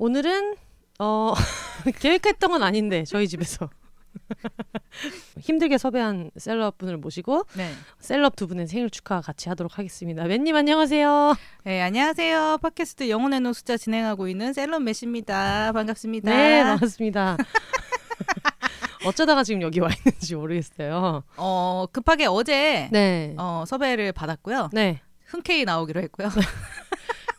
오늘은 0.00 0.56
어 0.98 1.34
계획했던 2.00 2.50
건 2.50 2.62
아닌데 2.62 3.04
저희 3.04 3.28
집에서 3.28 3.68
힘들게 5.38 5.76
섭외한 5.76 6.30
셀럽 6.38 6.78
분을 6.78 6.96
모시고 6.96 7.44
네. 7.54 7.70
셀럽 7.98 8.34
두 8.34 8.48
분의 8.48 8.66
생일 8.66 8.88
축하 8.88 9.20
같이 9.20 9.50
하도록 9.50 9.78
하겠습니다. 9.78 10.24
맨님 10.24 10.56
안녕하세요. 10.56 11.34
네, 11.64 11.82
안녕하세요. 11.82 12.58
팟캐스트 12.62 13.10
영혼의 13.10 13.40
노숙자 13.40 13.76
진행하고 13.76 14.26
있는 14.26 14.54
셀럽 14.54 14.82
메시입니다. 14.82 15.72
반갑습니다. 15.72 16.34
네, 16.34 16.64
반갑습니다. 16.64 17.36
어쩌다가 19.04 19.44
지금 19.44 19.60
여기 19.60 19.80
와 19.80 19.90
있는지 19.90 20.34
모르겠어요. 20.34 21.24
어, 21.36 21.86
급하게 21.92 22.24
어제 22.24 22.88
네. 22.90 23.34
어, 23.36 23.64
섭외를 23.66 24.12
받았고요. 24.12 24.70
네. 24.72 25.02
흔쾌히 25.26 25.66
나오기로 25.66 26.00
했고요. 26.00 26.30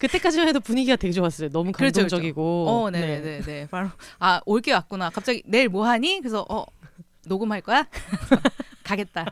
그때까지만 0.01 0.47
해도 0.47 0.59
분위기가 0.59 0.95
되게 0.95 1.11
좋았어요. 1.11 1.49
너무 1.49 1.71
그렇죠, 1.71 1.99
그렇죠. 1.99 2.15
감동적이고. 2.15 2.67
어, 2.67 2.89
네, 2.89 3.21
네, 3.21 3.41
네. 3.41 3.67
바로 3.69 3.89
아, 4.17 4.41
올게 4.47 4.73
왔구나. 4.73 5.11
갑자기 5.11 5.43
내일 5.45 5.69
뭐 5.69 5.85
하니? 5.85 6.19
그래서 6.19 6.43
어, 6.49 6.65
녹음할 7.27 7.61
거야? 7.61 7.87
가겠다. 8.83 9.27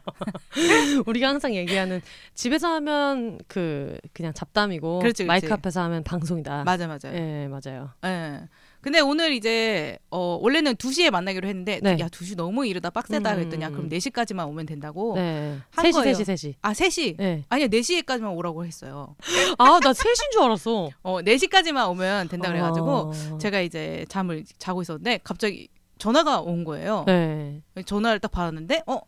우리가 1.07 1.27
항상 1.27 1.55
얘기하는 1.55 2.01
집에서 2.35 2.67
하면 2.75 3.39
그 3.47 3.97
그냥 4.13 4.31
잡담이고 4.31 4.99
그렇지. 4.99 5.25
마이크 5.25 5.51
앞에서 5.51 5.81
하면 5.85 6.03
방송이다. 6.03 6.65
맞아, 6.65 6.87
맞아. 6.87 7.11
예, 7.15 7.47
맞아요. 7.47 7.89
예. 8.05 8.41
근데 8.81 9.01
오늘 9.01 9.33
이제 9.33 9.97
어 10.09 10.39
원래는 10.41 10.75
2시에 10.75 11.11
만나기로 11.11 11.47
했는데 11.47 11.79
네. 11.83 11.97
야, 11.99 12.07
2시 12.07 12.37
너무 12.37 12.65
이르다 12.65 12.89
빡세다 12.89 13.31
음. 13.31 13.35
그랬더니 13.35 13.63
야, 13.63 13.69
그럼 13.69 13.89
4시까지만 13.89 14.47
오면 14.47 14.65
된다고. 14.65 15.15
네. 15.15 15.57
한 15.71 15.85
3시, 15.85 15.93
거예요. 15.93 16.15
3시, 16.15 16.21
3시. 16.21 16.53
아, 16.61 16.71
3시. 16.71 17.17
네. 17.17 17.43
아니야, 17.49 17.67
4시까지만 17.67 18.35
오라고 18.37 18.65
했어요. 18.65 19.15
아, 19.57 19.79
나 19.83 19.91
3시인 19.91 20.31
줄 20.31 20.41
알았어. 20.43 20.89
어, 21.03 21.21
4시까지만 21.21 21.89
오면 21.89 22.29
된다 22.29 22.49
그래 22.49 22.61
가지고 22.61 23.11
어. 23.11 23.37
제가 23.37 23.59
이제 23.59 24.05
잠을 24.07 24.45
자고 24.57 24.81
있었는데 24.81 25.19
갑자기 25.23 25.67
전화가 25.97 26.39
온 26.39 26.63
거예요. 26.63 27.03
네. 27.05 27.61
전화를 27.85 28.19
딱 28.19 28.31
받았는데 28.31 28.83
어 28.87 29.01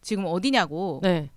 지금 0.00 0.26
어디냐고. 0.26 1.00
네. 1.02 1.30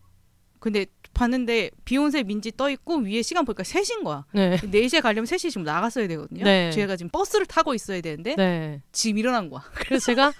근데 0.59 0.88
봤는데 1.16 1.71
비욘세 1.85 2.21
민지 2.23 2.52
떠 2.55 2.69
있고 2.69 2.97
위에 2.97 3.23
시간 3.23 3.44
보니까 3.45 3.63
3시인 3.63 4.03
거야. 4.03 4.25
네. 4.33 4.58
4시에 4.58 5.02
가려면 5.02 5.25
3시 5.25 5.49
지금 5.49 5.63
나갔어야 5.63 6.07
되거든요. 6.07 6.44
네. 6.44 6.69
제가 6.72 6.95
지금 6.95 7.09
버스를 7.09 7.47
타고 7.47 7.73
있어야 7.73 8.02
되는데 8.02 8.35
네. 8.35 8.81
지금 8.91 9.17
일어난 9.17 9.49
거야. 9.49 9.63
그래서 9.73 10.05
제가 10.05 10.31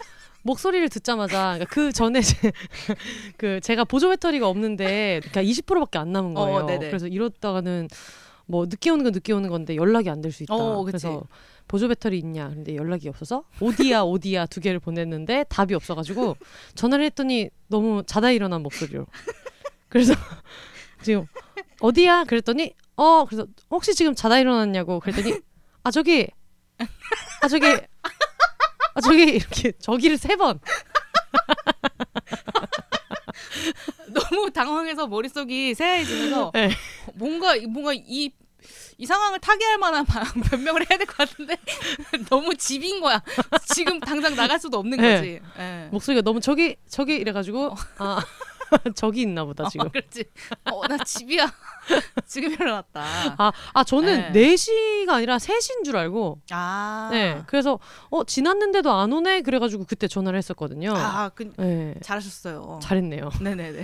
목소리를 0.44 0.88
듣자마자 0.90 1.54
그러니까 1.56 1.66
그 1.74 1.92
전에 1.92 2.22
제, 2.22 2.52
그 3.38 3.60
제가 3.62 3.84
보조 3.84 4.10
배터리가 4.10 4.48
없는데 4.48 5.22
그러니까 5.24 5.42
20%밖에 5.42 5.98
안 5.98 6.12
남은 6.12 6.36
거예요. 6.36 6.58
어. 6.60 6.66
그래서 6.68 7.08
이러다가는 7.08 7.88
뭐 8.46 8.66
늦게 8.68 8.92
오는 8.92 9.04
건 9.04 9.12
늦게 9.12 9.34
오는 9.34 9.50
건데 9.50 9.76
연락이 9.76 10.08
안 10.10 10.22
될 10.22 10.32
수 10.32 10.44
있다. 10.44 10.54
어. 10.54 10.84
그래서 10.84 11.24
보조 11.68 11.88
배터리 11.88 12.20
있냐? 12.20 12.50
근데 12.50 12.76
연락이 12.76 13.10
없어서 13.10 13.44
오디야 13.60 14.02
오디야 14.02 14.46
두 14.46 14.60
개를 14.62 14.80
보냈는데 14.80 15.46
답이 15.50 15.74
없어가지고 15.74 16.38
전화를 16.76 17.06
했더니 17.06 17.50
너무 17.68 18.04
자다 18.06 18.30
일어난 18.30 18.62
목소리로. 18.62 19.08
그래서 19.90 20.14
지금 21.06 21.26
어디야? 21.80 22.24
그랬더니 22.26 22.74
어 22.98 23.26
그래서 23.26 23.48
혹시 23.70 23.94
지금 23.96 24.14
자다 24.16 24.40
일어났냐고 24.40 25.00
그랬더니 25.00 25.40
아 25.84 25.92
저기 25.92 26.28
아 27.42 27.48
저기 27.48 27.66
아 27.68 29.02
저기 29.02 29.24
이렇게 29.24 29.72
저기를 29.80 30.18
세 30.18 30.36
번. 30.36 30.60
너무 34.08 34.52
당황해서 34.52 35.08
머릿속이 35.08 35.74
새하얘지면서 35.76 36.52
네. 36.54 36.70
뭔가 37.16 37.56
뭔가 37.70 37.94
이 37.94 38.32
이 38.98 39.06
상황을 39.06 39.40
타개할 39.40 39.78
만한 39.78 40.06
변명을 40.50 40.90
해야 40.90 40.98
될 40.98 41.06
것 41.06 41.18
같은데 41.18 41.58
너무 42.30 42.56
집인 42.56 43.02
거야. 43.02 43.22
지금 43.74 44.00
당장 44.00 44.36
나갈 44.36 44.58
수도 44.58 44.80
없는 44.80 44.98
네. 44.98 45.16
거지. 45.18 45.42
예. 45.60 45.88
목소리가 45.92 46.22
너무 46.22 46.40
저기 46.40 46.78
저기 46.88 47.16
이래가지고 47.16 47.76
아 47.98 48.24
저기 48.96 49.22
있나 49.22 49.46
보다 49.46 49.68
지금. 49.70 49.88
어, 49.88 49.90
그렇지. 49.92 50.26
어, 50.72 50.88
나 50.88 50.98
집이야. 51.04 51.52
지금 52.26 52.52
일어났다. 52.52 53.04
아, 53.38 53.52
아 53.74 53.84
저는 53.84 54.32
네. 54.32 54.56
4시가 54.56 55.10
아니라 55.12 55.38
3시인 55.38 55.84
줄 55.86 55.98
알고 55.98 56.42
아. 56.50 57.10
네 57.12 57.44
그래서 57.48 57.80
어 58.10 58.24
지났는데도 58.24 58.92
안 58.92 59.14
오네 59.14 59.42
그래 59.42 59.60
가지고 59.60 59.86
그때 59.86 60.08
전화를 60.08 60.38
했었거든요. 60.38 60.94
아, 60.96 61.30
그, 61.30 61.52
네 61.58 61.94
잘하셨어요. 62.02 62.80
잘했네요. 62.82 63.30
네 63.42 63.56
네 63.56 63.72
네. 63.72 63.84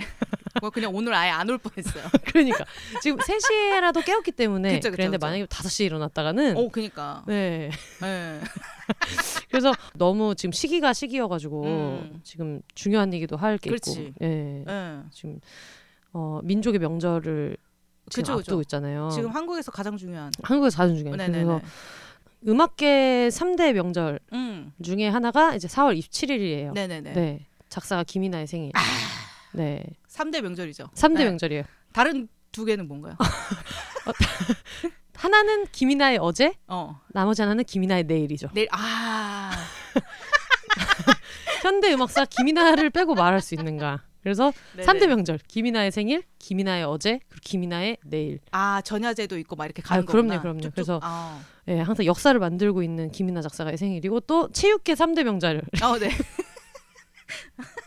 뭐 0.60 0.70
그냥 0.70 0.94
오늘 0.94 1.14
아예 1.14 1.30
안 1.30 1.48
올 1.48 1.58
뻔했어요. 1.58 2.04
그러니까 2.26 2.64
지금 3.02 3.18
3시에라도 3.18 4.04
깨웠기 4.04 4.32
때문에 4.32 4.74
그쵸, 4.74 4.88
그쵸, 4.90 4.96
그랬는데 4.96 5.16
그쵸. 5.18 5.26
만약에 5.26 5.46
5시에 5.46 5.86
일어났다가는 5.86 6.56
어, 6.56 6.68
그니까. 6.70 7.22
네 7.26 7.70
네. 8.00 8.40
그래서 9.50 9.72
너무 9.94 10.34
지금 10.34 10.52
시기가 10.52 10.92
시기여가지고 10.92 11.64
음. 11.64 12.20
지금 12.22 12.60
중요한 12.74 13.12
얘기도 13.14 13.36
할 13.36 13.58
게 13.58 13.70
있고 13.70 13.92
그렇지. 13.92 14.12
예 14.22 14.26
네. 14.66 14.98
지금 15.10 15.40
어 16.12 16.40
민족의 16.42 16.80
명절을 16.80 17.56
지금 18.10 18.22
그쵸, 18.22 18.32
앞두고 18.34 18.56
그쵸. 18.58 18.60
있잖아요. 18.62 19.10
지금 19.12 19.30
한국에서 19.30 19.70
가장 19.72 19.96
중요한. 19.96 20.30
한국에서 20.42 20.76
자주 20.76 20.96
중요해요. 20.96 21.16
네네네. 21.16 21.44
그래서 21.44 21.60
음악계 22.46 23.28
3대 23.28 23.72
명절 23.72 24.18
음. 24.32 24.72
중에 24.82 25.08
하나가 25.08 25.54
이제 25.54 25.68
4월 25.68 25.96
27일이에요. 25.98 26.72
네네네. 26.72 27.12
네. 27.12 27.46
작사가 27.68 28.02
김이나의 28.04 28.46
생일. 28.48 28.72
네. 29.52 29.84
3대 30.12 30.40
명절이죠. 30.42 30.88
3대 30.94 31.18
네. 31.18 31.24
명절이에요. 31.24 31.64
다른 31.92 32.28
두 32.50 32.64
개는 32.64 32.86
뭔가요? 32.86 33.16
하나는 35.14 35.66
김이나의 35.72 36.18
어제, 36.20 36.54
어. 36.66 37.00
나머지 37.08 37.42
하나는 37.42 37.64
김이나의 37.64 38.04
내일이죠. 38.04 38.48
내일 38.54 38.68
아. 38.72 39.52
현대 41.62 41.92
음악사 41.92 42.24
김이나를 42.24 42.90
빼고 42.90 43.14
말할 43.14 43.40
수 43.40 43.54
있는가? 43.54 44.02
그래서 44.22 44.52
네네. 44.76 44.86
3대 44.86 45.06
명절. 45.06 45.38
김이나의 45.48 45.90
생일, 45.90 46.22
김이나의 46.38 46.84
어제, 46.84 47.20
그리고 47.28 47.40
김이나의 47.44 47.98
내일. 48.04 48.40
아, 48.52 48.80
전야제도 48.82 49.38
있고 49.38 49.56
막 49.56 49.64
이렇게 49.64 49.82
가는 49.82 50.00
아유, 50.00 50.06
그럼요, 50.06 50.28
거구나. 50.28 50.42
그럼요. 50.42 50.60
쭉쭉. 50.60 50.74
그래서 50.74 51.00
아. 51.02 51.40
예, 51.68 51.80
항상 51.80 52.06
역사를 52.06 52.38
만들고 52.38 52.82
있는 52.82 53.10
김이나 53.10 53.42
작사가의 53.42 53.78
생일이고 53.78 54.20
또 54.20 54.48
체육계 54.52 54.94
3대 54.94 55.24
명절. 55.24 55.62
어, 55.82 55.98
네. 55.98 56.10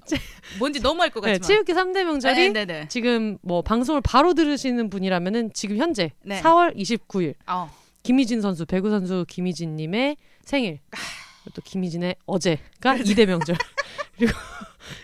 뭔지 0.58 0.80
너무 0.80 1.02
알것 1.02 1.22
네, 1.24 1.32
같지만. 1.32 1.46
체육계 1.46 1.72
3대 1.74 2.04
명절이 2.04 2.52
네, 2.52 2.64
네, 2.64 2.64
네. 2.64 2.88
지금 2.88 3.38
뭐 3.42 3.62
방송을 3.62 4.00
바로 4.00 4.34
들으시는 4.34 4.90
분이라면은 4.90 5.52
지금 5.52 5.76
현재 5.78 6.12
네. 6.22 6.40
4월 6.40 6.76
29일 6.76 7.34
어. 7.46 7.70
김희진 8.02 8.40
선수 8.40 8.66
배구 8.66 8.90
선수 8.90 9.24
김희진 9.28 9.76
님의 9.76 10.16
생일 10.44 10.80
그리고 10.90 11.54
또 11.54 11.62
김희진의 11.62 12.16
어제가 12.26 12.96
2대 12.96 13.26
명절 13.26 13.56
그리고 14.16 14.32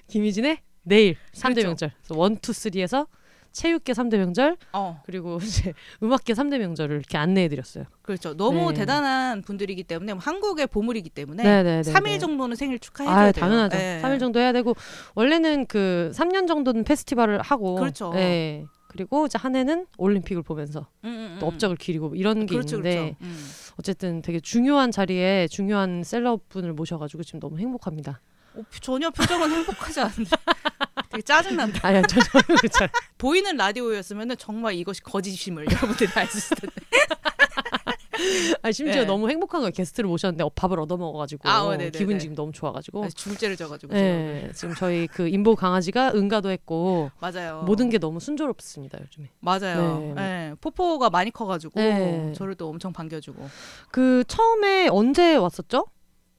김희진의 0.08 0.58
내일 0.82 1.16
3대 1.32 1.54
그렇죠. 1.56 1.68
명절 1.68 1.92
그래서 2.02 2.26
1, 2.26 2.32
2, 2.32 2.36
3에서 2.40 3.06
체육계 3.52 3.92
3대 3.92 4.16
명절 4.18 4.56
어. 4.72 5.02
그리고 5.04 5.38
이제 5.42 5.72
음악계 6.02 6.34
3대 6.34 6.58
명절을 6.58 6.96
이렇게 6.96 7.18
안내해 7.18 7.48
드렸어요. 7.48 7.84
그렇죠. 8.02 8.36
너무 8.36 8.72
네. 8.72 8.80
대단한 8.80 9.42
분들이기 9.42 9.84
때문에 9.84 10.12
한국의 10.12 10.66
보물이기 10.66 11.10
때문에 11.10 11.42
네네네. 11.42 11.82
3일 11.82 12.20
정도는 12.20 12.56
생일 12.56 12.78
축하해 12.78 13.08
줘야 13.08 13.18
아, 13.18 13.32
돼요. 13.32 13.44
당연하죠. 13.44 13.76
네. 13.76 14.00
3일 14.02 14.20
정도 14.20 14.40
해야 14.40 14.52
되고 14.52 14.74
원래는 15.14 15.66
그 15.66 16.10
3년 16.14 16.46
정도는 16.48 16.84
페스티벌을 16.84 17.42
하고 17.42 17.76
그렇죠. 17.76 18.12
네. 18.12 18.64
그리고 18.90 19.26
이제 19.26 19.38
한 19.38 19.54
해는 19.54 19.86
올림픽을 19.98 20.42
보면서 20.42 20.88
음, 21.04 21.08
음, 21.08 21.36
또 21.38 21.46
음. 21.46 21.52
업적을 21.52 21.76
기리고 21.76 22.16
이런 22.16 22.44
게 22.46 22.56
그렇죠, 22.56 22.78
있는데 22.78 22.96
그렇죠. 22.96 23.16
음. 23.20 23.50
어쨌든 23.78 24.20
되게 24.20 24.40
중요한 24.40 24.90
자리에 24.90 25.46
중요한 25.48 26.02
셀럽 26.02 26.48
분을 26.48 26.72
모셔가지고 26.72 27.22
지금 27.22 27.38
너무 27.38 27.58
행복합니다. 27.60 28.20
어, 28.54 28.62
전혀 28.80 29.08
표정은 29.10 29.48
행복하지 29.54 30.00
않은데 30.00 30.30
되게 31.10 31.22
짜증난다. 31.22 31.86
아니 31.86 32.02
저 32.08 32.20
저는 32.20 32.44
그렇죠. 32.56 32.86
보이는 33.18 33.56
라디오였으면 33.56 34.36
정말 34.38 34.74
이것이 34.74 35.02
거짓임을 35.02 35.66
여러분들이 35.70 36.08
있을 36.08 36.56
텐데. 36.56 36.76
아니, 38.62 38.72
심지어 38.72 39.02
네. 39.02 39.04
너무 39.06 39.30
행복한 39.30 39.60
거예요. 39.62 39.72
게스트를 39.72 40.08
모셨는데 40.08 40.44
어, 40.44 40.50
밥을 40.54 40.78
얻어 40.78 40.96
먹어가지고 40.96 41.48
아, 41.48 41.64
어. 41.64 41.76
기분이 41.76 42.18
지금 42.18 42.34
너무 42.34 42.52
좋아가지고. 42.52 43.04
아, 43.04 43.08
죽을죄를 43.08 43.56
져가지고 43.56 43.94
네, 43.94 44.50
지금 44.54 44.74
저희 44.74 45.06
그 45.06 45.26
인보 45.26 45.56
강아지가 45.56 46.12
응가도 46.14 46.50
했고. 46.50 47.10
맞아요. 47.18 47.62
모든 47.66 47.88
게 47.88 47.98
너무 47.98 48.20
순조롭습니다 48.20 48.98
요즘에. 49.00 49.30
맞아요. 49.40 49.98
네. 50.00 50.14
네. 50.14 50.54
포포가 50.60 51.10
많이 51.10 51.30
커가지고 51.30 51.80
네. 51.80 52.32
저를 52.36 52.54
또 52.54 52.68
엄청 52.68 52.92
반겨주고. 52.92 53.48
그 53.90 54.22
처음에 54.28 54.88
언제 54.88 55.36
왔었죠? 55.36 55.86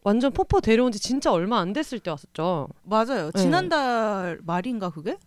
완전 0.03 0.31
포포 0.33 0.61
데려온 0.61 0.91
지 0.91 0.99
진짜 0.99 1.31
얼마 1.31 1.59
안 1.59 1.73
됐을 1.73 1.99
때 1.99 2.09
왔었죠. 2.09 2.67
맞아요. 2.83 3.31
네. 3.31 3.39
지난달 3.41 4.39
말인가 4.43 4.89
그게? 4.89 5.17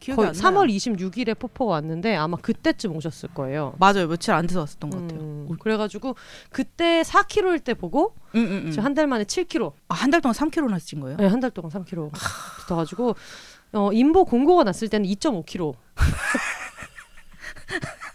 기억이 0.00 0.16
거의 0.16 0.28
안 0.28 0.34
3월 0.34 0.66
나요. 0.66 0.76
26일에 0.76 1.38
포포가 1.38 1.72
왔는데 1.76 2.14
아마 2.14 2.36
그때쯤 2.36 2.94
오셨을 2.96 3.30
거예요. 3.30 3.74
맞아요. 3.78 4.06
며칠 4.06 4.34
안 4.34 4.46
돼서 4.46 4.60
왔었던 4.60 4.90
것 4.90 5.00
같아요. 5.00 5.20
음, 5.20 5.48
그래가지고 5.58 6.14
그때 6.50 7.00
4kg일 7.02 7.64
때 7.64 7.72
보고 7.72 8.14
응, 8.34 8.40
응, 8.42 8.62
응. 8.66 8.70
지금 8.70 8.84
한 8.84 8.94
달 8.94 9.06
만에 9.06 9.24
7kg. 9.24 9.72
아, 9.88 9.94
한 9.94 10.10
달 10.10 10.20
동안 10.20 10.34
3kg나 10.34 10.78
찐 10.84 11.00
거예요? 11.00 11.16
네, 11.16 11.26
한 11.26 11.40
달 11.40 11.50
동안 11.50 11.70
3kg 11.70 12.10
붙어가지고 12.60 13.14
어, 13.72 13.90
인보 13.92 14.26
공고가 14.26 14.64
났을 14.64 14.88
때는 14.88 15.08
2.5kg. 15.08 15.74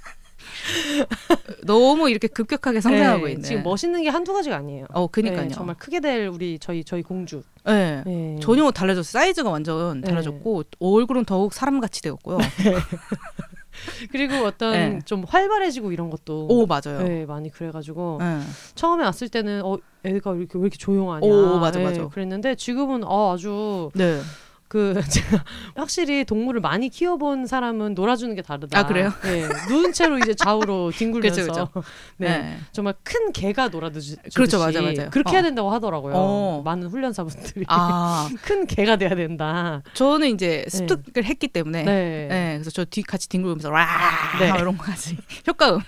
너무 1.66 2.10
이렇게 2.10 2.28
급격하게 2.28 2.82
성장하고 2.82 3.26
네, 3.26 3.32
있네. 3.34 3.44
지금 3.44 3.64
멋있는 3.64 4.04
게 4.04 4.10
한두 4.10 4.34
가지가 4.34 4.56
아니에요. 4.58 4.86
어, 4.94 5.08
그니까요. 5.08 5.44
네, 5.44 5.48
정말 5.50 5.76
크게 5.78 6.00
될 6.00 6.28
우리 6.28 6.58
저희 6.60 6.84
저희 6.84 7.02
공주. 7.02 7.44
네. 7.66 8.04
네. 8.06 8.40
전혀 8.42 8.70
달라졌어요. 8.72 9.04
사이즈가 9.04 9.50
완전 9.50 10.02
네. 10.02 10.08
달라졌고 10.08 10.64
얼굴은 10.80 11.26
더욱 11.26 11.54
사람같이 11.54 12.02
되었고요. 12.02 12.38
그리고 14.12 14.46
어떤 14.46 14.72
네. 14.74 15.00
좀 15.06 15.24
활발해지고 15.28 15.92
이런 15.92 16.10
것도 16.10 16.48
오 16.50 16.66
맞아요. 16.66 17.02
네, 17.04 17.26
많이 17.26 17.50
그래가지고 17.50 18.18
네. 18.20 18.40
처음에 18.76 19.04
왔을 19.04 19.30
때는 19.30 19.62
어 19.64 19.78
애가 20.04 20.36
이렇게 20.36 20.58
왜 20.58 20.62
이렇게 20.62 20.78
조용하냐. 20.78 21.26
오, 21.26 21.60
맞아, 21.60 21.80
네, 21.80 21.86
맞아. 21.86 22.08
그랬는데 22.08 22.56
지금은 22.56 23.04
어, 23.04 23.34
아주 23.34 23.90
네. 23.94 24.20
그 24.70 24.94
제가 25.10 25.44
확실히 25.76 26.24
동물을 26.24 26.62
많이 26.62 26.90
키워본 26.90 27.48
사람은 27.48 27.96
놀아주는 27.96 28.34
게 28.36 28.44
다르다. 28.44 28.80
아, 28.80 28.86
그래요? 28.86 29.12
네, 29.24 29.48
누운 29.68 29.92
채로 29.92 30.20
이제 30.20 30.36
좌우로 30.36 30.92
뒹굴면서 30.96 31.42
그쵸, 31.48 31.84
네. 32.18 32.38
네. 32.38 32.58
정말 32.72 32.94
큰 33.04 33.32
개가 33.34 33.70
놀아주지. 33.70 34.18
그렇죠, 34.36 34.60
맞아, 34.60 34.80
맞아요. 34.82 35.10
그렇게 35.10 35.30
어. 35.32 35.34
해야 35.34 35.42
된다고 35.42 35.72
하더라고요. 35.72 36.14
어. 36.16 36.62
많은 36.64 36.88
훈련사분들이 36.88 37.66
아 37.68 38.30
큰 38.46 38.68
개가 38.68 38.98
돼야 38.98 39.16
된다. 39.16 39.82
저는 39.96 40.30
이제 40.30 40.64
습득을 40.70 41.26
했기 41.26 41.48
때문에 41.48 41.84
네. 41.84 42.28
네. 42.30 42.52
그래서 42.54 42.70
저 42.70 42.86
뒤 42.86 43.02
같이 43.02 43.28
뒹굴면서 43.30 43.72
와 43.72 43.86
네. 44.40 44.48
이런 44.60 44.78
거까지 44.78 45.18
효과음 45.48 45.80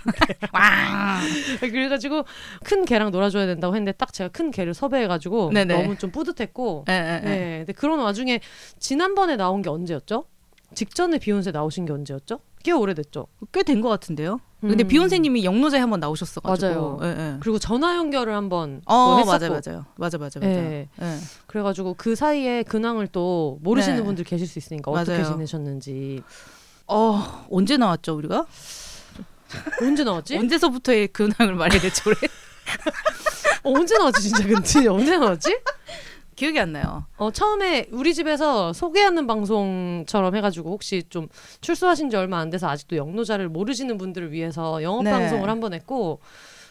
와 0.54 1.20
그래가지고 1.60 2.26
큰 2.64 2.86
개랑 2.86 3.12
놀아줘야 3.12 3.46
된다고 3.46 3.76
했는데 3.76 3.92
딱 3.94 4.12
제가 4.14 4.30
큰 4.30 4.50
개를 4.52 4.74
섭외해가지고 4.74 5.52
네네. 5.54 5.82
너무 5.82 5.98
좀 5.98 6.12
뿌듯했고. 6.12 6.86
네, 6.88 7.02
네, 7.02 7.20
네. 7.22 7.30
네. 7.30 7.58
근데 7.60 7.74
그런 7.74 8.00
와중에 8.00 8.40
지난번에 8.82 9.38
나온 9.38 9.62
게 9.62 9.70
언제였죠? 9.70 10.26
직전에 10.76 11.20
비욘세 11.20 11.52
나오신 11.52 11.86
게 11.86 11.94
언제였죠? 11.94 12.40
꽤 12.64 12.72
오래됐죠. 12.74 13.28
꽤 13.54 13.64
된 13.64 13.82
것 13.82 13.88
같은데요. 13.90 14.40
근데 14.60 14.84
음. 14.84 14.88
비욘세님이 14.88 15.44
영노자에 15.44 15.80
한번 15.80 16.00
나오셨어가지고 16.00 16.68
맞아요. 16.68 17.00
예, 17.02 17.08
예. 17.08 17.38
그리고 17.40 17.58
전화 17.58 17.96
연결을 17.98 18.36
한번 18.36 18.82
또어 18.88 19.18
했었고. 19.18 19.32
맞아요 19.40 19.52
맞아요 19.66 19.86
맞아 19.96 20.18
맞아 20.20 20.40
맞아. 20.40 20.50
네. 20.52 20.88
예. 21.02 21.18
그래가지고 21.48 21.96
그 21.98 22.16
사이에 22.16 22.62
근황을 22.64 23.08
또 23.08 23.58
모르시는 23.64 23.98
네. 23.98 24.04
분들 24.04 24.24
계실 24.24 24.46
수 24.48 24.60
있으니까 24.60 24.92
어떻게 24.92 25.18
맞아요. 25.18 25.34
지내셨는지 25.34 26.22
어 26.88 27.46
언제 27.50 27.78
나왔죠 27.78 28.16
우리가? 28.16 28.46
언제 29.82 30.04
나왔지? 30.04 30.38
언제서부터의 30.38 31.08
근황을 31.10 31.56
말해야 31.56 31.82
될지 31.82 32.02
모르. 32.06 32.16
어, 33.64 33.72
언제 33.80 33.98
나왔지 33.98 34.22
진짜 34.22 34.44
근데 34.48 34.88
언제 34.88 35.18
나왔지? 35.18 35.58
기억이 36.42 36.60
안 36.60 36.72
나요. 36.72 37.06
어 37.18 37.30
처음에 37.30 37.86
우리 37.92 38.16
집에서 38.16 38.74
소개하는 38.74 39.28
방송처럼 39.28 40.36
해가지고 40.36 40.72
혹시 40.72 41.04
좀 41.08 41.28
출소하신 41.62 42.10
지 42.10 42.16
얼마 42.16 42.40
안 42.40 42.50
돼서 42.50 42.68
아직도 42.68 42.96
영노자를 42.96 43.48
모르시는 43.48 44.00
분들을 44.00 44.32
위해서 44.32 44.82
영업 44.82 45.04
네. 45.04 45.12
방송을 45.12 45.50
한 45.52 45.60
번 45.62 45.76
했고 45.76 46.20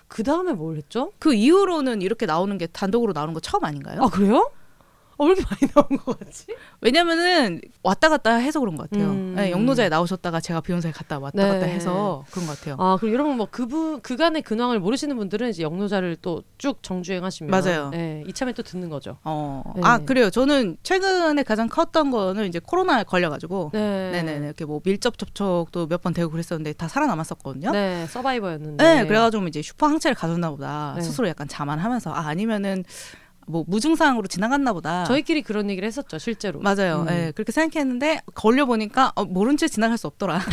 그 0.08 0.24
다음에 0.24 0.52
뭘 0.54 0.76
했죠? 0.76 1.12
그 1.20 1.32
이후로는 1.34 2.02
이렇게 2.02 2.26
나오는 2.26 2.58
게 2.58 2.66
단독으로 2.66 3.12
나오는 3.12 3.32
거 3.32 3.38
처음 3.38 3.64
아닌가요? 3.64 4.02
아 4.02 4.08
그래요? 4.08 4.50
어, 5.20 5.24
왜 5.26 5.32
이렇게 5.32 5.44
많이 5.50 5.72
나온 5.72 5.98
것 6.04 6.18
같지? 6.18 6.46
왜냐면은 6.80 7.60
왔다 7.82 8.08
갔다 8.08 8.34
해서 8.36 8.58
그런 8.60 8.76
것 8.76 8.88
같아요. 8.88 9.10
음. 9.10 9.34
네, 9.36 9.50
영노자에 9.50 9.88
나오셨다가 9.88 10.40
제가 10.40 10.60
비욘세에 10.62 10.92
갔다 10.92 11.18
왔다 11.18 11.42
네. 11.42 11.48
갔다 11.48 11.66
해서 11.66 12.24
그런 12.30 12.46
것 12.46 12.58
같아요. 12.58 12.76
아 12.78 12.96
그리고 12.98 13.14
여러분 13.14 13.36
뭐 13.36 13.46
그분 13.50 14.00
그간의 14.00 14.42
근황을 14.42 14.80
모르시는 14.80 15.16
분들은 15.16 15.50
이제 15.50 15.62
영노자를 15.62 16.16
또 16.16 16.42
쭉 16.58 16.82
정주행하시면 16.82 17.50
맞아요. 17.50 17.88
네, 17.90 18.22
이참에 18.26 18.52
또 18.52 18.62
듣는 18.62 18.90
거죠. 18.90 19.16
어. 19.24 19.62
네. 19.76 19.80
아 19.84 19.98
그래요. 19.98 20.28
저는 20.30 20.76
최근에 20.82 21.42
가장 21.42 21.68
컸던 21.68 22.10
거는 22.10 22.46
이제 22.48 22.58
코로나에 22.58 23.04
걸려가지고 23.04 23.70
네, 23.72 24.10
네네네 24.12 24.44
이렇게 24.46 24.64
뭐 24.66 24.80
밀접 24.84 25.16
접촉도 25.18 25.86
몇 25.86 26.00
번 26.00 26.12
되고 26.14 26.30
그랬었는데 26.30 26.72
다 26.74 26.88
살아남았었거든요. 26.88 27.72
네, 27.72 28.06
서바이버였는데. 28.08 28.82
네, 28.82 29.06
그래가지고 29.06 29.46
이제 29.48 29.60
슈퍼 29.62 29.86
항체를 29.86 30.14
가졌나 30.14 30.50
보다 30.50 30.94
네. 30.96 31.02
스스로 31.02 31.28
약간 31.28 31.46
자만하면서 31.46 32.10
아 32.12 32.28
아니면은 32.28 32.84
뭐 33.50 33.64
무증상으로 33.66 34.26
지나갔나 34.28 34.72
보다. 34.72 35.04
저희끼리 35.04 35.42
그런 35.42 35.68
얘기를 35.70 35.86
했었죠, 35.86 36.18
실제로. 36.18 36.60
맞아요. 36.60 37.04
음. 37.08 37.10
예, 37.10 37.32
그렇게 37.34 37.52
생각했는데 37.52 38.20
걸려 38.34 38.64
보니까 38.66 39.12
어, 39.16 39.24
모른 39.24 39.56
채 39.56 39.66
지나갈 39.68 39.98
수 39.98 40.06
없더라. 40.06 40.40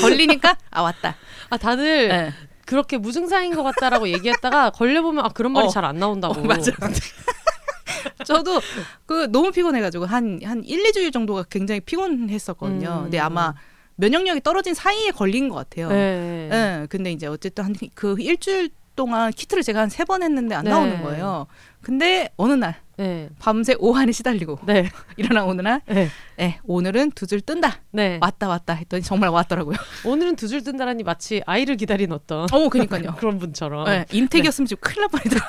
걸리니까 0.00 0.56
아 0.70 0.82
왔다. 0.82 1.16
아 1.50 1.56
다들 1.56 2.10
예. 2.10 2.32
그렇게 2.64 2.98
무증상인 2.98 3.54
것 3.54 3.62
같다라고 3.62 4.08
얘기했다가 4.08 4.70
걸려보면 4.70 5.24
아 5.24 5.28
그런 5.28 5.52
말이 5.52 5.66
어. 5.66 5.70
잘안 5.70 5.98
나온다고. 5.98 6.40
어, 6.40 6.44
맞아. 6.44 6.72
저도 8.24 8.60
그 9.06 9.30
너무 9.30 9.52
피곤해가지고 9.52 10.06
한한 10.06 10.64
1, 10.64 10.82
2주일 10.84 11.12
정도가 11.12 11.44
굉장히 11.50 11.80
피곤했었거든요. 11.80 12.88
음. 12.98 13.02
근데 13.04 13.18
아마 13.18 13.54
면역력이 13.96 14.40
떨어진 14.42 14.74
사이에 14.74 15.10
걸린 15.10 15.48
것 15.48 15.56
같아요. 15.56 15.88
네. 15.88 16.48
예, 16.52 16.86
근데 16.88 17.12
이제 17.12 17.26
어쨌든 17.26 17.64
한 17.64 17.74
그 17.94 18.16
일주일 18.18 18.70
동안 18.96 19.30
키트를 19.32 19.62
제가 19.62 19.80
한 19.80 19.88
세 19.88 20.04
번 20.04 20.22
했는데 20.22 20.54
안 20.54 20.64
네. 20.64 20.70
나오는 20.70 21.02
거예요. 21.02 21.46
근데 21.82 22.30
어느 22.36 22.52
날 22.54 22.74
네. 22.96 23.28
밤새 23.38 23.74
오한에 23.78 24.10
시달리고 24.12 24.58
네. 24.66 24.90
일어나 25.16 25.44
오는 25.44 25.62
날, 25.64 25.82
네. 25.86 26.08
예, 26.40 26.58
오늘은 26.64 27.12
두 27.12 27.26
줄 27.26 27.40
뜬다. 27.40 27.80
네. 27.92 28.18
왔다 28.20 28.48
왔다 28.48 28.72
했더니 28.74 29.02
정말 29.02 29.28
왔더라고요. 29.30 29.76
오늘은 30.04 30.36
두 30.36 30.48
줄 30.48 30.64
뜬다라니 30.64 31.02
마치 31.04 31.42
아이를 31.46 31.76
기다린 31.76 32.10
어떤 32.12 32.46
어, 32.52 32.68
그니까요. 32.68 33.14
그런 33.18 33.38
분처럼. 33.38 33.86
예, 33.88 34.04
임택이었으면 34.10 34.66
지금 34.66 34.80
큰일 34.80 35.00
날 35.02 35.08
뻔했더라. 35.10 35.44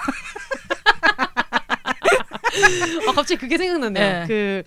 아 3.08 3.12
갑자기 3.14 3.40
그게 3.40 3.58
생각나네요. 3.58 4.26
네. 4.28 4.64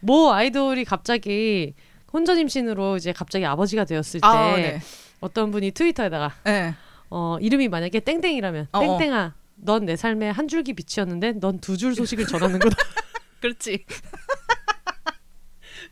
그모 0.00 0.32
아이돌이 0.32 0.84
갑자기 0.84 1.74
혼전 2.12 2.38
임신으로 2.38 2.96
이제 2.96 3.12
갑자기 3.12 3.44
아버지가 3.46 3.84
되었을 3.84 4.20
때 4.20 4.26
아, 4.26 4.56
네. 4.56 4.80
어떤 5.20 5.50
분이 5.50 5.70
트위터에다가 5.72 6.32
예. 6.46 6.74
어 7.14 7.36
이름이 7.40 7.68
만약에 7.68 8.00
땡땡이라면 8.00 8.68
어, 8.72 8.78
어. 8.78 8.98
땡땡아 8.98 9.34
넌 9.56 9.84
내 9.84 9.96
삶의 9.96 10.32
한 10.32 10.48
줄기 10.48 10.72
빛이었는데 10.74 11.34
넌 11.40 11.60
두 11.60 11.76
줄 11.76 11.94
소식을 11.94 12.26
전하는 12.26 12.58
거다. 12.58 12.76
그렇지. 13.40 13.84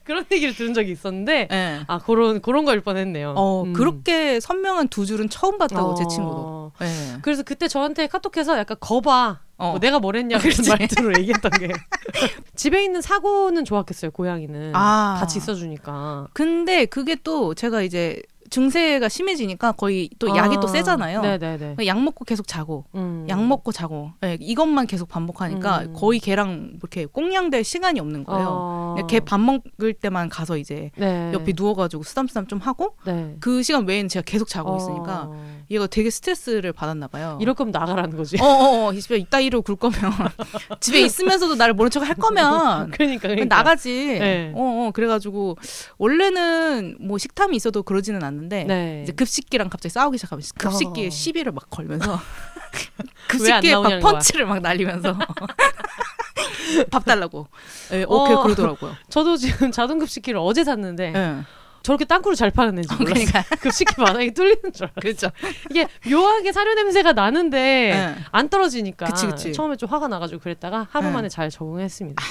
그런 0.05 0.25
얘기를 0.33 0.55
들은 0.55 0.75
적이 0.75 0.93
있었는데 0.93 1.49
예. 1.53 1.81
아 1.87 1.99
그런 1.99 2.41
그런 2.41 2.65
거일 2.65 2.81
뻔했네요. 2.81 3.35
어, 3.37 3.63
음. 3.65 3.73
그렇게 3.75 4.41
선명한 4.41 4.89
두 4.89 5.05
줄은 5.07 5.29
처음 5.29 5.59
봤다고 5.59 5.95
제 5.95 6.05
어. 6.05 6.09
친구도. 6.09 6.73
예. 6.83 7.19
그래서 7.23 7.43
그때 7.43 7.69
저한테 7.69 8.07
카톡해서 8.07 8.59
약간 8.59 8.77
거봐. 8.81 9.41
어. 9.59 9.71
뭐 9.73 9.79
내가 9.79 9.99
뭘 9.99 10.17
했냐 10.17 10.39
그런. 10.39 10.57
말투로 10.79 11.19
얘기했던 11.19 11.51
게 11.53 11.69
집에 12.57 12.83
있는 12.83 13.03
사고는 13.03 13.65
좋았겠어요 13.67 14.11
고양이는 14.13 14.73
아. 14.75 15.17
같이 15.21 15.39
있어주니까 15.39 16.29
근데 16.33 16.87
그게 16.87 17.15
또 17.23 17.53
제가 17.55 17.83
이제 17.83 18.23
증세가 18.51 19.09
심해지니까 19.09 19.73
거의 19.73 20.11
또 20.19 20.35
약이 20.37 20.57
또 20.61 20.67
세잖아요. 20.67 21.23
네네네 21.23 21.77
약 21.87 22.03
먹고 22.03 22.25
계속 22.25 22.47
자고 22.49 22.85
음. 22.95 23.25
약 23.29 23.43
먹고 23.45 23.71
자고 23.73 24.11
예, 24.25 24.37
이것만 24.41 24.87
계속 24.87 25.09
반복하니까 25.09 25.83
음. 25.83 25.93
거의 25.95 26.19
걔랑 26.21 26.73
이렇게 26.79 27.07
꽁냥될 27.07 27.63
시간이 27.65 28.01
없는 28.01 28.25
거예요. 28.25 28.49
어. 28.51 28.95
그냥 28.97 29.07
걔밥 29.07 29.41
먹을 29.41 29.95
때만 29.95 30.29
가서 30.29 30.57
이제 30.57 30.91
네. 30.97 31.31
옆에 31.33 31.53
누워가지고 31.57 32.03
쓰담쓰담 32.03 32.47
좀 32.49 32.59
하고 32.59 32.97
네. 33.07 33.37
그 33.41 33.63
시간 33.63 33.87
외에는 33.87 34.09
제가 34.09 34.25
계속 34.27 34.49
자고 34.49 34.77
있으니까 34.77 35.27
어. 35.29 35.61
얘가 35.71 35.87
되게 35.87 36.11
스트레스를 36.11 36.73
받았나 36.73 37.07
봐요. 37.07 37.39
이럴 37.41 37.55
거면 37.55 37.71
나가라는 37.71 38.17
거지 38.17 38.37
어 38.41 38.45
어 38.45 38.87
어 38.89 38.93
집에 38.93 39.17
이따위로 39.19 39.63
굴 39.63 39.77
거면 39.77 39.97
집에 40.81 41.01
있으면서도 41.03 41.55
나를 41.55 41.75
모른 41.75 41.91
척 41.91 42.01
할 42.01 42.15
거면 42.17 42.91
그러니까, 42.93 43.29
그러니까. 43.29 43.45
나가지. 43.57 44.19
네. 44.19 44.53
어 44.57 44.71
어 44.81 44.91
그래가지고 44.93 45.57
원래는 45.99 46.97
뭐 47.01 47.19
식탐이 47.19 47.55
있어도 47.57 47.83
그러지는 47.83 48.23
않는 48.25 48.40
데 48.49 48.65
네. 48.65 49.03
이제 49.03 49.13
급식기랑 49.13 49.69
갑자기 49.69 49.93
싸우기 49.93 50.19
시작하면 50.19 50.43
급식기에 50.57 51.07
어. 51.07 51.11
시비를 51.11 51.53
막 51.53 51.69
걸면서 51.71 52.19
급식기에 53.29 53.73
막 53.75 53.83
나오냐는 53.83 54.01
거야. 54.01 54.13
펀치를 54.13 54.47
막 54.47 54.61
날리면서 54.61 55.19
밥 56.91 57.05
달라고. 57.05 57.47
걔 57.91 58.05
어. 58.09 58.43
그러더라고요. 58.43 58.95
저도 59.09 59.37
지금 59.37 59.73
자동급식기를 59.73 60.39
어제 60.43 60.65
샀는데 60.65 61.13
예. 61.15 61.37
저렇게 61.83 62.05
땅굴을 62.05 62.37
잘 62.37 62.51
파는 62.51 62.79
애인지 62.79 62.95
몰랐어요. 62.95 63.15
그러니까 63.27 63.57
급식기 63.57 63.95
바닥이 63.97 64.33
뚫리는 64.33 64.73
줄 64.73 64.87
알았어요. 64.87 65.01
그렇죠. 65.01 65.31
이게 65.71 65.87
묘하게 66.11 66.53
사료 66.53 66.75
냄새가 66.75 67.13
나는데 67.15 67.59
네. 67.59 68.17
안 68.31 68.49
떨어지니까 68.49 69.07
그치, 69.07 69.27
그치. 69.27 69.53
처음에 69.53 69.77
좀 69.77 69.89
화가 69.89 70.09
나가지고 70.09 70.41
그랬다가 70.41 70.89
하루 70.91 71.07
네. 71.07 71.13
만에 71.13 71.29
잘 71.29 71.51
적응했습니다. 71.51 72.23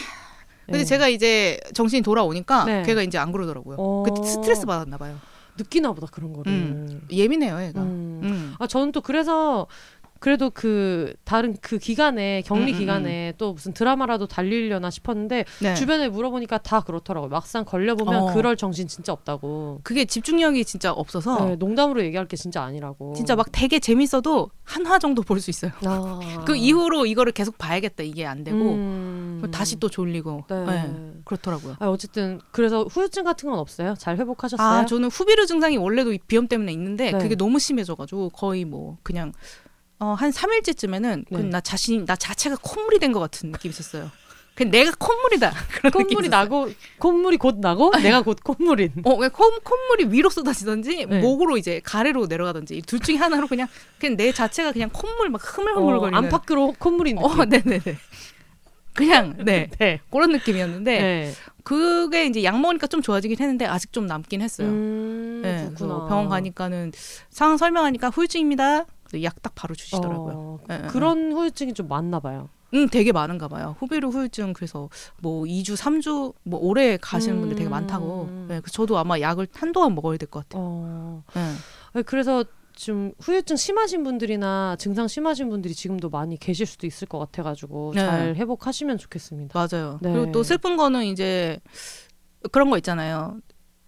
근데 0.67 0.79
네. 0.79 0.85
제가 0.85 1.07
이제 1.07 1.59
정신이 1.73 2.03
돌아오니까 2.03 2.65
네. 2.65 2.83
걔가 2.83 3.01
이제 3.01 3.17
안 3.17 3.31
그러더라고요. 3.31 3.77
어. 3.79 4.03
그때 4.03 4.23
스트레스 4.23 4.67
받았나 4.67 4.97
봐요. 4.97 5.17
느끼나 5.59 5.91
보다 5.91 6.07
그런 6.07 6.33
거를. 6.33 6.51
음. 6.51 7.01
예민해요, 7.11 7.61
얘가. 7.61 7.81
음. 7.81 8.21
음. 8.23 8.55
아 8.59 8.67
저는 8.67 8.91
또 8.91 9.01
그래서 9.01 9.67
그래도 10.19 10.49
그 10.49 11.13
다른 11.23 11.55
그 11.61 11.77
기간에 11.77 12.41
격리 12.45 12.71
음, 12.71 12.75
음, 12.75 12.79
기간에 12.79 13.33
또 13.37 13.53
무슨 13.53 13.73
드라마라도 13.73 14.27
달리려나 14.27 14.89
싶었는데 14.89 15.45
네. 15.61 15.73
주변에 15.75 16.09
물어보니까 16.09 16.57
다 16.59 16.81
그렇더라고요. 16.81 17.29
막상 17.29 17.63
걸려보면 17.65 18.23
어. 18.23 18.33
그럴 18.33 18.57
정신 18.57 18.87
진짜 18.87 19.13
없다고. 19.13 19.79
그게 19.83 20.05
집중력이 20.05 20.65
진짜 20.65 20.91
없어서 20.91 21.45
네, 21.45 21.55
농담으로 21.55 22.03
얘기할 22.03 22.27
게 22.27 22.35
진짜 22.35 22.61
아니라고. 22.63 23.13
진짜 23.15 23.35
막 23.35 23.47
되게 23.51 23.79
재밌어도 23.79 24.49
한 24.63 24.85
화 24.85 24.97
정도 24.99 25.21
볼 25.21 25.39
수 25.39 25.49
있어요. 25.51 25.71
아. 25.85 26.19
그 26.45 26.55
이후로 26.55 27.05
이거를 27.05 27.31
계속 27.31 27.57
봐야겠다 27.57 28.03
이게 28.03 28.25
안 28.25 28.43
되고 28.43 28.57
음. 28.57 29.41
다시 29.51 29.79
또 29.79 29.87
졸리고 29.89 30.45
네. 30.49 30.65
네, 30.65 30.95
그렇더라고요. 31.25 31.75
아, 31.79 31.87
어쨌든 31.87 32.39
그래서 32.51 32.83
후유증 32.83 33.23
같은 33.23 33.49
건 33.49 33.59
없어요? 33.59 33.93
잘 33.97 34.17
회복하셨어요? 34.17 34.67
아 34.67 34.85
저는 34.85 35.09
후비루 35.09 35.45
증상이 35.45 35.77
원래도 35.77 36.11
이 36.11 36.19
비염 36.27 36.47
때문에 36.47 36.71
있는데 36.73 37.11
네. 37.11 37.17
그게 37.17 37.35
너무 37.35 37.57
심해져가지고 37.59 38.29
거의 38.29 38.65
뭐 38.65 38.97
그냥 39.03 39.31
어, 39.99 40.13
한 40.17 40.31
3일째쯤에는 40.31 41.25
네. 41.29 41.43
나 41.43 41.59
자신 41.61 42.05
나 42.05 42.15
자체가 42.15 42.57
콧물이 42.61 42.99
된 42.99 43.11
것 43.11 43.19
같은 43.19 43.51
느낌이 43.51 43.71
있었어요. 43.71 44.09
그냥 44.55 44.71
내가 44.71 44.91
콧물이다 44.97 45.53
그런 45.81 45.91
콧물이. 45.91 46.29
나고 46.29 46.69
콧물이 46.99 47.37
곧 47.37 47.59
나고 47.59 47.91
내가 48.03 48.21
곧 48.21 48.37
콧물인. 48.43 48.91
어, 49.03 49.15
그냥 49.15 49.31
콧, 49.31 49.63
콧물이 49.63 50.11
위로 50.13 50.29
쏟아지던지 50.29 51.05
네. 51.05 51.19
목으로 51.21 51.57
이제 51.57 51.79
가래로 51.83 52.27
내려가던지 52.27 52.77
이둘 52.77 52.99
중에 52.99 53.15
하나로 53.15 53.47
그냥 53.47 53.67
그냥 53.99 54.17
내 54.17 54.31
자체가 54.31 54.71
그냥 54.73 54.89
콧물 54.91 55.29
막 55.29 55.41
흐물흐물거리는. 55.43 56.13
어, 56.13 56.17
안팎으로 56.17 56.73
콧물인 56.77 57.15
느낌. 57.15 57.39
어, 57.39 57.45
네네네. 57.45 57.79
그냥 58.93 59.35
네 59.45 59.69
네. 59.79 60.01
그런 60.11 60.31
느낌이었는데 60.31 60.99
네. 61.01 61.33
그게 61.63 62.25
이제 62.25 62.43
약 62.43 62.59
먹으니까 62.59 62.87
좀 62.87 63.01
좋아지긴 63.01 63.37
했는데 63.39 63.65
아직 63.65 63.93
좀 63.93 64.07
남긴 64.07 64.41
했어요. 64.41 64.67
음, 64.67 65.41
네. 65.43 65.65
그래서 65.75 66.05
병원 66.07 66.27
가니까는 66.27 66.91
상황 67.29 67.57
설명하니까 67.57 68.09
후유증입니다. 68.09 68.85
약 69.23 69.41
딱 69.41 69.53
바로 69.55 69.73
주시더라고요. 69.75 70.33
어, 70.35 70.59
네, 70.67 70.77
네, 70.79 70.87
그런 70.87 71.31
후유증이 71.31 71.73
좀 71.73 71.87
많나 71.87 72.19
봐요. 72.19 72.49
응, 72.73 72.87
되게 72.89 73.11
많은가 73.11 73.47
봐요. 73.47 73.75
후비루 73.79 74.09
후유증 74.09 74.53
그래서 74.53 74.89
뭐 75.21 75.43
2주, 75.45 75.75
3주 75.75 76.33
뭐 76.43 76.59
오래 76.59 76.97
가시는 76.97 77.39
분들 77.39 77.55
되게 77.57 77.67
음. 77.67 77.71
많다고. 77.71 78.29
네, 78.47 78.61
저도 78.71 78.97
아마 78.97 79.19
약을 79.19 79.47
한동안 79.53 79.95
먹어야 79.95 80.17
될 80.17 80.29
것 80.29 80.47
같아요. 80.47 80.61
어. 80.63 81.23
네. 81.93 82.01
그래서 82.03 82.43
좀 82.73 83.11
후유증 83.19 83.55
심하신 83.57 84.03
분들이나 84.03 84.75
증상 84.79 85.07
심하신 85.07 85.49
분들이 85.49 85.73
지금도 85.73 86.09
많이 86.09 86.37
계실 86.37 86.65
수도 86.65 86.85
있을 86.87 87.07
것 87.07 87.17
같아가지고 87.19 87.93
네. 87.95 88.01
잘 88.01 88.35
회복하시면 88.35 88.97
좋겠습니다. 88.99 89.57
맞아요. 89.67 89.97
네. 90.01 90.13
그리고 90.13 90.31
또 90.31 90.43
슬픈 90.43 90.77
거는 90.77 91.05
이제 91.05 91.59
그런 92.51 92.69
거 92.69 92.77
있잖아요. 92.77 93.39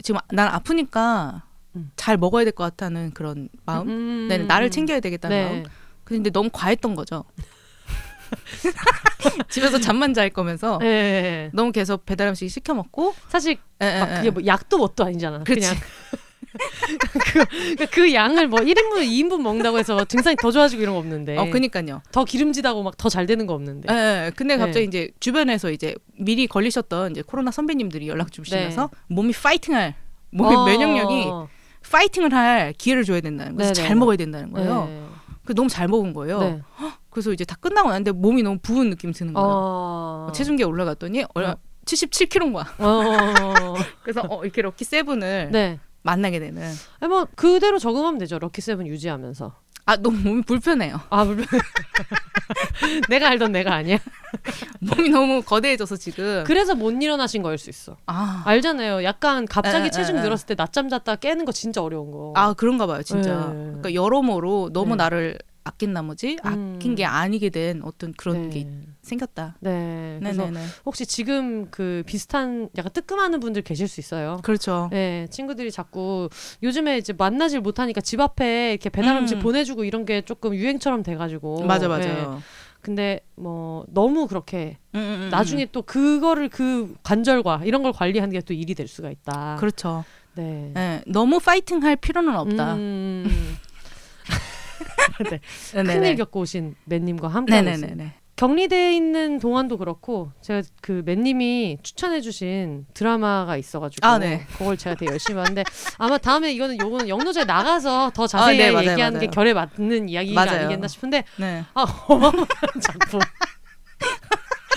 지금 0.04 0.20
난 0.32 0.48
아프니까 0.48 1.44
음. 1.76 1.92
잘 1.96 2.18
먹어야 2.18 2.44
될 2.44 2.52
것 2.54 2.64
같다는 2.64 3.12
그런 3.12 3.50
마음. 3.66 3.88
음, 3.90 4.28
네, 4.30 4.38
나를 4.40 4.70
챙겨야 4.72 5.00
되겠다는 5.00 5.38
네. 5.38 5.44
마음. 5.50 5.64
근데 6.04 6.30
너무 6.30 6.50
과했던 6.52 6.96
거죠. 6.96 7.24
집에서 9.50 9.80
잠만 9.80 10.14
잘 10.14 10.30
거면서 10.30 10.78
네. 10.80 11.50
너무 11.54 11.72
계속 11.72 12.06
배달 12.06 12.28
음식 12.28 12.50
시켜 12.50 12.74
먹고 12.74 13.14
사실 13.30 13.58
에, 13.82 13.86
에, 13.88 14.00
막 14.00 14.12
에. 14.12 14.16
그게 14.18 14.30
뭐 14.32 14.46
약도 14.46 14.78
뭣도 14.78 15.04
아니잖아. 15.06 15.44
그치. 15.44 15.60
그냥 15.62 15.76
그, 17.78 17.86
그 17.92 18.14
양을 18.14 18.48
뭐 18.50 18.60
1인분, 18.60 18.98
2인분 19.08 19.42
먹는다고 19.42 19.80
해서 19.80 20.04
증상이 20.06 20.36
더 20.42 20.52
좋아지고 20.52 20.82
이런 20.82 20.94
거 20.96 21.00
없는데. 21.00 21.38
어 21.38 21.50
그니까요. 21.50 22.02
더 22.12 22.26
기름지다고 22.26 22.84
막 22.84 22.98
더 22.98 23.10
잘 23.10 23.26
되는 23.26 23.48
거 23.48 23.54
없는데. 23.54 23.94
예, 23.94 24.26
예. 24.28 24.32
근데 24.36 24.56
네. 24.56 24.60
갑자기 24.60 24.86
이제 24.86 25.12
주변에서 25.20 25.72
이제 25.72 25.96
미리 26.18 26.48
걸리셨던 26.48 27.12
이제 27.12 27.22
코로나 27.22 27.52
선배님들이 27.52 28.08
연락 28.08 28.32
주시면서 28.32 28.90
몸이 29.08 29.34
파이팅할 29.34 29.96
몸의 30.32 30.56
어. 30.58 30.66
면역력이 30.66 31.26
파이팅을 31.90 32.34
할 32.34 32.74
기회를 32.78 33.04
줘야 33.04 33.22
된다는 33.22 33.56
거예요. 33.56 33.74
잘 33.74 33.96
먹어야 33.96 34.18
된다는 34.18 34.52
거예요. 34.52 34.86
네. 34.86 35.06
그 35.46 35.56
너무 35.56 35.70
잘 35.70 35.88
먹은 35.88 36.14
거예요. 36.14 36.40
네. 36.40 36.62
그래서 37.10 37.34
이제 37.34 37.44
다 37.44 37.56
끝나고 37.60 37.90
났는데 37.90 38.12
몸이 38.12 38.44
너무 38.44 38.60
부은 38.62 38.90
느낌 38.90 39.12
드는 39.12 39.34
거예요. 39.34 39.48
어. 39.50 40.32
체중계 40.34 40.64
올라갔더니 40.64 41.26
얼마 41.34 41.52
어. 41.52 41.56
77kg인 41.86 42.54
거야. 42.54 42.66
어. 42.78 43.76
그래서 44.04 44.22
어, 44.30 44.44
이렇게 44.44 44.62
lucky 44.62 44.86
seven을 44.86 45.50
네. 45.52 45.80
만나게 46.04 46.40
되는. 46.40 46.62
아니, 47.00 47.10
뭐 47.10 47.28
그대로 47.36 47.80
적응하면 47.80 48.18
되죠. 48.20 48.40
lucky 48.40 48.62
seven 48.62 48.88
유지하면서. 48.88 49.54
아 49.86 49.96
너무 49.98 50.18
몸이 50.18 50.42
불편해요. 50.44 51.02
아 51.10 51.24
물론 51.24 51.46
내가 53.10 53.30
알던 53.30 53.52
내가 53.52 53.74
아니야. 53.76 53.98
몸이 54.80 55.10
너무 55.10 55.42
거대해져서 55.42 55.98
지금. 55.98 56.44
그래서 56.46 56.76
못 56.76 56.92
일어나신 56.92 57.42
거일 57.42 57.58
수 57.58 57.70
있어. 57.70 57.98
아, 58.06 58.44
알잖아요. 58.46 59.04
약간 59.04 59.46
갑자기 59.46 59.86
에, 59.86 59.88
에, 59.88 59.90
체중 59.90 60.18
에. 60.18 60.22
늘었을 60.22 60.48
때 60.48 60.56
낮잠 60.56 60.90
잤다 60.90 61.16
깨는 61.18 61.46
거 61.46 61.52
진짜 61.52 61.82
어려운 61.82 62.12
거. 62.12 62.34
아 62.36 62.54
그런가 62.54 62.88
봐요 62.88 63.02
진짜. 63.04 63.50
네. 63.54 63.64
그러니까 63.66 63.94
여러모로 63.94 64.70
너무 64.74 64.92
네. 64.92 64.96
나를 64.98 65.38
아낀 65.64 65.94
나머지 65.94 66.38
음. 66.46 66.76
아낀 66.78 66.96
게 66.96 67.06
아니게 67.06 67.50
된 67.50 67.82
어떤 67.84 68.14
그런 68.14 68.50
네. 68.50 68.50
게 68.50 68.68
생겼다. 69.02 69.58
네. 69.60 70.18
그래서 70.20 70.46
네네네. 70.46 70.66
혹시 70.86 71.06
지금 71.06 71.70
그 71.72 72.04
비슷한 72.06 72.70
약간 72.78 72.92
뜨끔하는 72.92 73.40
분들 73.40 73.62
계실 73.62 73.88
수 73.88 74.00
있어요. 74.00 74.40
그렇죠. 74.44 74.90
네, 74.92 75.28
친구들이 75.30 75.72
자꾸 75.72 76.30
요즘에 76.64 76.98
이제 76.98 77.14
만나질 77.14 77.62
못하니까 77.62 78.02
집 78.02 78.20
앞에 78.20 78.72
이렇게 78.72 78.90
배달 78.90 79.16
음식 79.18 79.36
음. 79.36 79.40
보내주고 79.42 79.84
이런 79.84 80.06
게 80.06 80.22
조금 80.22 80.54
유행처럼 80.56 81.04
돼가지고. 81.04 81.66
맞아 81.66 81.88
네. 81.88 81.98
맞아요. 82.00 82.42
근데 82.82 83.20
뭐 83.36 83.86
너무 83.90 84.26
그렇게 84.28 84.78
음, 84.96 85.00
음, 85.00 85.22
음, 85.26 85.30
나중에 85.30 85.68
또 85.72 85.84
그거를 85.84 86.50
그 86.50 86.96
관절과 87.04 87.62
이런 87.66 87.84
걸 87.84 87.92
관리하는 87.94 88.34
게 88.34 88.42
또 88.42 88.56
일이 88.56 88.74
될 88.74 88.88
수가 88.88 89.12
있다. 89.12 89.54
음. 89.56 89.60
그렇죠. 89.60 90.04
네. 90.34 90.72
네, 90.74 91.04
너무 91.06 91.40
파이팅 91.40 91.84
할 91.84 91.96
필요는 91.96 92.36
없다. 92.36 92.76
음, 95.20 95.26
네. 95.30 95.40
네네네. 95.74 96.00
큰일 96.00 96.16
겪고 96.18 96.42
오신 96.42 96.76
맨님과 96.86 97.28
함께. 97.28 97.62
네네네. 97.62 98.14
격리돼 98.38 98.96
있는 98.96 99.40
동안도 99.40 99.78
그렇고 99.78 100.32
제가 100.42 100.64
그 100.82 101.04
맨님이 101.06 101.78
추천해주신 101.84 102.88
드라마가 102.96 103.56
있어가지고 103.56 104.08
아, 104.08 104.18
네. 104.18 104.48
그걸 104.58 104.78
제가 104.78 104.96
되게 104.96 105.12
열심히 105.12 105.36
봤는데 105.36 105.64
아마 106.00 106.18
다음에 106.18 106.52
이거는 106.52 106.80
요거는 106.80 107.08
영노제 107.08 107.44
나가서 107.44 108.10
더 108.16 108.26
자세히 108.26 108.58
네, 108.58 108.72
맞아요, 108.72 108.90
얘기하는 108.92 109.20
게 109.20 109.28
맞아요. 109.28 109.32
결에 109.32 109.54
맞는 109.54 110.10
이야기가 110.10 110.44
맞아요. 110.46 110.60
아니겠나 110.62 110.88
싶은데 110.88 111.24
네. 111.38 111.64
아 111.76 111.86
어마어마한 112.08 112.48
작품. 112.82 113.20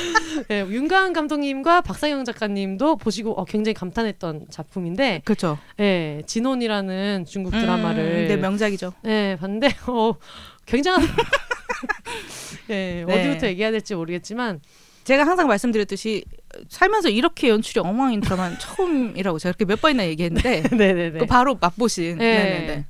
네, 0.48 0.60
윤가은 0.60 1.12
감독님과 1.12 1.80
박상영 1.82 2.24
작가님도 2.24 2.96
보시고 2.96 3.32
어, 3.32 3.44
굉장히 3.44 3.74
감탄했던 3.74 4.46
작품인데, 4.50 5.22
그렇죠. 5.24 5.58
예, 5.80 6.22
진혼이라는 6.26 7.24
중국 7.26 7.50
드라마를 7.52 8.28
네 8.28 8.36
명작이죠. 8.36 8.92
네, 9.02 9.36
봤는데 9.36 9.68
어, 9.88 10.14
굉장한 10.66 11.02
예, 12.70 13.04
네. 13.06 13.12
어디부터 13.12 13.46
얘기해야 13.48 13.70
될지 13.70 13.94
모르겠지만 13.94 14.60
제가 15.04 15.26
항상 15.26 15.48
말씀드렸듯이 15.48 16.24
살면서 16.68 17.10
이렇게 17.10 17.48
연출이 17.50 17.80
엉망인 17.80 18.20
드라마는 18.20 18.58
처음이라고 18.58 19.38
제가 19.38 19.52
그렇게 19.52 19.64
몇 19.66 19.80
번이나 19.80 20.06
얘기했는데 20.06 20.62
네 20.70 20.92
네네. 20.94 21.18
그 21.18 21.26
바로 21.26 21.56
맛보신. 21.60 22.18
네. 22.18 22.24
네 22.38 22.44
네 22.44 22.66
네. 22.66 22.86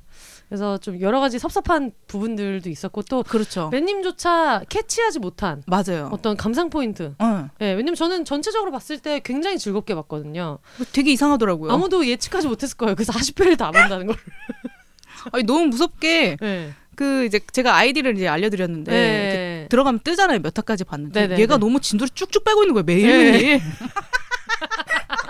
그래서 0.49 0.77
좀 0.77 1.01
여러 1.01 1.19
가지 1.19 1.39
섭섭한 1.39 1.91
부분들도 2.07 2.69
있었고 2.69 3.01
또 3.03 3.23
그렇죠. 3.23 3.69
맷님조차 3.69 4.63
캐치하지 4.69 5.19
못한 5.19 5.63
맞아요. 5.65 6.09
어떤 6.11 6.37
감상 6.37 6.69
포인트. 6.69 7.15
어. 7.19 7.49
예, 7.61 7.71
왜냐면 7.71 7.95
저는 7.95 8.25
전체적으로 8.25 8.71
봤을 8.71 8.99
때 8.99 9.19
굉장히 9.23 9.57
즐겁게 9.57 9.95
봤거든요. 9.95 10.59
되게 10.93 11.11
이상하더라고요. 11.11 11.71
아무도 11.71 12.05
예측하지 12.07 12.47
못했을 12.47 12.77
거예요. 12.77 12.95
그래서 12.95 13.11
40회를 13.13 13.57
다 13.57 13.71
본다는 13.71 14.07
걸. 14.07 14.15
아니, 15.31 15.43
너무 15.43 15.65
무섭게 15.67 16.37
예. 16.41 16.73
그 16.95 17.25
이제 17.25 17.39
제가 17.51 17.75
아이디를 17.75 18.15
이제 18.15 18.27
알려드렸는데 18.27 18.93
예. 18.93 19.67
들어가면 19.69 19.99
뜨잖아요 20.03 20.39
몇 20.39 20.57
화까지 20.57 20.83
봤는데 20.85 21.21
네네네. 21.21 21.41
얘가 21.41 21.57
너무 21.57 21.81
진도를 21.81 22.09
쭉쭉 22.13 22.43
빼고 22.45 22.63
있는 22.63 22.73
거예요 22.73 22.83
매일매일 22.85 23.61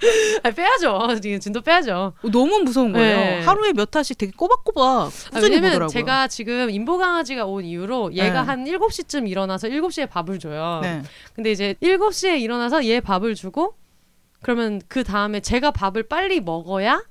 아, 0.42 0.50
빼야죠. 0.50 1.20
지금 1.20 1.40
진도 1.40 1.60
빼야죠. 1.60 2.14
너무 2.32 2.60
무서운 2.60 2.92
거예요 2.92 3.16
네. 3.16 3.40
하루에 3.40 3.72
몇 3.72 3.94
화씩 3.94 4.16
되게 4.18 4.32
꼬박꼬박 4.34 4.84
아, 4.86 5.10
꾸준히 5.30 5.60
보더라고요 5.60 5.88
제가 5.88 6.28
지금 6.28 6.70
인보 6.70 6.98
강아지가 6.98 7.46
온 7.46 7.64
이후로 7.64 8.14
얘가 8.14 8.40
네. 8.42 8.46
한 8.46 8.64
7시쯤 8.64 9.28
일어나서 9.28 9.68
7시에 9.68 10.08
밥을 10.08 10.38
줘요. 10.38 10.80
네. 10.82 11.02
근데 11.34 11.52
이제 11.52 11.74
7시에 11.82 12.40
일어나서 12.40 12.84
얘 12.86 13.00
밥을 13.00 13.34
주고 13.34 13.74
그러면 14.42 14.80
그 14.88 15.04
다음에 15.04 15.40
제가 15.40 15.70
밥을 15.70 16.04
빨리 16.04 16.40
먹어야 16.40 17.02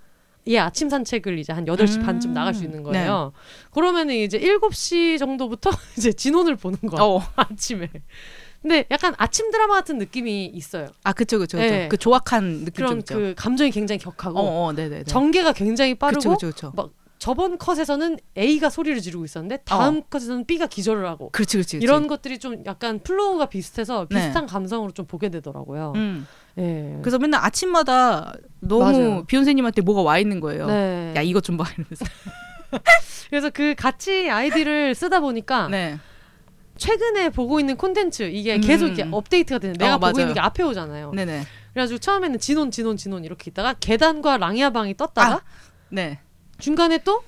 얘 0.48 0.58
아침 0.58 0.90
산책을 0.90 1.38
이제 1.38 1.54
한 1.54 1.66
8시 1.66 1.98
음. 1.98 2.06
반쯤 2.06 2.34
나갈 2.34 2.54
수 2.54 2.64
있는 2.64 2.82
거예요. 2.82 3.34
그러면은 3.72 4.16
이제 4.16 4.40
7시 4.40 5.20
정도부터 5.20 5.70
이제 5.98 6.12
진혼을 6.12 6.56
보는 6.56 6.80
거야. 6.90 7.04
어. 7.04 7.22
아침에. 7.36 7.90
근데 8.62 8.86
약간 8.92 9.14
아침 9.18 9.52
드라마 9.52 9.76
같은 9.76 9.98
느낌이 9.98 10.46
있어요. 10.48 10.88
아 11.04 11.14
그쵸 11.14 11.40
그쵸 11.40 11.58
그쵸. 11.58 11.70
네. 11.70 11.88
그 11.88 11.98
조악한 11.98 12.66
느낌 12.66 12.74
좀 12.74 12.86
그런 12.88 12.98
있죠. 13.00 13.16
그 13.16 13.34
감정이 13.38 13.72
굉장히 13.72 14.00
격하고 14.00 14.38
어, 14.40 14.66
어, 14.68 14.74
네네네. 14.74 15.04
전개가 15.06 15.54
굉장히 15.54 15.96
빠르고 15.96 16.20
그쵸 16.20 16.30
그쵸 16.32 16.48
그쵸. 16.48 16.74
막 16.76 16.90
저번 17.20 17.58
컷에서는 17.58 18.18
A가 18.38 18.70
소리를 18.70 19.00
지르고 19.02 19.26
있었는데 19.26 19.58
다음 19.66 20.04
컷에서는 20.10 20.46
B가 20.46 20.68
기절을 20.68 21.06
하고 21.06 21.30
그렇지 21.32 21.58
그렇지. 21.58 21.72
그렇지. 21.78 21.84
이런 21.84 22.08
것들이 22.08 22.38
좀 22.40 22.64
약간 22.66 23.00
flow가 23.00 23.48
비슷해서 23.48 24.08
네. 24.10 24.16
비슷한 24.16 24.46
감성으로 24.46 24.92
좀 24.92 25.06
보게 25.06 25.30
되더라고요. 25.30 25.94
음. 25.96 26.26
예. 26.58 26.98
그래서 27.02 27.18
맨날 27.20 27.44
아침마다 27.44 28.34
너무. 28.60 29.24
비욘세님한테 29.26 29.82
뭐가 29.82 30.02
와 30.02 30.18
있는 30.20 30.40
거예요. 30.40 30.68
네. 30.68 31.14
야 31.16 31.22
이것 31.22 31.44
좀 31.44 31.58
봐 31.58 31.66
이러면서. 31.78 32.06
그래서 33.30 33.50
그 33.50 33.76
같이 33.76 34.30
아이디를 34.30 34.96
쓰다 34.96 35.20
보니까 35.20 35.68
네. 35.70 35.98
최근에 36.80 37.30
보고 37.30 37.60
있는 37.60 37.76
콘텐츠 37.78 38.24
이게 38.24 38.56
음. 38.56 38.62
계속 38.62 38.88
이렇게 38.88 39.08
업데이트가 39.12 39.60
되는 39.60 39.74
내가 39.76 39.96
어, 39.96 39.98
보고 40.00 40.12
맞아요. 40.12 40.22
있는 40.22 40.34
게 40.34 40.40
앞에 40.40 40.64
오잖아요. 40.64 41.12
네네. 41.12 41.44
그래가지고 41.74 42.00
처음에는 42.00 42.40
진혼 42.40 42.72
진혼 42.72 42.98
진혼 42.98 43.24
이렇게 43.24 43.52
있다가 43.52 43.76
계단과 43.80 44.38
랑야방이 44.38 44.98
떴다가 44.98 45.36
아. 45.36 45.42
네. 45.90 46.20
중간에 46.58 46.98
또 47.00 47.22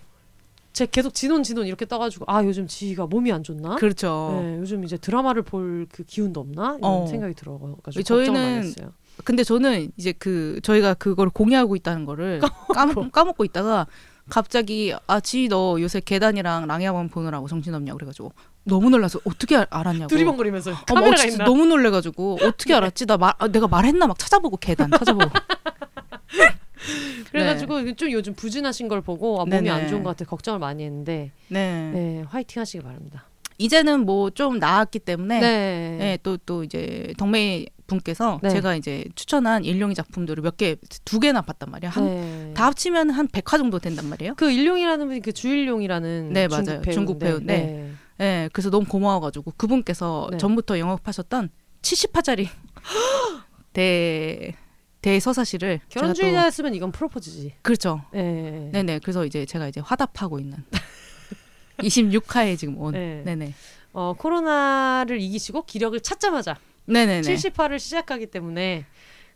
제 0.74 0.86
계속 0.90 1.14
진혼 1.14 1.44
진혼 1.44 1.68
이렇게 1.68 1.86
떠가지고 1.86 2.24
아 2.30 2.46
요즘 2.46 2.66
지희가 2.66 3.06
몸이 3.06 3.30
안 3.34 3.44
좋나? 3.44 3.76
그렇죠. 3.76 4.40
네, 4.42 4.58
요즘 4.60 4.86
이제 4.86 4.96
드라마를 4.98 5.42
볼 5.42 5.86
그 5.92 6.04
기운도 6.06 6.40
없나 6.40 6.78
이런 6.78 6.84
어. 6.84 7.08
생각이 7.08 7.34
들어가지고 7.34 8.04
저희는 8.04 8.62
걱정을. 8.64 8.92
근데 9.26 9.44
저는 9.44 9.92
이제 9.98 10.14
그 10.14 10.62
저희가 10.64 10.94
그걸 10.94 11.30
공유하고 11.30 11.76
있다는 11.76 12.06
거를 12.06 12.40
까먹, 12.74 13.12
까먹고 13.12 13.44
있다가 13.44 13.86
갑자기 14.30 14.94
아지 15.08 15.50
너 15.50 15.76
요새 15.82 16.00
계단이랑 16.00 16.68
랑야만 16.68 17.10
보느라고 17.10 17.50
정신없냐 17.50 17.94
그래가지고 17.96 18.32
너무 18.64 18.90
놀라서 18.90 19.20
어떻게 19.26 19.56
알- 19.56 19.68
알았냐고. 19.70 20.08
두리번거리면서 20.08 20.72
어머, 20.72 20.84
카메라가 21.02 21.26
있나? 21.26 21.46
너무 21.46 21.66
놀래가지고 21.66 22.40
어떻게 22.44 22.74
알았지? 22.74 23.06
나 23.08 23.18
말, 23.18 23.34
아, 23.40 23.48
내가 23.48 23.68
말했나 23.68 24.08
막 24.08 24.18
찾아보고 24.20 24.58
계단 24.58 24.92
찾아보고. 24.92 25.30
그래가지고 27.32 27.94
좀 27.96 28.12
요즘 28.12 28.34
부진하신 28.34 28.88
걸 28.88 29.02
보고 29.02 29.42
아, 29.42 29.46
몸이 29.46 29.52
네네. 29.62 29.70
안 29.70 29.88
좋은 29.88 30.04
것 30.04 30.10
같아 30.12 30.30
걱정을 30.30 30.60
많이 30.60 30.84
했는데 30.84 31.32
네. 31.48 31.92
네 31.94 32.24
화이팅 32.28 32.60
하시기 32.62 32.84
바랍니다. 32.84 33.26
이제는 33.58 34.06
뭐 34.06 34.32
좀 34.32 34.58
나았기 34.60 35.00
때문에 35.00 35.40
네. 35.40 35.96
네, 36.00 36.18
또, 36.24 36.38
또 36.38 36.64
이제 36.64 37.14
덕매 37.18 37.66
분께서 37.86 38.40
네. 38.42 38.50
제가 38.50 38.76
이제 38.76 39.06
추천한 39.16 39.64
일용이 39.66 39.94
작품들을 39.94 40.42
몇 40.42 40.58
개, 40.58 40.78
두 41.06 41.20
개나 41.20 41.42
봤단 41.42 41.70
말이야. 41.70 41.92
한, 41.92 42.06
네. 42.06 42.54
다 42.56 42.66
합치면 42.66 43.12
한 43.12 43.28
100화 43.28 43.58
정도 43.60 43.78
된단 43.78 44.10
말이에요. 44.10 44.34
그 44.36 44.50
일용이라는 44.50 45.06
분이 45.08 45.20
그 45.22 45.32
주일용이라는 45.34 46.34
네, 46.34 46.48
중국 46.48 46.56
맞아요. 46.66 46.82
배우인데, 46.82 46.92
중국 46.92 47.20
배우인데 47.20 47.92
네. 48.22 48.44
네, 48.44 48.50
그래서 48.54 48.70
너무 48.70 48.86
고마워가지고 48.86 49.54
그분께서 49.58 50.28
네. 50.32 50.38
전부터 50.38 50.78
영업하셨던 50.78 51.50
70화짜리 51.82 52.48
대, 53.74 54.56
대서사시를 55.02 55.80
제가 55.90 55.94
또- 55.94 56.00
결혼주의자였으면 56.14 56.76
이건 56.76 56.92
프로포즈지. 56.92 57.56
그렇죠. 57.64 58.04
네. 58.14 58.70
네네. 58.72 59.00
그래서 59.00 59.26
이제 59.26 59.46
제가 59.46 59.68
이제 59.68 59.80
화답하고 59.82 60.40
있는 60.40 60.64
26화에 61.80 62.58
지금 62.58 62.78
온. 62.78 62.94
네. 62.94 63.24
네네. 63.26 63.54
어, 63.94 64.14
코로나를 64.18 65.20
이기시고 65.20 65.66
기력을 65.66 66.00
찾자마자 66.00 66.58
네네네. 66.86 67.22
70화를 67.22 67.80
시작하기 67.80 68.28
때문에 68.28 68.86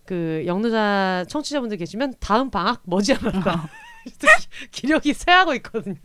그 0.05 0.43
영노자 0.45 1.25
청취자분들 1.27 1.77
계시면 1.77 2.13
다음 2.19 2.51
방학 2.51 2.81
머지않았다. 2.85 3.69
기력이 4.71 5.13
쇠하고 5.13 5.55
있거든요. 5.55 5.95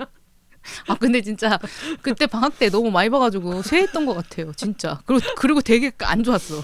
아 0.89 0.95
근데 0.95 1.21
진짜 1.23 1.59
그때 2.03 2.27
방학 2.27 2.59
때 2.59 2.69
너무 2.71 2.91
많이 2.91 3.09
봐가지고 3.11 3.63
쇠했던 3.63 4.07
것 4.07 4.15
같아요. 4.15 4.53
진짜. 4.55 5.01
그리고 5.07 5.25
그리고 5.37 5.61
되게 5.61 5.93
안 6.01 6.23
좋았어. 6.23 6.63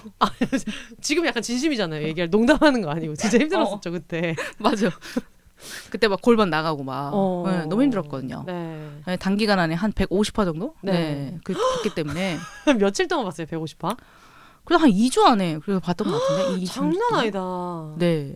지금 1.00 1.26
약간 1.26 1.42
진심이잖아요. 1.42 2.06
얘기할 2.08 2.30
농담하는 2.30 2.82
거 2.82 2.90
아니고 2.90 3.14
진짜 3.14 3.38
힘들었었죠 3.38 3.92
그때. 3.92 4.34
맞아. 4.58 4.90
그때 5.90 6.06
막 6.08 6.20
골반 6.20 6.50
나가고 6.50 6.84
막 6.84 7.10
어. 7.14 7.44
네, 7.46 7.64
너무 7.66 7.82
힘들었거든요. 7.82 8.44
네. 8.46 8.90
네, 9.06 9.16
단기간 9.16 9.58
안에 9.58 9.74
한 9.74 9.92
150화 9.92 10.44
정도? 10.44 10.74
네. 10.82 10.92
네. 10.92 11.38
그, 11.44 11.54
봤기 11.54 11.94
때문에. 11.94 12.36
며칠 12.78 13.08
동안 13.08 13.24
봤어요 13.24 13.46
150화? 13.46 13.96
그래서 14.64 14.82
한 14.82 14.90
2주 14.90 15.24
안에 15.24 15.58
그래서 15.62 15.80
봤던 15.80 16.10
것 16.10 16.18
같은데. 16.20 16.60
이 16.60 16.66
장난? 16.66 17.00
아니다. 17.14 17.94
네. 17.96 18.34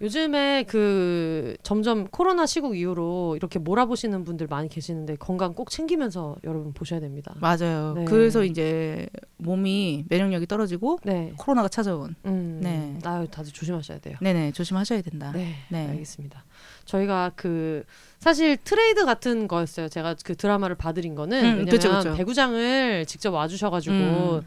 요즘에 0.00 0.64
그 0.64 1.56
점점 1.62 2.06
코로나 2.08 2.44
시국 2.44 2.76
이후로 2.76 3.36
이렇게 3.36 3.58
몰아보시는 3.58 4.24
분들 4.24 4.46
많이 4.46 4.68
계시는데 4.68 5.16
건강 5.16 5.54
꼭 5.54 5.70
챙기면서 5.70 6.36
여러분 6.44 6.74
보셔야 6.74 7.00
됩니다. 7.00 7.34
맞아요. 7.40 7.94
네. 7.94 8.04
그래서 8.04 8.44
이제 8.44 9.08
몸이 9.38 10.04
면역력이 10.08 10.46
떨어지고 10.46 10.98
네. 11.04 11.32
코로나가 11.38 11.68
찾아온. 11.68 12.14
음. 12.26 12.60
네. 12.62 12.98
아유 13.04 13.26
다들 13.28 13.52
조심하셔야 13.52 13.98
돼요. 14.00 14.16
네네. 14.20 14.52
조심하셔야 14.52 15.00
된다. 15.00 15.32
네, 15.32 15.54
네. 15.70 15.88
알겠습니다. 15.88 16.44
저희가 16.84 17.32
그 17.34 17.84
사실 18.18 18.58
트레이드 18.58 19.06
같은 19.06 19.48
거였어요. 19.48 19.88
제가 19.88 20.14
그 20.24 20.36
드라마를 20.36 20.76
봐드린 20.76 21.14
거는 21.14 21.38
음, 21.38 21.44
왜냐면 21.44 21.66
그쵸, 21.66 21.90
그쵸. 21.90 22.14
배구장을 22.14 23.06
직접 23.06 23.32
와주셔가지고 23.32 23.94
음. 23.94 24.42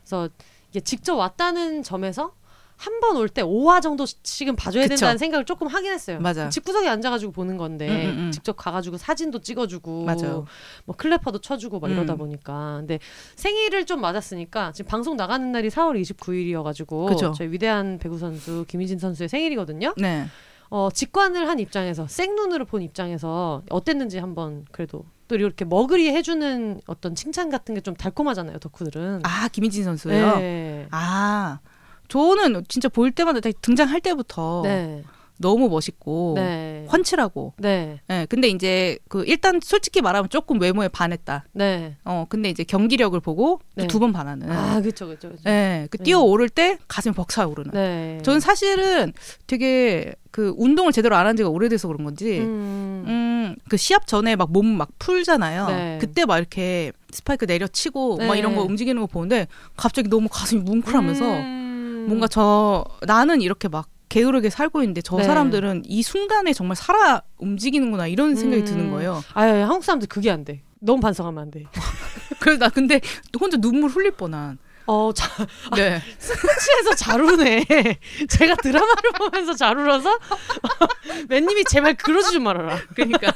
그래서 0.00 0.28
이게 0.70 0.80
직접 0.80 1.16
왔다는 1.16 1.82
점에서 1.82 2.34
한 2.84 3.00
번 3.00 3.16
올 3.16 3.28
때 3.28 3.42
5화 3.42 3.80
정도씩은 3.80 4.56
봐줘야 4.56 4.84
그쵸. 4.84 4.96
된다는 4.96 5.18
생각을 5.18 5.44
조금 5.44 5.68
하긴 5.68 5.92
했어요. 5.92 6.18
맞아. 6.20 6.48
집구석에 6.48 6.88
앉아가지고 6.88 7.30
보는 7.32 7.56
건데 7.56 7.88
음, 7.88 7.94
음, 8.10 8.18
음. 8.26 8.30
직접 8.32 8.56
가가지고 8.56 8.96
사진도 8.96 9.40
찍어주고 9.40 10.04
맞아요. 10.04 10.46
뭐 10.84 10.96
clapper도 10.96 11.40
쳐주고 11.40 11.78
막 11.80 11.90
이러다 11.90 12.14
음. 12.14 12.18
보니까 12.18 12.76
근데 12.78 12.98
생일을 13.36 13.86
좀 13.86 14.00
맞았으니까 14.00 14.72
지금 14.72 14.88
방송 14.88 15.16
나가는 15.16 15.52
날이 15.52 15.68
4월 15.68 16.00
29일이어가지고 16.00 17.06
그쵸. 17.08 17.32
저희 17.36 17.48
위대한 17.52 17.98
배구 17.98 18.18
선수 18.18 18.64
김희진 18.66 18.98
선수의 18.98 19.28
생일이거든요. 19.28 19.94
네. 19.96 20.26
어, 20.70 20.88
직관을 20.92 21.48
한 21.48 21.60
입장에서 21.60 22.06
생눈으로 22.08 22.64
본 22.64 22.82
입장에서 22.82 23.62
어땠는지 23.70 24.18
한번 24.18 24.64
그래도 24.72 25.04
또 25.28 25.34
이렇게 25.36 25.64
먹으리 25.64 26.08
해주는 26.10 26.80
어떤 26.86 27.14
칭찬 27.14 27.50
같은 27.50 27.74
게 27.74 27.80
좀 27.82 27.94
달콤하잖아요 27.94 28.58
덕후들은. 28.58 29.20
아, 29.24 29.48
김민진 29.48 29.84
선수요? 29.84 30.38
네. 30.38 30.86
아, 30.90 31.58
저는 32.12 32.64
진짜 32.68 32.88
볼 32.90 33.10
때마다 33.10 33.40
등장할 33.62 34.00
때부터 34.02 34.60
네. 34.64 35.02
너무 35.38 35.68
멋있고 35.70 36.34
네. 36.36 36.86
훤칠하고. 36.92 37.54
네. 37.56 38.00
예, 38.10 38.26
근데 38.28 38.48
이제 38.48 38.98
그 39.08 39.24
일단 39.26 39.60
솔직히 39.62 40.02
말하면 40.02 40.28
조금 40.28 40.60
외모에 40.60 40.88
반했다. 40.88 41.46
네. 41.52 41.96
어, 42.04 42.26
근데 42.28 42.50
이제 42.50 42.62
경기력을 42.64 43.18
보고 43.20 43.60
네. 43.74 43.86
두번 43.86 44.12
반하는. 44.12 44.52
아, 44.52 44.80
그렇죠, 44.82 45.06
그렇죠. 45.06 45.30
그 45.30 45.38
네. 45.44 45.88
뛰어 46.04 46.20
오를 46.20 46.48
때 46.50 46.78
가슴이 46.86 47.14
벅차오르는. 47.14 47.70
네. 47.72 48.18
저는 48.22 48.40
사실은 48.40 49.12
되게 49.46 50.14
그 50.30 50.54
운동을 50.58 50.92
제대로 50.92 51.16
안 51.16 51.26
한 51.26 51.34
지가 51.36 51.48
오래돼서 51.48 51.88
그런 51.88 52.04
건지, 52.04 52.38
음. 52.40 53.04
음, 53.06 53.56
그 53.68 53.76
시합 53.76 54.06
전에 54.06 54.36
막 54.36 54.50
몸 54.50 54.66
막 54.66 54.90
풀잖아요. 54.98 55.66
네. 55.68 55.98
그때 56.00 56.24
막 56.26 56.38
이렇게 56.38 56.92
스파이크 57.10 57.46
내려치고 57.46 58.16
네. 58.18 58.26
막 58.28 58.36
이런 58.36 58.54
거 58.54 58.62
움직이는 58.62 59.00
거 59.00 59.06
보는데 59.06 59.48
갑자기 59.76 60.08
너무 60.08 60.28
가슴이 60.30 60.60
뭉클하면서 60.62 61.24
음. 61.24 61.61
뭔가 62.06 62.28
저 62.28 62.84
나는 63.06 63.40
이렇게 63.40 63.68
막 63.68 63.88
게으르게 64.08 64.50
살고 64.50 64.82
있는데 64.82 65.00
저 65.00 65.16
네. 65.16 65.24
사람들은 65.24 65.84
이 65.86 66.02
순간에 66.02 66.52
정말 66.52 66.76
살아 66.76 67.22
움직이는구나 67.38 68.06
이런 68.08 68.36
생각이 68.36 68.62
음. 68.62 68.66
드는 68.66 68.90
거예요. 68.90 69.22
아, 69.32 69.42
한국 69.42 69.84
사람들 69.84 70.08
그게 70.08 70.30
안 70.30 70.44
돼. 70.44 70.62
너무 70.80 71.00
반성하면 71.00 71.42
안 71.42 71.50
돼. 71.50 71.64
그래서 72.40 72.58
나 72.58 72.68
근데 72.68 73.00
혼자 73.40 73.56
눈물 73.56 73.90
흘릴 73.90 74.10
뻔한. 74.10 74.58
어, 74.84 75.12
자, 75.14 75.28
네. 75.76 76.02
스포츠에서 76.18 76.94
잘 76.96 77.20
우네. 77.22 77.64
제가 78.28 78.56
드라마를 78.56 79.12
보면서 79.16 79.54
잘 79.54 79.78
울어서 79.78 80.18
맨님이 81.28 81.64
제발 81.70 81.94
그러지 81.94 82.32
좀 82.32 82.42
말아라. 82.42 82.78
그러니까 82.94 83.32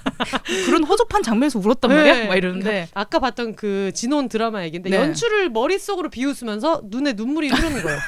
그런 0.66 0.83
허접한 0.85 1.22
장면에서 1.22 1.61
울었단 1.61 1.90
말이야. 1.90 2.14
네. 2.14 2.26
막 2.26 2.35
이러는데 2.35 2.64
그러니까 2.68 3.00
아까 3.00 3.18
봤던 3.20 3.55
그 3.55 3.92
진혼 3.94 4.29
드라마 4.29 4.64
얘기인데 4.64 4.90
네. 4.90 4.96
연출을 4.96 5.50
머릿 5.50 5.81
속으로 5.81 6.11
비웃으면서 6.11 6.83
눈에 6.87 7.12
눈물이 7.12 7.48
흐르는 7.48 7.83
거예요. 7.83 7.98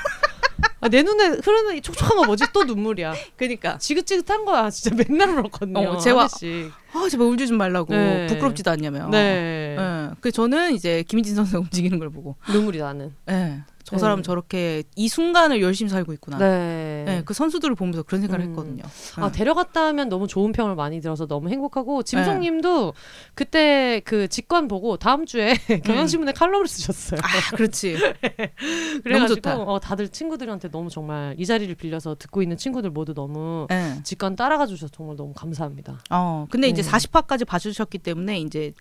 아, 0.81 0.89
내 0.89 1.03
눈에 1.03 1.29
흐르는 1.43 1.77
이 1.77 1.81
촉촉한 1.81 2.17
거 2.17 2.25
뭐지? 2.25 2.45
또 2.53 2.65
눈물이야. 2.65 3.15
그러니까 3.37 3.79
지긋지긋한 3.79 4.45
거야. 4.45 4.71
진짜 4.71 4.95
맨날 4.95 5.31
울었거든요. 5.31 5.79
어, 5.79 5.99
번씩. 5.99 6.73
아 6.93 7.09
제발 7.11 7.27
울지 7.27 7.49
좀 7.49 7.59
말라고 7.59 7.93
네. 7.93 8.27
부끄럽지도 8.29 8.71
않냐며. 8.71 9.09
네. 9.11 9.77
예. 9.79 10.11
그 10.21 10.31
저는 10.33 10.75
이제 10.75 11.03
김희진 11.03 11.35
선수가 11.35 11.59
움직이는 11.61 11.99
걸 11.99 12.11
보고, 12.11 12.37
눈물이 12.53 12.79
나는. 12.79 13.15
예. 13.29 13.61
저 13.89 13.97
네. 13.97 14.01
사람 14.01 14.23
저렇게 14.23 14.83
이 14.97 15.09
순간을 15.09 15.63
열심히 15.63 15.89
살고 15.89 16.13
있구나. 16.13 16.37
네. 16.37 17.07
예, 17.09 17.23
그 17.25 17.33
선수들을 17.33 17.75
보면서 17.75 18.03
그런 18.03 18.21
생각을 18.21 18.45
음. 18.45 18.51
했거든요. 18.51 18.83
아 19.17 19.29
예. 19.29 19.33
데려갔다 19.33 19.87
하면 19.87 20.11
너무 20.11 20.27
좋은 20.27 20.53
평을 20.53 20.75
많이 20.75 21.01
들어서 21.01 21.27
너무 21.27 21.49
행복하고 21.49 22.03
네. 22.03 22.05
짐송 22.05 22.41
님도 22.41 22.93
그때 23.35 24.03
그 24.05 24.29
직관 24.29 24.69
보고 24.69 24.99
다음 24.99 25.25
주에 25.25 25.55
경향신문에 25.87 26.33
칼럼을 26.33 26.69
쓰셨어요. 26.69 27.19
아, 27.23 27.57
그렇지. 27.57 27.97
그래가지고. 29.05 29.51
어, 29.51 29.81
다들 29.81 30.11
친구들한테 30.11 30.71
너무 30.71 30.91
정말 30.91 31.35
이 31.39 31.47
자리를 31.47 31.75
빌려서 31.75 32.17
듣고 32.19 32.43
있는 32.43 32.59
친구들 32.59 32.91
모두 32.91 33.15
너무 33.15 33.67
예. 33.71 34.03
직관 34.03 34.37
따라가 34.37 34.67
주셔서 34.67 34.93
정말 34.95 35.17
너무 35.17 35.33
감사합니다. 35.33 36.01
어, 36.11 36.47
근데 36.51 36.69
이제 36.69 36.83
네. 36.83 36.91
40화까지 36.91 37.47
봐주셨기 37.47 37.97
때문에 37.97 38.39
이제 38.41 38.75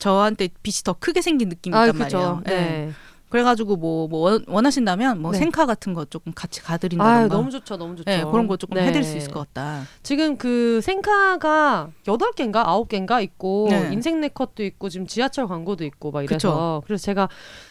저한테 0.00 0.48
빛이 0.64 0.82
더 0.82 0.94
크게 0.94 1.22
생긴 1.22 1.50
느낌이 1.50 1.76
아, 1.76 1.86
그죠. 1.92 1.98
말이에요. 1.98 2.42
예. 2.46 2.50
네. 2.50 2.92
그래가지고 3.30 3.76
뭐, 3.76 4.08
뭐 4.08 4.20
원- 4.30 4.44
원하신다면 4.46 5.22
뭐 5.22 5.30
네. 5.32 5.38
생카 5.38 5.64
같은 5.64 5.94
거 5.94 6.04
조금 6.04 6.32
같이 6.34 6.60
가드린다던가. 6.62 7.20
아 7.20 7.28
너무 7.28 7.50
좋죠, 7.50 7.76
너무 7.76 7.94
좋죠. 7.96 8.10
네, 8.10 8.24
그런 8.24 8.46
거 8.48 8.56
조금 8.56 8.74
네. 8.76 8.86
해드릴 8.86 9.04
수 9.04 9.16
있을 9.16 9.30
것 9.30 9.46
같다. 9.54 9.84
지금 10.02 10.36
그 10.36 10.80
생카가 10.82 11.90
여덟 12.08 12.32
개인가 12.32 12.68
아홉 12.68 12.88
개인가 12.88 13.20
있고 13.20 13.68
네. 13.70 13.88
인생 13.92 14.20
네컷도 14.20 14.64
있고 14.64 14.88
지금 14.88 15.06
지하철 15.06 15.46
광고도 15.46 15.84
있고 15.84 16.10
막 16.10 16.22
이래서 16.24 16.36
그쵸. 16.36 16.82
그래서 16.86 17.02
제가 17.04 17.28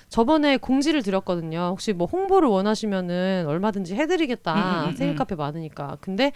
저번에 0.07 0.57
공지를 0.57 1.03
드렸거든요. 1.03 1.67
혹시 1.71 1.91
뭐 1.93 2.07
홍보를 2.07 2.47
원하시면은 2.49 3.45
얼마든지 3.47 3.95
해드리겠다. 3.95 4.53
음, 4.53 4.59
음, 4.85 4.89
음, 4.89 4.95
생일 4.95 5.13
음. 5.13 5.17
카페 5.17 5.35
많으니까. 5.35 5.97
근데 6.01 6.31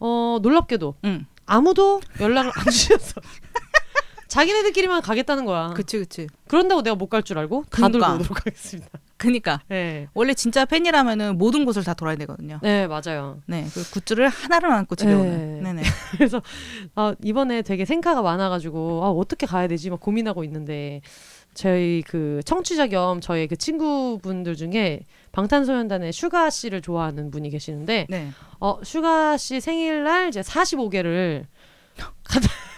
어 0.00 0.38
놀랍게도 0.42 0.96
응, 1.04 1.24
아무도 1.46 2.00
연락을 2.20 2.50
안 2.54 2.64
주셨어. 2.64 3.20
자기네들끼리만 4.28 5.02
가겠다는 5.02 5.44
거야. 5.44 5.68
그치 5.74 5.98
그치. 5.98 6.26
그런다고 6.48 6.82
내가 6.82 6.94
못 6.96 7.08
갈 7.08 7.22
줄 7.22 7.38
알고 7.38 7.64
다 7.70 7.88
그러니까. 7.88 8.08
돌고 8.08 8.20
오도록 8.22 8.38
하겠습니다. 8.46 8.90
그니까 9.16 9.60
네. 9.68 10.08
원래 10.14 10.34
진짜 10.34 10.64
팬이라면은 10.64 11.38
모든 11.38 11.64
곳을 11.64 11.82
다 11.84 11.94
돌아야 11.94 12.16
되거든요. 12.16 12.58
네, 12.62 12.86
맞아요. 12.86 13.40
네, 13.46 13.66
그 13.72 13.88
굿즈를 13.92 14.28
하나를 14.28 14.70
안고 14.72 14.94
집에 14.96 15.14
네. 15.14 15.20
오는. 15.20 15.62
네네. 15.62 15.82
그래서 16.18 16.42
아, 16.94 17.14
이번에 17.22 17.62
되게 17.62 17.84
생카가 17.84 18.22
많아가지고 18.22 19.04
아, 19.04 19.10
어떻게 19.10 19.46
가야 19.46 19.68
되지 19.68 19.90
막 19.90 20.00
고민하고 20.00 20.44
있는데 20.44 21.00
저희 21.54 22.02
그 22.06 22.40
청취자 22.44 22.88
겸 22.88 23.20
저희 23.22 23.46
그 23.46 23.56
친구분들 23.56 24.56
중에 24.56 25.00
방탄소년단의 25.32 26.12
슈가 26.12 26.50
씨를 26.50 26.82
좋아하는 26.82 27.30
분이 27.30 27.48
계시는데 27.50 28.06
네. 28.10 28.30
어 28.60 28.78
슈가 28.82 29.38
씨 29.38 29.60
생일날 29.62 30.28
이제 30.28 30.42
45개를 30.42 31.46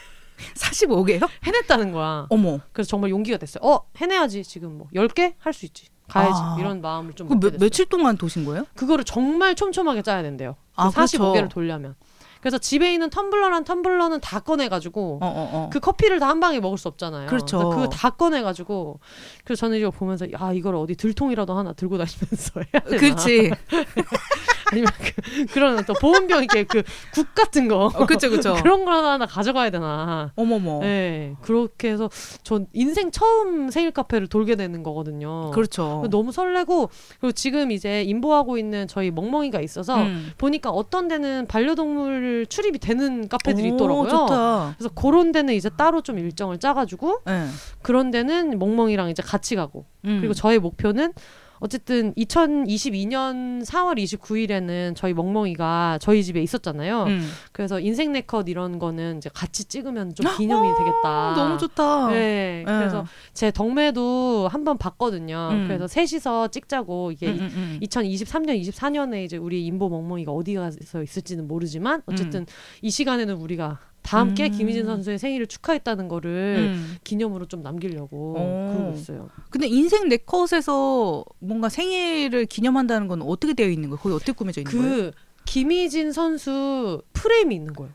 45개요? 0.54 1.28
해냈다는 1.44 1.92
거야. 1.92 2.26
어머. 2.30 2.60
그래서 2.72 2.88
정말 2.88 3.10
용기가 3.10 3.36
됐어요. 3.38 3.62
어 3.64 3.82
해내야지 3.96 4.42
지금 4.44 4.78
뭐 4.78 4.88
10개 4.94 5.34
할 5.38 5.52
수 5.52 5.66
있지. 5.66 5.86
가야지 6.08 6.40
아. 6.42 6.56
이런 6.58 6.80
마음을 6.80 7.12
좀그 7.12 7.34
며, 7.34 7.40
됐어요. 7.40 7.58
며칠 7.58 7.84
동안 7.86 8.16
도신 8.16 8.44
거예요? 8.46 8.64
그거를 8.74 9.04
정말 9.04 9.54
촘촘하게 9.54 10.00
짜야 10.02 10.22
된대요. 10.22 10.56
아, 10.74 10.88
45개를 10.88 11.32
그렇죠. 11.34 11.48
돌려면. 11.50 11.94
그래서 12.40 12.56
집에 12.56 12.92
있는 12.94 13.10
텀블러랑 13.10 13.64
텀블러는 13.66 14.20
다 14.22 14.38
꺼내가지고 14.40 15.18
어, 15.20 15.26
어, 15.26 15.50
어. 15.52 15.70
그 15.72 15.80
커피를 15.80 16.20
다 16.20 16.28
한 16.28 16.38
방에 16.40 16.60
먹을 16.60 16.78
수 16.78 16.86
없잖아요. 16.88 17.26
그렇죠. 17.26 17.58
그래서 17.58 17.70
그거 17.70 17.88
다 17.88 18.10
꺼내가지고 18.10 19.00
그래서 19.44 19.60
저는 19.60 19.78
이거 19.78 19.90
보면서 19.90 20.30
야 20.32 20.52
이걸 20.54 20.76
어디 20.76 20.94
들통이라도 20.94 21.52
하나 21.58 21.72
들고 21.72 21.98
다니면서 21.98 22.60
해야 22.60 22.80
되나? 22.84 22.96
그렇지. 23.00 23.50
아니면 24.72 24.90
그, 25.00 25.46
그런 25.46 25.84
또 25.84 25.94
보온병 25.94 26.42
이렇게 26.44 26.64
그 26.64 26.82
국 27.14 27.34
같은 27.34 27.68
거 27.68 27.86
어, 27.86 28.06
그쵸, 28.06 28.30
그쵸. 28.30 28.54
그런 28.62 28.84
거 28.84 28.90
하나 28.92 29.26
가져가야 29.26 29.70
되나? 29.70 30.32
어머머. 30.36 30.80
네 30.80 31.34
그렇게 31.42 31.90
해서 31.90 32.08
전 32.42 32.66
인생 32.72 33.10
처음 33.10 33.70
생일 33.70 33.90
카페를 33.90 34.26
돌게 34.28 34.56
되는 34.56 34.82
거거든요. 34.82 35.50
그렇죠. 35.50 36.04
너무 36.10 36.32
설레고 36.32 36.90
그리고 37.20 37.32
지금 37.32 37.70
이제 37.70 38.02
인보하고 38.02 38.58
있는 38.58 38.86
저희 38.88 39.10
멍멍이가 39.10 39.60
있어서 39.60 40.02
음. 40.02 40.32
보니까 40.38 40.70
어떤 40.70 41.08
데는 41.08 41.46
반려동물 41.46 42.46
출입이 42.48 42.78
되는 42.78 43.28
카페들이 43.28 43.70
오, 43.70 43.74
있더라고요. 43.74 44.08
좋다. 44.08 44.74
그래서 44.78 44.94
그런 44.94 45.32
데는 45.32 45.54
이제 45.54 45.68
따로 45.70 46.00
좀 46.02 46.18
일정을 46.18 46.58
짜가지고 46.58 47.20
네. 47.26 47.46
그런 47.82 48.10
데는 48.10 48.58
멍멍이랑 48.58 49.10
이제 49.10 49.22
같이 49.22 49.56
가고 49.56 49.86
음. 50.04 50.18
그리고 50.20 50.34
저의 50.34 50.58
목표는 50.58 51.12
어쨌든 51.60 52.14
2022년 52.14 53.64
4월 53.64 53.98
29일에는 53.98 54.94
저희 54.96 55.14
멍멍이가 55.14 55.98
저희 56.00 56.22
집에 56.22 56.42
있었잖아요. 56.42 57.04
음. 57.04 57.28
그래서 57.52 57.80
인생 57.80 58.12
네컷 58.12 58.48
이런 58.48 58.78
거는 58.78 59.18
이제 59.18 59.30
같이 59.32 59.64
찍으면 59.64 60.14
좀 60.14 60.26
기념이 60.36 60.68
되겠다. 60.78 61.32
어, 61.32 61.34
너무 61.34 61.58
좋다. 61.58 62.08
네, 62.08 62.62
네. 62.64 62.64
그래서 62.64 63.04
제 63.32 63.50
덕매도 63.50 64.48
한 64.50 64.64
번 64.64 64.76
봤거든요. 64.76 65.48
음. 65.52 65.64
그래서 65.68 65.86
셋이서 65.86 66.48
찍자고 66.48 67.12
이게 67.12 67.28
음, 67.28 67.38
음, 67.40 67.50
음. 67.54 67.80
2023년, 67.82 68.60
24년에 68.60 69.24
이제 69.24 69.36
우리 69.36 69.64
인보 69.66 69.88
멍멍이가 69.88 70.32
어디 70.32 70.54
가서 70.54 71.02
있을지는 71.02 71.46
모르지만 71.48 72.02
어쨌든 72.06 72.44
이 72.82 72.90
시간에는 72.90 73.34
우리가 73.36 73.78
다 74.08 74.20
함께 74.20 74.46
음. 74.46 74.52
김희진 74.56 74.86
선수의 74.86 75.18
생일을 75.18 75.46
축하했다는 75.46 76.08
거를 76.08 76.70
음. 76.74 76.96
기념으로 77.04 77.44
좀 77.44 77.60
남기려고 77.60 78.32
오. 78.32 78.72
그러고 78.74 78.92
있어요. 78.94 79.28
근데 79.50 79.66
인생 79.66 80.08
네컷에서 80.08 81.26
뭔가 81.40 81.68
생일을 81.68 82.46
기념한다는 82.46 83.06
건 83.06 83.20
어떻게 83.20 83.52
되어 83.52 83.68
있는 83.68 83.90
거예요? 83.90 84.00
거기 84.00 84.14
어떻게 84.14 84.32
꾸며져 84.32 84.62
있는 84.62 84.72
거예요? 84.72 85.10
그 85.10 85.10
김희진 85.44 86.12
선수 86.12 87.02
프레임이 87.12 87.54
있는 87.54 87.74
거예요. 87.74 87.92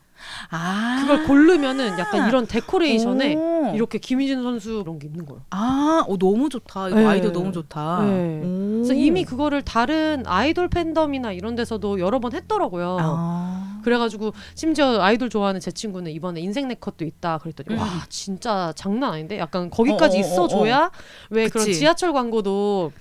아. 0.50 0.98
그걸 1.00 1.24
고르면은 1.24 1.98
약간 1.98 2.28
이런 2.28 2.46
데코레이션에 2.46 3.34
오. 3.34 3.72
이렇게 3.74 3.98
김희진 3.98 4.42
선수 4.42 4.82
그런 4.82 4.98
게 4.98 5.06
있는 5.06 5.24
거예요. 5.26 5.42
아, 5.50 6.04
어, 6.06 6.16
너무 6.18 6.48
좋다. 6.48 6.88
이거 6.88 7.00
네. 7.00 7.06
아이디어 7.06 7.32
너무 7.32 7.52
좋다. 7.52 8.04
네. 8.04 8.42
오. 8.44 8.72
그래서 8.76 8.94
이미 8.94 9.24
그거를 9.24 9.62
다른 9.62 10.22
아이돌 10.26 10.68
팬덤이나 10.68 11.32
이런 11.32 11.54
데서도 11.54 12.00
여러 12.00 12.18
번 12.20 12.32
했더라고요. 12.32 12.98
아. 13.00 13.80
그래가지고 13.84 14.32
심지어 14.54 15.00
아이돌 15.00 15.28
좋아하는 15.28 15.60
제 15.60 15.70
친구는 15.70 16.10
이번에 16.12 16.40
인생 16.40 16.68
네컷도 16.68 17.04
있다 17.04 17.38
그랬더니 17.38 17.76
음. 17.76 17.80
와 17.80 17.86
진짜 18.08 18.72
장난 18.74 19.12
아닌데 19.12 19.38
약간 19.38 19.70
거기까지 19.70 20.16
어, 20.16 20.20
어, 20.20 20.22
어, 20.22 20.26
있어줘야 20.26 20.90
왜 21.30 21.48
그런 21.48 21.66
그치. 21.66 21.78
지하철 21.78 22.12
광고도 22.12 22.92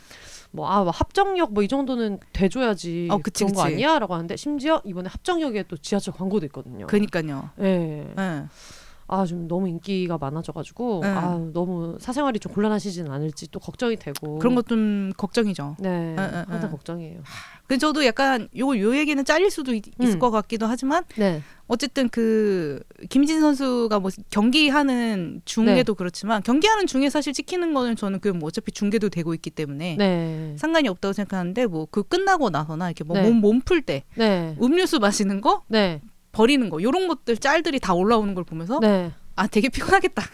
뭐아 0.53 0.89
합정역 0.91 1.51
뭐 1.53 1.63
이 1.63 1.67
정도는 1.67 2.19
돼줘야지 2.31 3.07
어, 3.11 3.17
그치, 3.17 3.43
그런 3.43 3.55
거 3.55 3.63
그치. 3.63 3.73
아니야라고 3.75 4.13
하는데 4.13 4.35
심지어 4.35 4.81
이번에 4.85 5.09
합정역에 5.09 5.63
또 5.67 5.77
지하철 5.77 6.13
광고도 6.13 6.45
있거든요. 6.47 6.87
그니까요. 6.87 7.49
예. 7.59 8.07
네. 8.15 8.45
아 9.07 9.25
좀 9.25 9.47
너무 9.47 9.67
인기가 9.69 10.17
많아져가지고 10.17 10.99
네. 11.03 11.07
아 11.09 11.37
너무 11.53 11.97
사생활이 11.99 12.39
좀 12.39 12.51
곤란하시진 12.53 13.09
않을지 13.09 13.47
또 13.51 13.59
걱정이 13.59 13.95
되고 13.97 14.39
그런 14.39 14.55
것 14.55 14.63
좀 14.67 15.11
걱정이죠. 15.17 15.75
네 15.79 15.89
에, 15.89 16.21
에, 16.21 16.25
에. 16.39 16.45
항상 16.47 16.71
걱정이에요. 16.71 17.21
근데 17.67 17.77
저도 17.79 18.05
약간 18.05 18.47
요, 18.57 18.77
요 18.77 18.95
얘기는 18.97 19.23
잘릴 19.25 19.49
수도 19.51 19.73
있, 19.73 19.83
음. 19.99 20.05
을것 20.05 20.31
같기도 20.31 20.65
하지만 20.67 21.03
네. 21.17 21.41
어쨌든 21.67 22.09
그 22.09 22.81
김진 23.09 23.39
선수가 23.41 23.99
뭐 23.99 24.11
경기하는 24.29 25.41
중계도 25.45 25.95
그렇지만 25.95 26.41
경기하는 26.43 26.87
중에 26.87 27.09
사실 27.09 27.33
찍히는 27.33 27.73
거는 27.73 27.95
저는 27.95 28.19
그 28.19 28.29
뭐 28.33 28.47
어차피 28.47 28.71
중계도 28.71 29.09
되고 29.09 29.33
있기 29.33 29.49
때문에 29.51 29.95
네. 29.97 30.55
상관이 30.57 30.87
없다고 30.89 31.13
생각하는데 31.13 31.65
뭐 31.67 31.85
그 31.91 32.03
끝나고 32.03 32.49
나서나 32.49 32.87
이렇게 32.89 33.03
뭐 33.03 33.17
네. 33.17 33.23
몸몸 33.29 33.61
풀때 33.61 34.03
네. 34.15 34.55
음료수 34.61 34.99
마시는 34.99 35.41
거 35.41 35.61
네. 35.67 36.01
버리는 36.33 36.67
거 36.69 36.81
요런 36.83 37.07
것들 37.07 37.37
짤들이 37.37 37.79
다 37.79 37.93
올라오는 37.93 38.33
걸 38.33 38.43
보면서 38.43 38.79
네. 38.81 39.13
아 39.37 39.47
되게 39.47 39.69
피곤하겠다. 39.69 40.21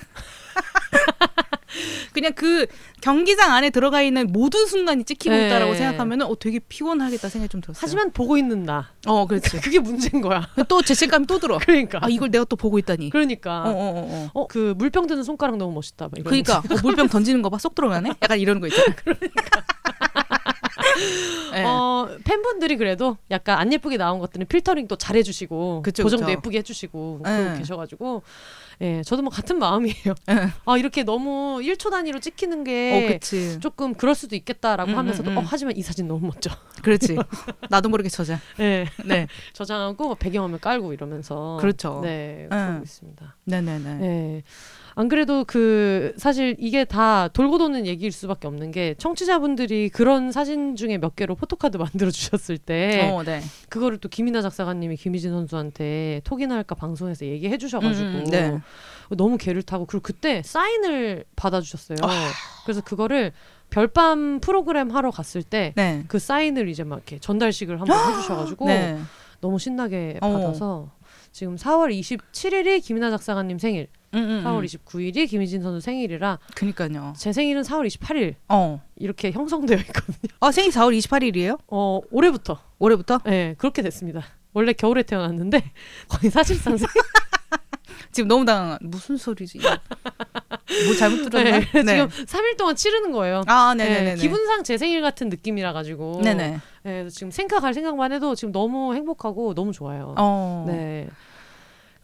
그냥 2.13 2.33
그 2.33 2.65
경기장 3.01 3.53
안에 3.53 3.69
들어가 3.69 4.01
있는 4.01 4.31
모든 4.31 4.65
순간이 4.65 5.03
찍히고 5.03 5.33
네. 5.35 5.45
있다라고 5.47 5.75
생각하면 5.75 6.23
어 6.23 6.35
되게 6.39 6.57
피곤하겠다 6.59 7.29
생각이 7.29 7.49
좀 7.49 7.61
들었어요. 7.61 7.79
하지만 7.81 8.11
보고 8.11 8.37
있는 8.37 8.63
나. 8.63 8.89
어 9.05 9.27
그렇지. 9.27 9.59
그게 9.61 9.79
문제인 9.79 10.21
거야. 10.21 10.47
또 10.67 10.81
죄책감이 10.81 11.27
또 11.27 11.37
들어. 11.37 11.59
그러니까. 11.59 11.99
아 12.01 12.07
이걸 12.09 12.31
내가 12.31 12.43
또 12.45 12.55
보고 12.55 12.79
있다니. 12.79 13.11
그러니까. 13.11 13.61
어어 13.63 13.71
어. 13.71 14.07
어. 14.09 14.29
어, 14.33 14.47
그 14.47 14.73
물병 14.77 15.05
드는 15.05 15.23
손가락 15.23 15.57
너무 15.57 15.73
멋있다. 15.75 16.05
막. 16.05 16.11
그러니까 16.23 16.57
어, 16.57 16.63
물병 16.81 17.07
던지는 17.07 17.41
거 17.43 17.49
봐 17.49 17.57
쏙 17.59 17.75
들어가네. 17.75 18.09
약간 18.21 18.39
이런 18.39 18.59
거 18.59 18.67
있잖아. 18.67 18.95
그러니까. 19.03 19.61
네. 21.51 21.63
어, 21.65 22.07
팬분들이 22.23 22.77
그래도 22.77 23.17
약간 23.31 23.57
안 23.57 23.73
예쁘게 23.73 23.97
나온 23.97 24.19
것들은 24.19 24.47
필터링 24.47 24.87
또 24.87 24.95
잘해주시고 24.95 25.81
그쵸, 25.81 26.03
고정도 26.03 26.25
그쵸. 26.27 26.37
예쁘게 26.37 26.59
해주시고 26.59 27.21
네. 27.23 27.37
그러고 27.37 27.57
계셔가지고 27.57 28.23
예, 28.81 29.03
저도 29.03 29.21
뭐 29.23 29.29
같은 29.29 29.59
마음이에요. 29.59 30.15
네. 30.27 30.35
아 30.65 30.77
이렇게 30.77 31.03
너무 31.03 31.59
1초 31.61 31.91
단위로 31.91 32.19
찍히는 32.19 32.61
어게 32.61 33.19
그치. 33.19 33.59
조금 33.59 33.93
그럴 33.93 34.15
수도 34.15 34.35
있겠다라고 34.35 34.91
음, 34.91 34.97
하면서도 34.97 35.31
음, 35.31 35.33
음. 35.33 35.37
어, 35.39 35.43
하지만 35.45 35.75
이 35.75 35.81
사진 35.81 36.07
너무 36.07 36.27
멋져. 36.27 36.49
그렇지. 36.81 37.17
나도 37.69 37.89
모르게 37.89 38.07
저자. 38.09 38.39
예, 38.59 38.85
네. 39.05 39.27
저장하고 39.53 40.05
뭐 40.05 40.15
배경화면 40.15 40.59
깔고 40.59 40.93
이러면서 40.93 41.57
그렇죠. 41.59 41.99
네, 42.01 42.47
네. 42.49 42.55
그러고 42.55 42.83
있습니다. 42.83 43.35
네네네. 43.45 43.93
네. 43.95 44.43
안 44.99 45.07
그래도 45.07 45.45
그 45.45 46.13
사실 46.17 46.57
이게 46.59 46.83
다 46.83 47.29
돌고 47.29 47.57
도는 47.57 47.87
얘기일 47.87 48.11
수밖에 48.11 48.47
없는 48.47 48.71
게 48.71 48.95
청취자분들이 48.97 49.87
그런 49.87 50.33
사진 50.33 50.75
중에 50.75 50.97
몇 50.97 51.15
개로 51.15 51.35
포토카드 51.35 51.77
만들어 52.03 52.11
주셨을 52.11 52.57
때 52.57 53.09
어 53.13 53.23
네. 53.23 53.39
그거를 53.69 53.97
또 53.99 54.09
김이나 54.09 54.41
작사가님이 54.41 54.97
김희진 54.97 55.31
선수한테 55.31 56.19
톡이나 56.25 56.55
할까 56.55 56.75
방송에서 56.75 57.25
얘기해 57.25 57.57
주셔가지고 57.57 58.09
음, 58.09 58.23
네. 58.25 58.59
너무 59.11 59.37
개를 59.37 59.63
타고 59.63 59.85
그리고 59.85 60.03
그때 60.03 60.41
사인을 60.43 61.23
받아 61.37 61.61
주셨어요. 61.61 61.97
아. 62.01 62.31
그래서 62.65 62.81
그거를 62.81 63.31
별밤 63.69 64.41
프로그램 64.41 64.91
하러 64.91 65.11
갔을 65.11 65.43
때 65.43 65.71
네. 65.77 66.03
그 66.09 66.19
사인을 66.19 66.67
이제 66.67 66.83
막 66.83 66.97
이렇게 66.97 67.19
전달식을 67.19 67.79
한번 67.79 67.95
해주셔가지고 68.17 68.65
네. 68.65 68.99
너무 69.39 69.59
신나게 69.59 70.17
어. 70.19 70.33
받아서 70.33 70.91
지금 71.31 71.55
4월 71.55 71.97
27일이 71.97 72.83
김이나 72.83 73.09
작사가님 73.11 73.59
생일, 73.59 73.87
음, 74.13 74.17
음, 74.19 74.43
4월 74.43 74.59
음. 74.61 74.65
29일이 74.65 75.27
김희진 75.29 75.61
선수 75.61 75.79
생일이라 75.81 76.39
그니까요. 76.55 77.13
제 77.17 77.31
생일은 77.31 77.61
4월 77.61 77.87
28일 77.87 78.35
어. 78.47 78.81
이렇게 78.95 79.31
형성되어 79.31 79.77
있거든요. 79.77 80.17
아 80.39 80.51
생일 80.51 80.71
4월 80.71 80.97
28일이에요? 80.97 81.59
어 81.67 81.99
올해부터 82.11 82.59
올해부터? 82.79 83.19
네 83.25 83.55
그렇게 83.57 83.81
됐습니다. 83.81 84.23
원래 84.53 84.73
겨울에 84.73 85.03
태어났는데 85.03 85.61
거의 86.09 86.31
사실상 86.31 86.75
생- 86.77 86.87
지금 88.11 88.27
너무 88.27 88.43
당황. 88.45 88.79
무슨 88.81 89.17
소리지? 89.17 89.59
뭐 89.59 90.95
잘못 90.97 91.29
들었네. 91.29 91.51
네, 91.51 91.83
지금 91.83 92.07
3일 92.07 92.57
동안 92.57 92.75
치르는 92.75 93.11
거예요. 93.11 93.43
아, 93.45 93.75
네, 93.77 93.85
네네 93.85 94.03
네. 94.03 94.15
기분상 94.15 94.63
제 94.63 94.77
생일 94.79 95.01
같은 95.03 95.29
느낌이라 95.29 95.73
가지고. 95.73 96.19
네네. 96.23 96.47
네, 96.51 96.59
그래서 96.83 97.09
지금 97.11 97.29
생각할 97.29 97.73
생각만 97.75 98.11
해도 98.11 98.33
지금 98.33 98.51
너무 98.51 98.95
행복하고 98.95 99.53
너무 99.53 99.71
좋아요. 99.71 100.15
어. 100.17 100.65
네. 100.67 101.07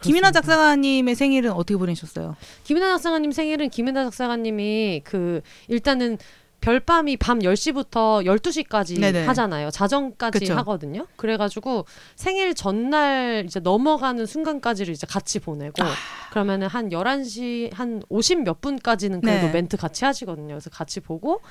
김이나. 0.01 0.31
작사가님의 0.31 1.15
생일은 1.15 1.51
어떻게 1.51 1.77
보내셨어요? 1.77 2.35
김연아 2.63 2.93
작사가님 2.97 3.31
생일은 3.31 3.69
김연아 3.69 4.03
작사가님이 4.05 5.01
그 5.03 5.41
일단은 5.67 6.17
별밤이 6.61 7.17
밤 7.17 7.39
10시부터 7.39 8.25
12시까지 8.25 8.99
네네. 8.99 9.25
하잖아요. 9.27 9.69
자정까지 9.69 10.39
그쵸. 10.39 10.55
하거든요. 10.55 11.05
그래가지고 11.15 11.85
생일 12.15 12.55
전날 12.55 13.43
이제 13.45 13.59
넘어가는 13.59 14.25
순간까지를 14.25 14.91
이제 14.91 15.05
같이 15.05 15.39
보내고 15.39 15.83
아. 15.83 15.93
그러면은 16.31 16.67
한 16.67 16.89
11시 16.89 17.71
한 17.71 18.01
50 18.09 18.43
몇 18.43 18.61
분까지는 18.61 19.21
그래도 19.21 19.45
네. 19.47 19.53
멘트 19.53 19.77
같이 19.77 20.05
하시거든요. 20.05 20.47
그래서 20.47 20.71
같이 20.71 21.01
보고 21.01 21.41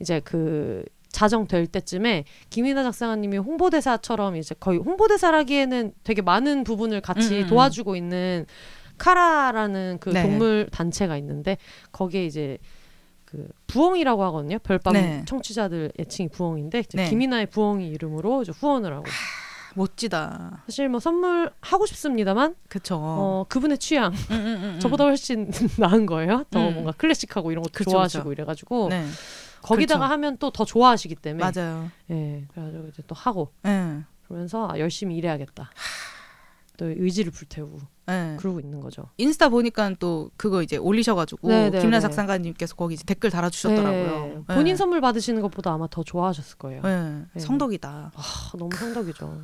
이제 0.00 0.20
그 0.22 0.84
자정 1.18 1.48
될 1.48 1.66
때쯤에 1.66 2.22
김이나 2.48 2.84
작사가님이 2.84 3.38
홍보대사처럼 3.38 4.36
이제 4.36 4.54
거의 4.60 4.78
홍보대사라기에는 4.78 5.92
되게 6.04 6.22
많은 6.22 6.62
부분을 6.62 7.00
같이 7.00 7.38
음, 7.38 7.42
음. 7.42 7.46
도와주고 7.48 7.96
있는 7.96 8.46
카라라는 8.98 9.98
그 10.00 10.10
네. 10.10 10.22
동물 10.22 10.68
단체가 10.70 11.16
있는데 11.16 11.58
거기에 11.90 12.24
이제 12.24 12.58
그 13.24 13.48
부엉이라고 13.66 14.22
하거든요. 14.26 14.60
별밤 14.60 14.92
네. 14.92 15.24
청취자들 15.26 15.90
애칭이 15.98 16.28
부엉인데 16.28 16.84
네. 16.94 17.10
김이나의 17.10 17.46
부엉이 17.46 17.88
이름으로 17.88 18.42
이제 18.42 18.52
후원을 18.52 18.92
하고 18.94 19.04
멋지다. 19.74 20.62
사실 20.66 20.88
뭐 20.88 21.00
선물 21.00 21.50
하고 21.60 21.84
싶습니다만 21.86 22.54
그쵸. 22.68 22.96
어, 22.96 23.44
그분의 23.48 23.78
취향 23.78 24.12
음, 24.12 24.16
음, 24.30 24.46
음, 24.46 24.64
음. 24.76 24.80
저보다 24.80 25.02
훨씬 25.02 25.50
나은 25.78 26.06
거예요. 26.06 26.44
더 26.50 26.68
음. 26.68 26.74
뭔가 26.74 26.92
클래식하고 26.92 27.50
이런 27.50 27.64
그쵸, 27.72 27.90
좋아하시고 27.90 28.22
그쵸. 28.22 28.32
이래가지고 28.32 28.88
네. 28.90 29.04
거기다가 29.62 30.00
그렇죠. 30.00 30.12
하면 30.12 30.36
또 30.38 30.50
더 30.50 30.64
좋아하시기 30.64 31.14
때문에 31.16 31.50
맞아요. 31.52 31.90
예 32.10 32.44
그래가지고 32.52 32.88
이제 32.88 33.02
또 33.06 33.14
하고 33.14 33.52
예. 33.66 34.02
그러면서 34.26 34.68
아, 34.70 34.78
열심히 34.78 35.16
일해야겠다. 35.16 35.70
또 36.76 36.86
의지를 36.86 37.32
불태우고 37.32 37.80
예. 38.10 38.36
그러고 38.38 38.60
있는 38.60 38.80
거죠. 38.80 39.04
인스타 39.18 39.48
보니까 39.48 39.92
또 39.98 40.30
그거 40.36 40.62
이제 40.62 40.76
올리셔가지고 40.76 41.48
네, 41.48 41.70
네, 41.70 41.80
김나 41.80 41.96
네. 41.96 42.00
작사가님께서 42.00 42.76
거기 42.76 42.94
이제 42.94 43.04
댓글 43.04 43.30
달아주셨더라고요. 43.30 44.44
네, 44.48 44.54
본인 44.54 44.76
선물 44.76 45.00
받으시는 45.00 45.42
것보다 45.42 45.72
아마 45.72 45.88
더 45.90 46.02
좋아하셨을 46.04 46.56
거예요. 46.58 46.82
예. 46.84 47.24
네. 47.34 47.40
성덕이다. 47.40 48.12
아, 48.14 48.22
너무 48.56 48.74
성덕이죠. 48.74 49.42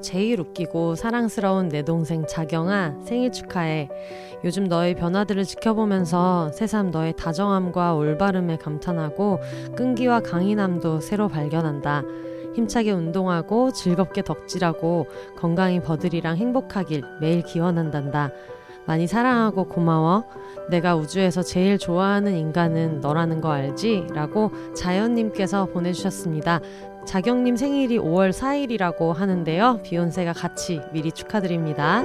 제일 0.00 0.40
웃기고 0.40 0.94
사랑스러운 0.94 1.68
내 1.68 1.82
동생 1.82 2.26
자경아 2.26 3.00
생일 3.04 3.32
축하해. 3.32 3.88
요즘 4.44 4.64
너의 4.64 4.94
변화들을 4.94 5.44
지켜보면서 5.44 6.50
새삼 6.52 6.90
너의 6.90 7.14
다정함과 7.16 7.94
올바름에 7.94 8.56
감탄하고 8.56 9.38
끈기와 9.76 10.20
강인함도 10.20 11.00
새로 11.00 11.28
발견한다. 11.28 12.02
힘차게 12.54 12.92
운동하고 12.92 13.72
즐겁게 13.72 14.22
덕질하고 14.22 15.06
건강히 15.36 15.80
버들이랑 15.80 16.36
행복하길 16.36 17.02
매일 17.20 17.42
기원한단다. 17.42 18.30
많이 18.86 19.06
사랑하고 19.06 19.64
고마워. 19.64 20.24
내가 20.68 20.96
우주에서 20.96 21.42
제일 21.42 21.78
좋아하는 21.78 22.34
인간은 22.36 23.00
너라는 23.00 23.40
거 23.40 23.50
알지? 23.50 24.06
라고 24.14 24.50
자연님께서 24.74 25.66
보내주셨습니다. 25.66 26.60
자경님 27.06 27.56
생일이 27.56 27.98
5월 27.98 28.30
4일이라고 28.30 29.12
하는데요. 29.14 29.80
비욘세가 29.82 30.32
같이 30.32 30.80
미리 30.92 31.10
축하드립니다. 31.12 32.04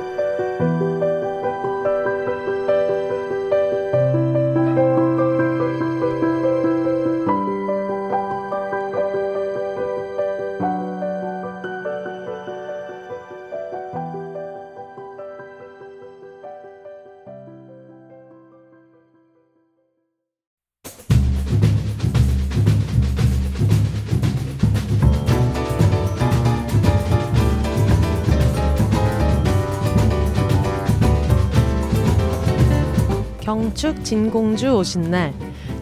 진공주 34.05 34.69
오신 34.77 35.09
날 35.09 35.33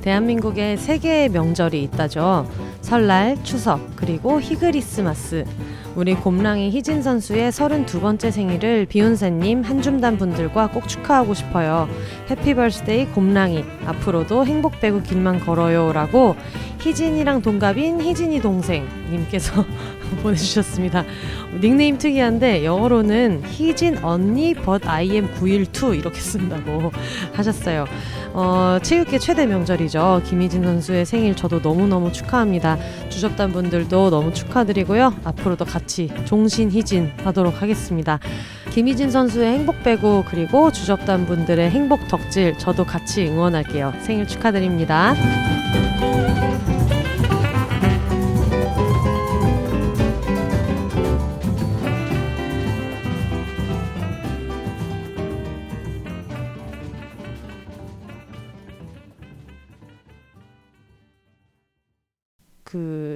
대한민국에 0.02 0.78
세 0.78 0.98
개의 0.98 1.30
명절이 1.30 1.84
있다죠. 1.84 2.50
설날, 2.82 3.38
추석, 3.44 3.96
그리고 3.96 4.40
희그리스마스. 4.40 5.46
우리 5.96 6.16
곰랑이 6.16 6.72
희진 6.72 7.02
선수의 7.02 7.52
32번째 7.52 8.32
생일을 8.32 8.86
비혼세님, 8.88 9.62
한줌단 9.62 10.18
분들과 10.18 10.72
꼭 10.72 10.88
축하하고 10.88 11.34
싶어요. 11.34 11.88
happy 12.30 12.56
birthday 12.56 13.08
곰랑이. 13.08 13.64
앞으로도 13.86 14.46
행복 14.46 14.80
배구 14.80 15.04
길만 15.04 15.40
걸어요. 15.40 15.94
라고 15.94 16.36
희진이랑 16.80 17.42
동갑인 17.42 18.02
희진이 18.02 18.42
동생님께서 18.42 19.66
보내주셨습니다. 20.24 21.06
닉네임 21.62 21.98
특이한데 21.98 22.66
영어로는 22.66 23.44
희진 23.46 23.98
언니 24.04 24.56
but 24.56 24.88
I 24.88 25.12
am 25.12 25.28
912 25.36 26.00
이렇게 26.00 26.20
쓴다고 26.20 26.92
하셨어요. 27.34 27.86
어, 28.34 28.80
체육계 28.82 29.20
최대 29.20 29.46
명절이죠. 29.46 30.24
김희진 30.26 30.64
선수의 30.64 31.06
생일 31.06 31.36
저도 31.36 31.60
너무너무 31.60 32.12
축하합니다. 32.12 32.78
주접단 33.10 33.52
분들도 33.52 34.10
너무 34.10 34.34
축하드리고요. 34.34 35.14
앞으로도 35.24 35.66
같이 35.66 36.10
종신 36.26 36.72
희진 36.72 37.12
하도록 37.24 37.62
하겠습니다. 37.62 38.20
김희진 38.72 39.12
선수의 39.12 39.54
행복 39.54 39.84
배구 39.84 40.24
그리고 40.28 40.72
주접단 40.72 41.28
분들의 41.28 41.70
행복 41.70 42.08
덕질 42.08 42.58
저도 42.58 42.86
같이 42.86 43.28
응원할게요. 43.28 43.94
생일 44.02 44.26
축하드립니다. 44.26 45.14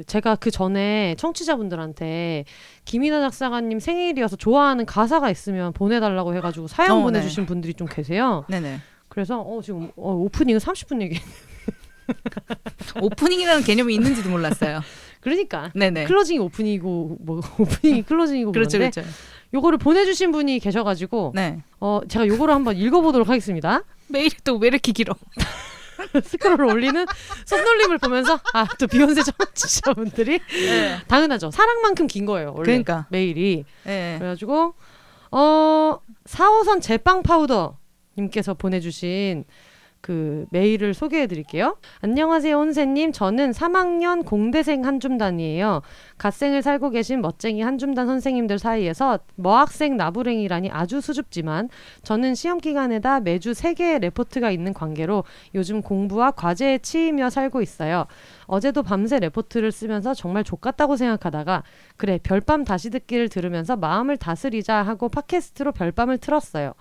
제가 0.07 0.35
그 0.35 0.49
전에 0.51 1.15
청취자분들한테 1.17 2.45
김이나 2.85 3.19
작사가님 3.21 3.79
생일이어서 3.79 4.37
좋아하는 4.37 4.85
가사가 4.85 5.29
있으면 5.29 5.73
보내달라고 5.73 6.33
해가지고 6.35 6.67
사연 6.67 6.91
어, 6.99 7.01
보내주신 7.03 7.45
분들이 7.45 7.73
좀 7.73 7.87
계세요. 7.87 8.45
네네. 8.49 8.79
그래서 9.09 9.41
어 9.41 9.61
지금 9.61 9.91
어, 9.95 10.13
오프닝은 10.13 10.59
30분 10.59 11.01
얘기. 11.01 11.19
오프닝이라는 13.01 13.63
개념이 13.63 13.93
있는지도 13.95 14.29
몰랐어요. 14.29 14.81
그러니까 15.19 15.71
네네. 15.75 16.05
클로징이 16.05 16.39
오프닝이고 16.39 17.17
뭐 17.19 17.41
오프닝이 17.59 18.03
클로징이고 18.03 18.51
그렇죠, 18.53 18.77
그런데 18.77 19.01
그렇죠. 19.01 19.17
요거를 19.53 19.77
보내주신 19.77 20.31
분이 20.31 20.59
계셔가지고 20.59 21.33
네. 21.35 21.61
어 21.79 21.99
제가 22.07 22.27
요거를 22.27 22.53
한번 22.53 22.77
읽어보도록 22.77 23.27
하겠습니다. 23.29 23.83
메일이 24.07 24.35
또 24.45 24.57
왜 24.57 24.67
이렇게 24.67 24.91
길어? 24.93 25.13
스크롤을 26.23 26.65
올리는 26.65 27.05
손놀림을 27.45 27.97
보면서 27.99 28.39
아 28.53 28.65
또 28.79 28.87
비혼세 28.87 29.21
청취자분들이 29.23 30.39
네. 30.39 30.99
당연하죠. 31.07 31.51
사랑만큼 31.51 32.07
긴 32.07 32.25
거예요. 32.25 32.53
원래 32.55 32.65
그러니까. 32.65 33.07
메일이. 33.09 33.65
네. 33.83 34.15
그래가지고 34.19 34.73
어 35.31 35.99
4호선 36.25 36.81
제빵 36.81 37.23
파우더 37.23 37.77
님께서 38.17 38.53
보내주신 38.53 39.45
그 40.01 40.45
메일을 40.51 40.93
소개해 40.93 41.27
드릴게요. 41.27 41.77
안녕하세요, 42.01 42.55
혼세님. 42.55 43.11
저는 43.11 43.51
3학년 43.51 44.25
공대생 44.25 44.85
한줌단이에요. 44.85 45.81
갓생을 46.17 46.61
살고 46.61 46.91
계신 46.91 47.21
멋쟁이 47.21 47.61
한줌단 47.61 48.07
선생님들 48.07 48.59
사이에서 48.59 49.19
머학생 49.35 49.97
나부랭이라니 49.97 50.69
아주 50.71 51.01
수줍지만 51.01 51.69
저는 52.03 52.35
시험 52.35 52.59
기간에다 52.59 53.19
매주 53.19 53.51
3개의 53.51 53.99
레포트가 53.99 54.51
있는 54.51 54.73
관계로 54.73 55.23
요즘 55.55 55.81
공부와 55.81 56.31
과제에 56.31 56.79
치이며 56.79 57.29
살고 57.29 57.61
있어요. 57.61 58.05
어제도 58.45 58.83
밤새 58.83 59.19
레포트를 59.19 59.71
쓰면서 59.71 60.13
정말 60.13 60.43
족같다고 60.43 60.95
생각하다가 60.95 61.63
그래 61.97 62.19
별밤 62.21 62.63
다시 62.63 62.89
듣기를 62.89 63.29
들으면서 63.29 63.75
마음을 63.75 64.17
다스리자 64.17 64.81
하고 64.83 65.09
팟캐스트로 65.09 65.73
별밤을 65.73 66.17
틀었어요. 66.17 66.73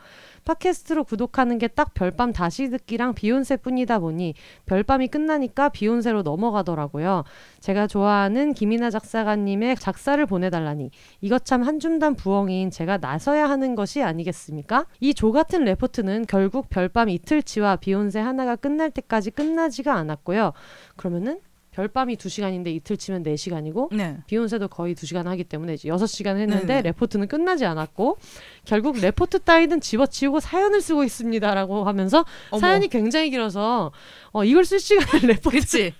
팟캐스트로 0.46 1.04
구독하는 1.04 1.58
게 1.58 1.66
딱 1.68 1.92
별밤 1.92 2.32
다시 2.32 2.70
듣기랑 2.70 3.12
비욘세뿐이다 3.12 3.98
보니 3.98 4.32
별밤이 4.64 5.08
끝나니까 5.08 5.68
비욘세로 5.68 6.22
넘어가더라고요. 6.22 7.24
제가 7.60 7.86
좋아하는 7.86 8.54
김이나 8.54 8.88
작사가님의 8.88 9.76
작사를 9.76 10.24
보내달라니 10.24 10.90
이것 11.20 11.44
참 11.44 11.62
한줌단 11.62 12.14
부엉이인 12.14 12.70
제가 12.70 12.96
나서야 12.98 13.50
하는 13.50 13.74
것이 13.74 14.02
아니겠습니까? 14.02 14.86
이 15.00 15.12
조 15.12 15.32
같은 15.32 15.64
레포트는 15.64 16.26
결국 16.26 16.70
별밤 16.70 17.08
이틀치와 17.10 17.76
비혼세 17.76 18.20
하나가 18.20 18.54
끝날 18.56 18.90
때까지 18.90 19.32
끝나지가 19.32 19.94
않았고요. 19.94 20.52
그러면은 20.96 21.40
별밤이 21.76 22.16
2시간인데 22.16 22.68
이틀 22.68 22.96
치면 22.96 23.22
4시간이고 23.22 23.94
네. 23.94 24.16
비혼세도 24.26 24.68
거의 24.68 24.94
2시간 24.94 25.24
하기 25.24 25.44
때문에 25.44 25.74
이제 25.74 25.90
6시간 25.90 26.38
했는데 26.38 26.66
네네. 26.66 26.82
레포트는 26.82 27.28
끝나지 27.28 27.66
않았고 27.66 28.16
결국 28.64 28.98
레포트 28.98 29.40
따위는 29.40 29.82
집어치우고 29.82 30.40
사연을 30.40 30.80
쓰고 30.80 31.04
있습니다라고 31.04 31.84
하면서 31.84 32.24
어머. 32.50 32.60
사연이 32.60 32.88
굉장히 32.88 33.28
길어서 33.28 33.92
어, 34.32 34.42
이걸 34.44 34.64
쓸 34.64 34.80
시간을 34.80 35.28
레포트. 35.36 35.92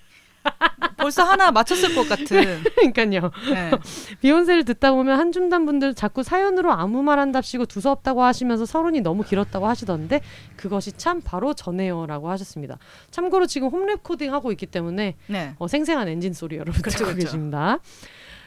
벌써 0.96 1.22
하나 1.22 1.50
맞췄을 1.50 1.94
것 1.94 2.08
같은. 2.08 2.62
그러니까요. 2.92 3.30
네. 3.52 3.70
비혼세를 4.20 4.64
듣다 4.64 4.92
보면 4.92 5.18
한줌단 5.18 5.66
분들 5.66 5.94
자꾸 5.94 6.22
사연으로 6.22 6.72
아무 6.72 7.02
말 7.02 7.18
한답시고 7.18 7.66
두서없다고 7.66 8.22
하시면서 8.22 8.66
서론이 8.66 9.02
너무 9.02 9.22
길었다고 9.22 9.66
하시던데 9.66 10.20
그것이 10.56 10.92
참 10.92 11.20
바로 11.20 11.54
저네요라고 11.54 12.30
하셨습니다. 12.30 12.78
참고로 13.10 13.46
지금 13.46 13.70
홈 13.70 14.02
레코딩 14.02 14.32
하고 14.32 14.50
있기 14.52 14.66
때문에 14.66 15.16
네. 15.26 15.54
어, 15.58 15.68
생생한 15.68 16.08
엔진 16.08 16.32
소리 16.32 16.56
여러분 16.56 16.80
그렇죠, 16.82 16.98
듣고 16.98 17.10
그렇죠. 17.10 17.24
계십니다. 17.26 17.78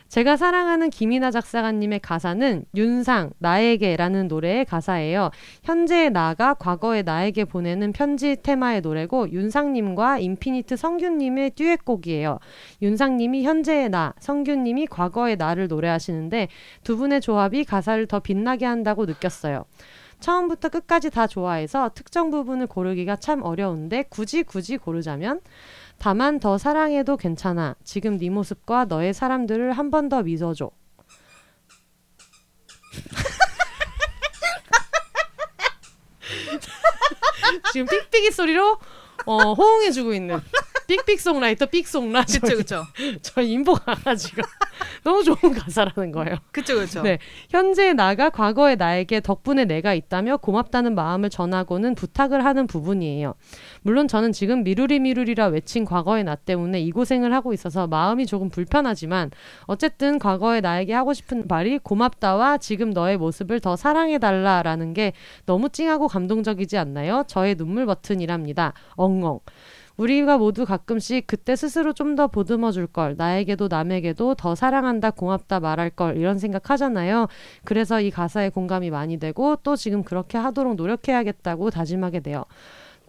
제가 0.09 0.37
사랑하는 0.37 0.89
김이나 0.89 1.29
작사가님의 1.29 1.99
가사는 1.99 2.65
윤상 2.75 3.29
나에게라는 3.37 4.27
노래의 4.27 4.65
가사예요. 4.65 5.29
현재의 5.63 6.09
나가 6.09 6.55
과거의 6.55 7.03
나에게 7.03 7.45
보내는 7.45 7.93
편지 7.93 8.35
테마의 8.41 8.81
노래고 8.81 9.31
윤상님과 9.31 10.17
인피니트 10.17 10.77
성규님의 10.77 11.51
듀엣곡이에요. 11.51 12.39
윤상님이 12.81 13.43
현재의 13.43 13.89
나, 13.89 14.15
성규님이 14.19 14.87
과거의 14.87 15.35
나를 15.37 15.67
노래하시는데 15.67 16.47
두 16.83 16.97
분의 16.97 17.21
조합이 17.21 17.63
가사를 17.63 18.07
더 18.07 18.19
빛나게 18.19 18.65
한다고 18.65 19.05
느꼈어요. 19.05 19.65
처음부터 20.19 20.69
끝까지 20.69 21.11
다 21.11 21.27
좋아해서 21.27 21.91
특정 21.93 22.29
부분을 22.31 22.67
고르기가 22.67 23.15
참 23.15 23.41
어려운데 23.43 24.03
굳이 24.09 24.43
굳이 24.43 24.77
고르자면 24.77 25.39
다만 25.99 26.39
더 26.39 26.57
사랑해도 26.57 27.17
괜찮아. 27.17 27.75
지금 27.83 28.17
네 28.17 28.29
모습과 28.29 28.85
너의 28.85 29.13
사람들을 29.13 29.71
한 29.73 29.89
번 29.91 30.09
더 30.09 30.23
믿어줘. 30.23 30.71
지금 37.73 37.87
삑삑이 37.87 38.31
소리로 38.31 38.77
어, 39.25 39.53
호응해주고 39.53 40.13
있는 40.13 40.39
삑삑 40.87 41.19
송라이터 41.19 41.67
삑 41.67 41.87
송라 41.87 42.23
그쵸, 42.23 42.39
그쵸. 42.57 42.83
저 43.21 43.41
인보 43.41 43.73
강아지가 43.75 44.41
너무 45.03 45.23
좋은 45.23 45.53
가사라는 45.53 46.11
거예요. 46.11 46.37
그쵸, 46.51 46.75
그쵸. 46.75 47.03
네. 47.03 47.19
현재 47.49 47.93
나가 47.93 48.29
과거의 48.31 48.75
나에게 48.75 49.19
덕분에 49.19 49.65
내가 49.65 49.93
있다며 49.93 50.37
고맙다는 50.37 50.95
마음을 50.95 51.29
전하고는 51.29 51.93
부탁을 51.95 52.43
하는 52.43 52.65
부분이에요. 52.65 53.35
물론 53.81 54.07
저는 54.07 54.31
지금 54.31 54.63
미루리 54.63 54.99
미루리라 54.99 55.47
외친 55.47 55.85
과거의 55.85 56.23
나 56.23 56.35
때문에 56.35 56.81
이 56.81 56.91
고생을 56.91 57.33
하고 57.33 57.53
있어서 57.53 57.87
마음이 57.87 58.25
조금 58.25 58.49
불편하지만 58.49 59.31
어쨌든 59.65 60.19
과거의 60.19 60.61
나에게 60.61 60.93
하고 60.93 61.13
싶은 61.13 61.45
말이 61.47 61.77
고맙다와 61.77 62.57
지금 62.57 62.91
너의 62.91 63.17
모습을 63.17 63.59
더 63.59 63.75
사랑해달라라는 63.75 64.93
게 64.93 65.13
너무 65.45 65.69
찡하고 65.69 66.07
감동적이지 66.07 66.77
않나요? 66.77 67.23
저의 67.27 67.55
눈물 67.55 67.85
버튼이랍니다. 67.85 68.73
엉엉. 68.95 69.39
우리가 69.99 70.37
모두 70.37 70.65
가끔씩 70.65 71.27
그때 71.27 71.55
스스로 71.55 71.91
좀 71.93 72.15
더 72.15 72.27
보듬어 72.27 72.71
줄 72.71 72.87
걸, 72.87 73.15
나에게도 73.17 73.67
남에게도 73.67 74.35
더 74.35 74.55
사랑한다, 74.55 75.11
고맙다 75.11 75.59
말할 75.59 75.89
걸, 75.91 76.17
이런 76.17 76.39
생각 76.39 76.69
하잖아요. 76.71 77.27
그래서 77.65 78.01
이 78.01 78.09
가사에 78.09 78.49
공감이 78.49 78.89
많이 78.89 79.19
되고, 79.19 79.57
또 79.57 79.75
지금 79.75 80.03
그렇게 80.03 80.37
하도록 80.37 80.75
노력해야겠다고 80.75 81.69
다짐하게 81.69 82.21
돼요. 82.21 82.45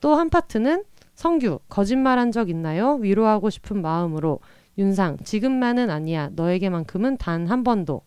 또 0.00 0.14
한 0.14 0.30
파트는 0.30 0.84
성규, 1.14 1.60
거짓말한 1.68 2.32
적 2.32 2.48
있나요? 2.48 2.94
위로하고 2.94 3.50
싶은 3.50 3.82
마음으로. 3.82 4.40
윤상, 4.78 5.18
지금만은 5.24 5.90
아니야. 5.90 6.30
너에게만큼은 6.32 7.18
단 7.18 7.46
한 7.46 7.62
번도. 7.64 8.02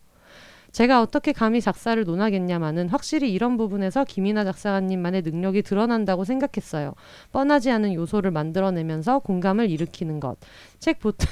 제가 0.72 1.00
어떻게 1.00 1.32
감히 1.32 1.60
작사를 1.60 2.02
논하겠냐마는 2.02 2.88
확실히 2.88 3.32
이런 3.32 3.56
부분에서 3.56 4.02
김이나 4.04 4.44
작사가님만의 4.44 5.22
능력이 5.22 5.62
드러난다고 5.62 6.24
생각했어요. 6.24 6.94
뻔하지 7.30 7.70
않은 7.70 7.94
요소를 7.94 8.32
만들어내면서 8.32 9.20
공감을 9.20 9.70
일으키는 9.70 10.18
것. 10.18 10.36
책 10.80 10.98
보통 10.98 11.28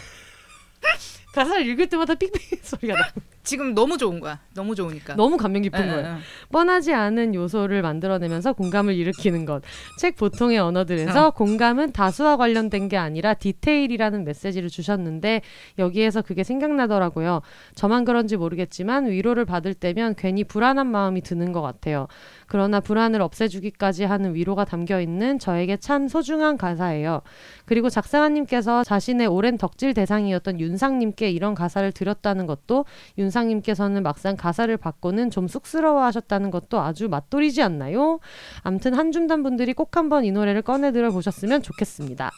가사를 1.35 1.67
읽을 1.67 1.89
때마다 1.89 2.15
삑삑 2.15 2.61
소리가 2.65 2.95
나. 2.95 3.09
지금 3.45 3.75
너무 3.75 3.99
좋은 3.99 4.21
거야. 4.21 4.39
너무 4.55 4.75
좋으니까. 4.75 5.17
너무 5.17 5.37
감명 5.37 5.63
깊은 5.63 5.81
예, 5.85 5.91
거예요. 5.91 6.07
예, 6.07 6.11
예. 6.11 6.17
뻔하지 6.53 6.93
않은 6.93 7.35
요소를 7.35 7.83
만들어내면서 7.83 8.53
공감을 8.53 8.95
일으키는 8.95 9.47
것. 9.47 9.63
책 9.99 10.15
보통의 10.17 10.59
언어들에서 10.59 11.31
공감은 11.31 11.93
다수와 11.93 12.37
관련된 12.37 12.89
게 12.89 12.97
아니라 12.97 13.35
디테일이라는 13.35 14.25
메시지를 14.25 14.69
주셨는데 14.69 15.43
여기에서 15.79 16.23
그게 16.23 16.45
생각나더라고요. 16.45 17.43
저만 17.75 18.05
그런지 18.05 18.37
모르겠지만 18.37 19.11
위로를 19.11 19.45
받을 19.45 19.75
때면 19.75 20.15
괜히 20.17 20.45
불안한 20.45 20.87
마음이 20.87 21.23
드는 21.23 21.51
것 21.51 21.63
같아요. 21.63 22.07
그러나 22.47 22.79
불안을 22.81 23.23
없애주기까지 23.23 24.05
하는 24.05 24.35
위로가 24.35 24.65
담겨 24.65 25.01
있는 25.01 25.39
저에게 25.41 25.79
참 25.79 26.07
소중한 26.07 26.57
가사예요. 26.57 27.23
그리고 27.65 27.89
작사가님께서 27.89 28.85
자신의 28.85 29.27
오랜 29.27 29.59
덕질 29.59 29.95
대상이었던 29.95 30.61
윤상님께 30.61 31.22
이런 31.31 31.55
가사를 31.55 31.91
드렸다는 31.93 32.47
것도 32.47 32.85
윤상님께서는 33.19 34.03
막상 34.03 34.37
가사를 34.37 34.77
받고는 34.77 35.31
좀 35.31 35.49
쑥스러워하셨다는 35.49 36.51
것도 36.51 36.81
아주 36.81 37.09
맛돌이지 37.09 37.63
않나요? 37.63 38.21
암튼 38.63 38.95
한줌단 38.95 39.43
분들이 39.43 39.73
꼭 39.73 39.97
한번 39.97 40.25
이 40.25 40.33
노래를 40.33 40.63
꺼내 40.63 40.93
들어 40.93 41.11
보셨으면 41.11 41.63
좋겠습니다. 41.63 42.31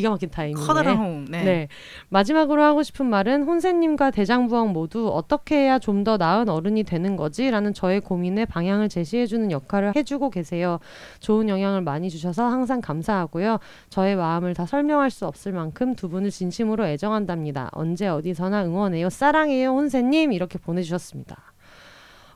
기가 0.00 0.10
막힌 0.10 0.30
타이밍이네. 0.30 0.66
커다란 0.66 0.96
호응. 0.96 1.24
네. 1.28 1.44
네. 1.44 1.68
마지막으로 2.08 2.62
하고 2.62 2.82
싶은 2.82 3.06
말은 3.06 3.44
혼세님과 3.44 4.10
대장부왕 4.10 4.72
모두 4.72 5.08
어떻게 5.08 5.56
해야 5.56 5.78
좀 5.78 6.00
더 6.00 6.16
나은 6.16 6.48
어른이 6.48 6.84
되는 6.84 7.14
거지? 7.14 7.50
라는 7.50 7.74
저의 7.74 8.00
고민에 8.00 8.46
방향을 8.46 8.88
제시해주는 8.88 9.50
역할을 9.50 9.94
해주고 9.94 10.30
계세요. 10.30 10.78
좋은 11.18 11.50
영향을 11.50 11.82
많이 11.82 12.08
주셔서 12.08 12.46
항상 12.46 12.80
감사하고요. 12.80 13.58
저의 13.90 14.16
마음을 14.16 14.54
다 14.54 14.64
설명할 14.64 15.10
수 15.10 15.26
없을 15.26 15.52
만큼 15.52 15.94
두 15.94 16.08
분을 16.08 16.30
진심으로 16.30 16.86
애정한답니다. 16.86 17.68
언제 17.72 18.08
어디서나 18.08 18.64
응원해요. 18.64 19.10
사랑해요, 19.10 19.72
혼세님. 19.72 20.32
이렇게 20.32 20.58
보내주셨습니다. 20.58 21.36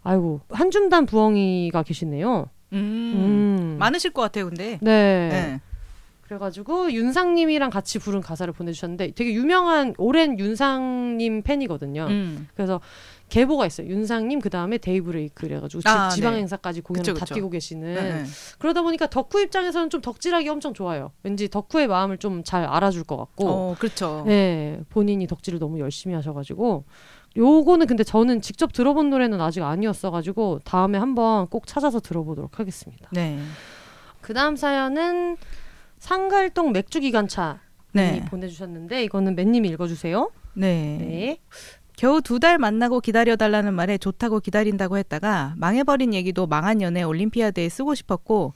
아이고, 0.02 0.40
한줌단 0.50 1.06
부엉이가 1.06 1.82
계시네요. 1.82 2.50
음. 2.74 2.76
음. 2.76 3.76
많으실 3.78 4.12
것 4.12 4.20
같아요, 4.20 4.44
근데. 4.44 4.78
네. 4.82 5.28
네. 5.30 5.60
그래가지고 6.34 6.92
윤상님이랑 6.92 7.70
같이 7.70 7.98
부른 7.98 8.20
가사를 8.20 8.52
보내주셨는데 8.52 9.12
되게 9.12 9.32
유명한 9.34 9.94
오랜 9.98 10.38
윤상님 10.38 11.42
팬이거든요. 11.42 12.06
음. 12.08 12.48
그래서 12.54 12.80
계보가 13.28 13.66
있어요. 13.66 13.88
윤상님 13.88 14.40
그 14.40 14.50
다음에 14.50 14.78
데이브레이크 14.78 15.46
그래가지고 15.46 15.82
아, 15.86 16.08
지, 16.10 16.20
방 16.20 16.34
네. 16.34 16.40
행사까지 16.40 16.80
공연을 16.82 17.02
그쵸, 17.04 17.18
다 17.18 17.24
그쵸. 17.24 17.34
뛰고 17.34 17.50
계시는 17.50 17.94
네, 17.94 18.02
네. 18.02 18.24
그러다 18.58 18.82
보니까 18.82 19.06
덕후 19.06 19.40
입장에서는 19.42 19.90
좀 19.90 20.00
덕질하기 20.00 20.48
엄청 20.48 20.74
좋아요. 20.74 21.12
왠지 21.22 21.48
덕후의 21.48 21.86
마음을 21.88 22.18
좀 22.18 22.42
잘 22.44 22.64
알아줄 22.64 23.04
것 23.04 23.16
같고, 23.16 23.48
어, 23.48 23.76
그렇죠. 23.78 24.24
네 24.26 24.80
본인이 24.90 25.26
덕질을 25.26 25.58
너무 25.60 25.78
열심히 25.78 26.14
하셔가지고 26.16 26.84
요거는 27.36 27.86
근데 27.86 28.04
저는 28.04 28.40
직접 28.42 28.72
들어본 28.72 29.08
노래는 29.08 29.40
아직 29.40 29.62
아니었어가지고 29.62 30.60
다음에 30.64 30.98
한번 30.98 31.46
꼭 31.46 31.66
찾아서 31.66 32.00
들어보도록 32.00 32.58
하겠습니다. 32.58 33.08
네. 33.12 33.38
그 34.20 34.34
다음 34.34 34.56
사연은 34.56 35.36
상갈동 36.04 36.72
맥주 36.72 37.00
기관차 37.00 37.60
네. 37.92 38.12
님이 38.12 38.26
보내주셨는데 38.26 39.04
이거는 39.04 39.34
맨님이 39.36 39.70
읽어주세요. 39.70 40.30
네. 40.52 40.98
네. 41.00 41.38
겨우 41.96 42.20
두 42.20 42.38
달 42.38 42.58
만나고 42.58 43.00
기다려달라는 43.00 43.72
말에 43.72 43.96
좋다고 43.96 44.40
기다린다고 44.40 44.98
했다가 44.98 45.54
망해버린 45.56 46.12
얘기도 46.12 46.46
망한 46.46 46.82
연애 46.82 47.02
올림피아드에 47.02 47.70
쓰고 47.70 47.94
싶었고 47.94 48.52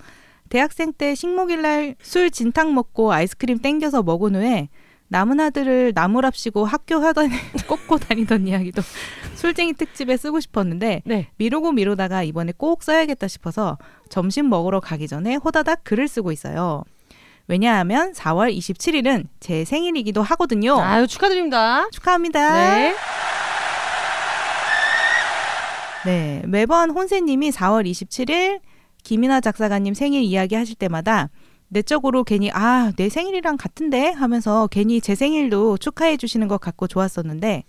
대학생 0.50 0.92
때 0.92 1.14
식목일날 1.14 1.94
술 2.02 2.30
진탕 2.30 2.74
먹고 2.74 3.14
아이스크림 3.14 3.60
땡겨서 3.60 4.02
먹은 4.02 4.34
후에 4.34 4.68
남은 5.08 5.40
아들을 5.40 5.92
나무랍시고 5.94 6.66
학교 6.66 6.96
하던 6.96 7.30
꼽고 7.66 7.96
다니던 8.08 8.46
이야기도 8.46 8.82
술쟁이 9.36 9.72
특집에 9.72 10.18
쓰고 10.18 10.40
싶었는데 10.40 11.00
네. 11.06 11.28
미루고 11.38 11.72
미루다가 11.72 12.24
이번에 12.24 12.52
꼭 12.54 12.82
써야겠다 12.82 13.26
싶어서 13.26 13.78
점심 14.10 14.50
먹으러 14.50 14.80
가기 14.80 15.08
전에 15.08 15.36
호다닥 15.36 15.84
글을 15.84 16.08
쓰고 16.08 16.30
있어요. 16.30 16.84
왜냐하면 17.48 18.12
4월 18.12 18.54
27일은 18.56 19.26
제 19.40 19.64
생일이기도 19.64 20.22
하거든요. 20.22 20.78
아유 20.80 21.06
축하드립니다. 21.06 21.88
축하합니다. 21.90 22.52
네. 22.52 22.94
네, 26.04 26.42
매번 26.46 26.90
혼세님이 26.90 27.50
4월 27.50 27.90
27일 27.90 28.60
김이나 29.02 29.40
작사가님 29.40 29.94
생일 29.94 30.22
이야기 30.22 30.54
하실 30.54 30.74
때마다 30.76 31.28
내적으로 31.68 32.24
괜히 32.24 32.50
아, 32.52 32.92
내 32.96 33.08
생일이랑 33.08 33.56
같은데 33.56 34.10
하면서 34.10 34.68
괜히 34.68 35.00
제 35.00 35.14
생일도 35.14 35.78
축하해 35.78 36.16
주시는 36.16 36.48
것 36.48 36.60
같고 36.60 36.86
좋았었는데 36.86 37.64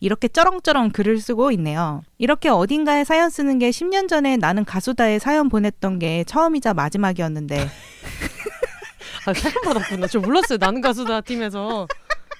이렇게 0.00 0.28
쩌렁쩌렁 0.28 0.90
글을 0.90 1.20
쓰고 1.20 1.50
있네요. 1.52 2.02
이렇게 2.18 2.48
어딘가에 2.48 3.04
사연 3.04 3.30
쓰는 3.30 3.58
게 3.58 3.70
10년 3.70 4.08
전에 4.08 4.36
나는 4.36 4.64
가수다에 4.64 5.18
사연 5.18 5.48
보냈던 5.48 5.98
게 5.98 6.24
처음이자 6.24 6.74
마지막이었는데 6.74 7.68
아, 9.28 9.34
사연 9.34 9.54
받았구나. 9.64 10.06
저 10.06 10.20
몰랐어요. 10.20 10.58
나는 10.58 10.80
가수다 10.80 11.20
팀에서 11.20 11.86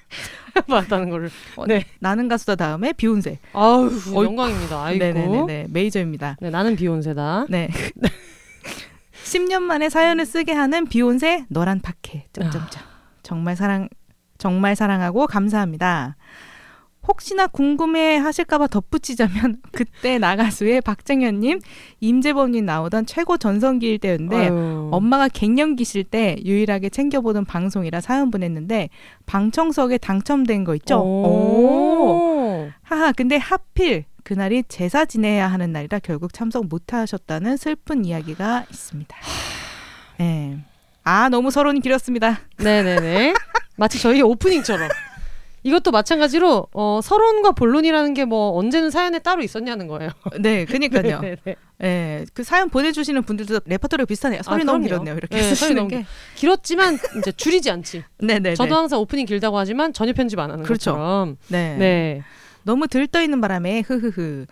받았다는 0.67 1.09
거를. 1.09 1.29
네. 1.67 1.85
나는 1.99 2.27
가수다 2.27 2.55
다음에 2.55 2.93
비욘세. 2.93 3.37
아우 3.53 3.89
영광입니다. 4.13 4.83
아이고. 4.83 5.03
네네네 5.05 5.67
메이저입니다. 5.69 6.37
네, 6.41 6.49
나는 6.49 6.75
비욘세다. 6.75 7.45
네. 7.49 7.69
10년 9.23 9.61
만에 9.61 9.89
사연을 9.89 10.25
쓰게 10.25 10.53
하는 10.53 10.85
비욘세 10.87 11.45
너란 11.49 11.79
파케. 11.81 12.25
점점점. 12.33 12.81
정말 13.21 13.55
사랑 13.55 13.87
정말 14.39 14.75
사랑하고 14.75 15.27
감사합니다. 15.27 16.15
혹시나 17.07 17.47
궁금해 17.47 18.17
하실까봐 18.17 18.67
덧붙이자면 18.67 19.57
그때 19.71 20.17
나가수의 20.19 20.81
박정현님, 20.81 21.59
임재범님 21.99 22.65
나오던 22.65 23.05
최고 23.05 23.37
전성기일 23.37 23.99
때였는데 23.99 24.35
아유. 24.35 24.89
엄마가 24.91 25.27
갱년기실 25.27 26.03
때 26.05 26.35
유일하게 26.45 26.89
챙겨보던 26.89 27.45
방송이라 27.45 28.01
사연 28.01 28.29
보냈는데 28.31 28.89
방청석에 29.25 29.97
당첨된 29.97 30.63
거 30.63 30.75
있죠? 30.75 30.99
오. 31.01 32.69
하하 32.83 33.11
근데 33.11 33.37
하필 33.37 34.05
그날이 34.23 34.63
제사 34.67 35.05
지내야 35.05 35.47
하는 35.47 35.71
날이라 35.71 35.99
결국 35.99 36.33
참석 36.33 36.67
못 36.67 36.93
하셨다는 36.93 37.57
슬픈 37.57 38.05
이야기가 38.05 38.65
있습니다. 38.69 39.15
네. 40.19 40.57
아 41.03 41.29
너무 41.29 41.49
서론이 41.49 41.79
길었습니다. 41.79 42.39
네네네. 42.57 43.33
마치 43.77 43.99
저희 43.99 44.21
오프닝처럼. 44.21 44.89
이것도 45.63 45.91
마찬가지로 45.91 46.67
어, 46.73 46.99
서론과 47.03 47.51
본론이라는 47.51 48.13
게 48.13 48.25
뭐 48.25 48.51
언제는 48.57 48.91
사연에 48.91 49.17
따로 49.19 49.41
있었냐는 49.41 49.87
거예요. 49.87 50.11
네, 50.39 50.65
그니까요. 50.65 51.19
네네네. 51.19 51.55
네, 51.79 52.25
그 52.33 52.43
사연 52.43 52.69
보내주시는 52.69 53.23
분들도 53.23 53.61
레퍼토리가 53.65 54.05
비슷하네요. 54.05 54.41
설이 54.43 54.61
아, 54.61 54.65
너무. 54.65 54.83
길었네요. 54.83 55.15
이렇게 55.15 55.35
네, 55.37 55.43
쓰시는 55.43 55.87
게. 55.87 56.05
길었지만 56.35 56.99
이제 57.17 57.31
줄이지 57.31 57.71
않지. 57.71 58.03
네네. 58.19 58.55
저도 58.55 58.75
항상 58.75 58.99
오프닝 58.99 59.25
길다고 59.25 59.57
하지만 59.57 59.93
전혀 59.93 60.13
편집 60.13 60.37
안 60.39 60.51
하는 60.51 60.63
그렇죠. 60.63 60.91
것처럼. 60.91 61.37
네. 61.47 61.75
네. 61.77 62.23
너무 62.63 62.87
들떠 62.87 63.21
있는 63.23 63.41
바람에 63.41 63.83
흐흐흐. 63.87 64.45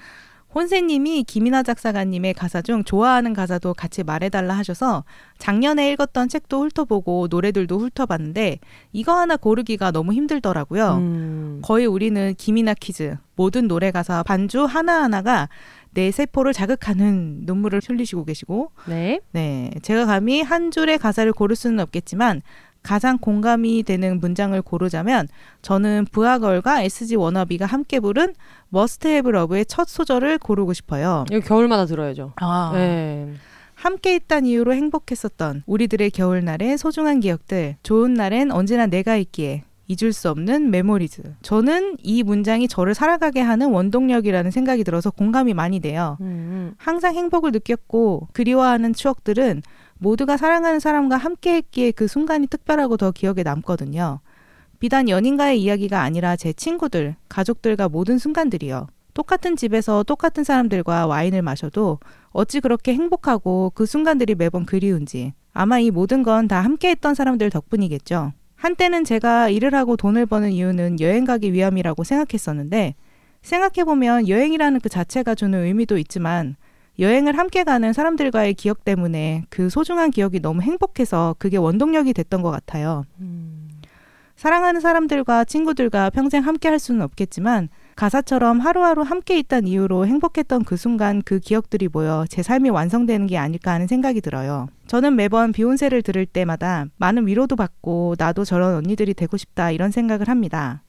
혼세님이 0.56 1.24
김이나 1.24 1.62
작사가님의 1.62 2.34
가사 2.34 2.62
중 2.62 2.84
좋아하는 2.84 3.34
가사도 3.34 3.74
같이 3.74 4.04
말해달라 4.04 4.58
하셔서 4.58 5.04
작년에 5.38 5.92
읽었던 5.92 6.30
책도 6.30 6.64
훑어보고 6.64 7.28
노래들도 7.30 7.78
훑어봤는데 7.78 8.60
이거 8.94 9.18
하나 9.18 9.36
고르기가 9.38 9.92
너무 9.92 10.14
힘들더라고요. 10.14 10.96
음. 10.96 11.60
거의 11.64 11.86
우리는 11.86 12.34
김이나 12.36 12.74
퀴즈 12.74 13.18
모든 13.36 13.68
노래 13.68 13.92
가사 13.92 14.24
반주 14.24 14.64
하나하나가 14.64 15.50
내 15.92 16.12
세포를 16.12 16.54
자극하는 16.54 17.42
눈물을 17.44 17.82
흘리시고 17.88 18.26
계시고 18.26 18.72
네. 18.88 19.20
네 19.32 19.72
제가 19.82 20.06
감히 20.06 20.42
한 20.42 20.72
줄의 20.72 20.98
가사를 21.00 21.32
고를 21.34 21.56
수는 21.56 21.80
없겠지만 21.80 22.42
가장 22.84 23.18
공감이 23.18 23.84
되는 23.84 24.20
문장을 24.20 24.60
고르자면 24.62 25.28
저는 25.62 26.06
브아걸과 26.12 26.84
SG 26.84 27.16
워너비가 27.16 27.66
함께 27.66 28.00
부른 28.00 28.34
Must 28.70 29.08
Have 29.08 29.30
Love의 29.30 29.66
첫 29.66 29.88
소절을 29.88 30.38
고르고 30.40 30.74
싶어요. 30.74 31.26
이거 31.32 31.40
겨울마다 31.40 31.86
들어야죠. 31.86 32.34
아. 32.38 32.72
네. 32.74 33.34
함께 33.74 34.16
있단 34.16 34.46
이유로 34.46 34.74
행복했었던 34.74 35.64
우리들의 35.68 36.10
겨울날의 36.10 36.80
소중한 36.80 37.20
기억들, 37.20 37.78
좋은 37.84 38.16
날엔 38.16 38.52
언제나 38.52 38.88
네가 38.88 39.16
있기에 39.18 39.64
잊을 39.88 40.14
수 40.14 40.30
없는 40.30 40.70
memories. 40.70 41.22
저는 41.42 41.98
이 42.02 42.24
문장이 42.24 42.68
저를 42.68 42.94
살아가게 42.94 43.40
하는 43.40 43.70
원동력이라는 43.72 44.52
생각이 44.52 44.84
들어서 44.84 45.12
공감이 45.12 45.54
많이 45.54 45.80
돼요. 45.80 46.18
음, 46.22 46.74
항상 46.78 47.16
행복을 47.16 47.52
느꼈고 47.52 48.28
그리워하는 48.34 48.94
추억들은 48.94 49.62
모두가 50.00 50.38
사랑하는 50.38 50.80
사람과 50.80 51.18
함께 51.18 51.56
했기에 51.56 51.92
그 51.92 52.08
순간이 52.08 52.48
특별하고 52.48 52.98
더 52.98 53.12
기억에 53.12 53.44
남거든요. 53.44 54.20
비단 54.80 55.10
연인과의 55.10 55.62
이야기가 55.62 56.02
아니라 56.02 56.36
제 56.36 56.54
친구들, 56.54 57.16
가족들과 57.30 57.90
모든 57.90 58.18
순간들이요. 58.20 58.88
똑같은 59.16 59.56
집에서 59.56 60.04
똑같은 60.04 60.44
사람들과 60.44 61.08
와인을 61.08 61.42
마셔도 61.42 62.00
어찌 62.30 62.60
그렇게 62.60 62.94
행복하고 62.94 63.72
그 63.74 63.88
순간들이 63.88 64.36
매번 64.36 64.66
그리운지 64.66 65.34
아마 65.54 65.80
이 65.80 65.90
모든 65.90 66.22
건 66.22 66.48
다 66.48 66.62
함께 66.62 66.90
했던 66.92 67.16
사람들 67.16 67.50
덕분이겠죠. 67.50 68.34
한때는 68.56 69.04
제가 69.06 69.50
일을 69.50 69.74
하고 69.74 69.98
돈을 69.98 70.28
버는 70.28 70.52
이유는 70.52 71.00
여행 71.00 71.26
가기 71.26 71.52
위함이라고 71.54 72.04
생각했었는데 72.04 72.94
생각해보면 73.42 74.28
여행이라는 74.28 74.80
그 74.82 74.90
자체가 74.90 75.34
주는 75.34 75.64
의미도 75.64 75.98
있지만 75.98 76.56
여행을 77.00 77.38
함께 77.38 77.64
가는 77.64 77.94
사람들과의 77.94 78.56
기억 78.56 78.84
때문에 78.84 79.44
그 79.50 79.70
소중한 79.70 80.12
기억이 80.12 80.40
너무 80.40 80.62
행복해서 80.62 81.36
그게 81.38 81.58
원동력이 81.58 82.14
됐던 82.14 82.42
것 82.42 82.52
같아요. 82.52 83.06
음. 83.20 83.70
사랑하는 84.36 84.82
사람들과 84.82 85.46
친구들과 85.46 86.12
평생 86.12 86.46
함께 86.46 86.70
할 86.70 86.78
수는 86.78 87.02
없겠지만 87.02 87.70
가사처럼 87.96 88.60
하루하루 88.60 89.02
함께 89.02 89.40
있던 89.40 89.66
이유로 89.66 90.06
행복했던 90.06 90.64
그 90.64 90.78
순간 90.78 91.24
그 91.26 91.40
기억들이 91.40 91.88
모여 91.92 92.26
제 92.30 92.44
삶이 92.44 92.70
완성되는 92.70 93.26
게 93.26 93.38
아닐까 93.40 93.72
하는 93.72 93.88
생각이 93.88 94.22
들어요. 94.22 94.68
저는 94.86 95.16
매번 95.16 95.52
비욘세를 95.52 96.04
들을 96.04 96.28
때마다 96.28 96.86
많은 96.98 97.26
위로도 97.26 97.56
받고 97.56 98.16
나도 98.20 98.46
저런 98.46 98.76
언니들이 98.76 99.16
되고 99.16 99.36
싶다 99.38 99.72
이런 99.72 99.90
생각을 99.90 100.30
합니다. 100.30 100.84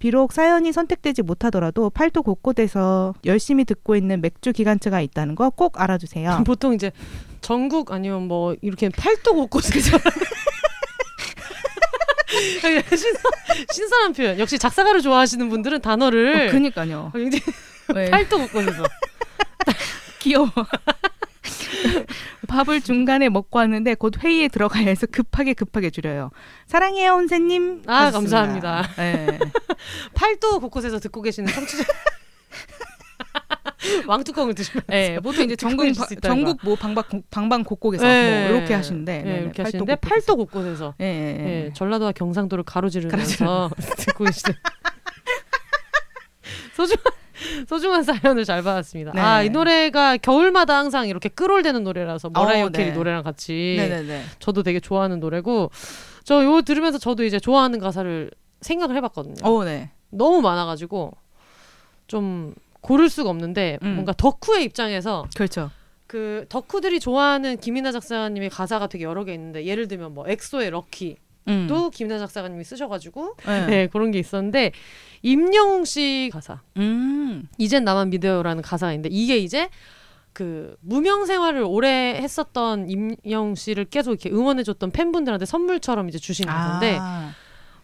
비록 0.00 0.32
사연이 0.32 0.72
선택되지 0.72 1.22
못하더라도 1.22 1.90
팔도 1.90 2.22
곳곳에서 2.24 3.14
열심히 3.26 3.64
듣고 3.64 3.94
있는 3.96 4.20
맥주 4.20 4.52
기관차가 4.52 5.00
있다는 5.00 5.34
거 5.36 5.50
꼭 5.50 5.80
알아주세요. 5.80 6.42
보통 6.48 6.72
이제 6.74 6.90
전국 7.42 7.92
아니면 7.92 8.26
뭐 8.26 8.56
이렇게 8.62 8.88
팔도 8.88 9.34
곳곳에서 9.34 9.98
신선, 12.96 13.22
신선한 13.72 14.12
표현. 14.14 14.38
역시 14.38 14.58
작사가를 14.58 15.02
좋아하시는 15.02 15.48
분들은 15.48 15.80
단어를 15.80 16.48
어, 16.48 16.50
그니까요. 16.52 17.10
팔도 18.10 18.38
곳곳에서 18.38 18.84
귀여워. 20.20 20.48
밥을 22.48 22.80
중간에 22.80 23.28
먹고 23.28 23.58
왔는데 23.58 23.94
곧 23.94 24.22
회의에 24.22 24.48
들어가야 24.48 24.86
해서 24.86 25.06
급하게 25.06 25.54
급하게 25.54 25.90
줄여요. 25.90 26.30
사랑해요, 26.66 27.12
혼세님. 27.12 27.82
아, 27.86 28.06
하셨습니다. 28.06 28.36
감사합니다. 28.38 28.88
네. 28.96 29.38
팔도 30.14 30.60
곳곳에서 30.60 30.98
듣고 30.98 31.22
계시는 31.22 31.52
청취자 31.52 31.84
왕뚜껑을 34.06 34.54
드시면 34.54 34.82
네, 34.88 35.18
보통 35.20 35.44
이제 35.44 35.56
전국 35.56 35.86
바- 35.96 36.06
전국 36.22 36.58
뭐 36.62 36.76
방방 36.76 37.04
방방 37.30 37.64
곳곳에서 37.64 38.04
네. 38.06 38.48
뭐 38.48 38.56
이렇게 38.58 38.74
하시는데 38.74 39.22
네, 39.22 39.32
네, 39.32 39.40
이렇게 39.42 39.62
하시는데. 39.62 39.96
팔도 39.96 40.36
곳곳에서. 40.36 40.94
예, 41.00 41.70
전라도와 41.74 42.12
경상도를 42.12 42.64
가로지르면서 42.64 43.70
듣고 43.96 44.24
계시는 44.24 44.54
소중한 46.74 47.04
소중한 47.68 48.02
사연을 48.02 48.44
잘 48.44 48.62
받았습니다. 48.62 49.12
네. 49.12 49.20
아 49.20 49.34
이 49.34 49.48
노래가 49.50 50.16
겨울마다 50.16 50.76
항상 50.78 51.08
이렇게 51.08 51.28
끌올되는 51.28 51.82
노래라서 51.82 52.30
머라이어 52.30 52.66
어, 52.66 52.68
캐리 52.68 52.90
네. 52.90 52.96
노래랑 52.96 53.22
같이 53.22 53.76
네네네. 53.78 54.24
저도 54.38 54.62
되게 54.62 54.80
좋아하는 54.80 55.20
노래고 55.20 55.70
저 56.24 56.44
요 56.44 56.62
들으면서 56.62 56.98
저도 56.98 57.24
이제 57.24 57.38
좋아하는 57.40 57.78
가사를 57.78 58.30
생각을 58.60 58.96
해봤거든요. 58.96 59.36
어, 59.42 59.64
네. 59.64 59.90
너무 60.10 60.40
많아가지고 60.42 61.12
좀 62.06 62.54
고를 62.80 63.08
수가 63.08 63.30
없는데 63.30 63.78
음. 63.82 63.94
뭔가 63.94 64.12
덕후의 64.12 64.64
입장에서 64.64 65.26
그렇죠. 65.34 65.70
그 66.06 66.44
덕후들이 66.48 66.98
좋아하는 66.98 67.56
김이나 67.56 67.92
작사님의 67.92 68.50
가사가 68.50 68.88
되게 68.88 69.04
여러 69.04 69.24
개 69.24 69.32
있는데 69.34 69.64
예를 69.64 69.86
들면 69.86 70.12
뭐 70.14 70.28
엑소의 70.28 70.70
럭키 70.70 71.16
도 71.46 71.86
음. 71.86 71.90
김이나 71.90 72.18
작사가님이 72.18 72.64
쓰셔가지고 72.64 73.36
네. 73.46 73.66
네 73.66 73.86
그런 73.86 74.10
게 74.10 74.18
있었는데 74.18 74.72
임영웅 75.22 75.84
씨 75.84 76.30
가사 76.32 76.60
음. 76.76 77.48
이젠 77.58 77.84
나만 77.84 78.10
믿어요라는 78.10 78.62
가사가 78.62 78.92
있는데 78.92 79.08
이게 79.10 79.38
이제 79.38 79.68
그 80.32 80.76
무명 80.80 81.26
생활을 81.26 81.64
오래 81.66 82.14
했었던 82.20 82.88
임영웅 82.88 83.54
씨를 83.54 83.86
계속 83.86 84.12
이렇게 84.12 84.30
응원해줬던 84.30 84.90
팬분들한테 84.90 85.46
선물처럼 85.46 86.08
이제 86.08 86.18
주신 86.18 86.46
가사인데 86.46 86.98
아. 87.00 87.32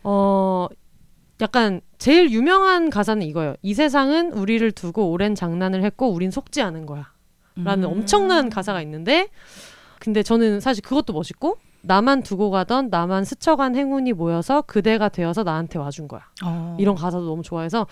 어 0.05 0.69
약간 1.41 1.81
제일 1.99 2.31
유명한 2.31 2.89
가사는 2.89 3.27
이거예요. 3.27 3.57
이 3.63 3.75
세상은 3.75 4.33
우리를 4.33 4.71
두고 4.73 5.11
오랜 5.11 5.35
장난을 5.35 5.83
했고 5.83 6.09
우린 6.11 6.31
속지 6.31 6.63
않은 6.63 6.87
거야. 6.87 7.13
라는 7.57 7.89
음. 7.89 7.93
엄청난 7.93 8.51
가사가 8.51 8.83
있는데 8.83 9.29
근데 9.99 10.23
저는 10.23 10.61
사실 10.61 10.83
그것도 10.83 11.15
멋있고 11.15 11.59
나만 11.87 12.22
두고 12.22 12.51
가던 12.51 12.89
나만 12.91 13.24
스쳐간 13.24 13.76
행운이 13.76 14.12
모여서 14.12 14.62
그대가 14.62 15.09
되어서 15.09 15.43
나한테 15.45 15.78
와준 15.78 16.09
거야. 16.09 16.22
어. 16.45 16.76
이런 16.78 16.95
가사도 16.95 17.24
너무 17.24 17.43
좋아해서 17.43 17.87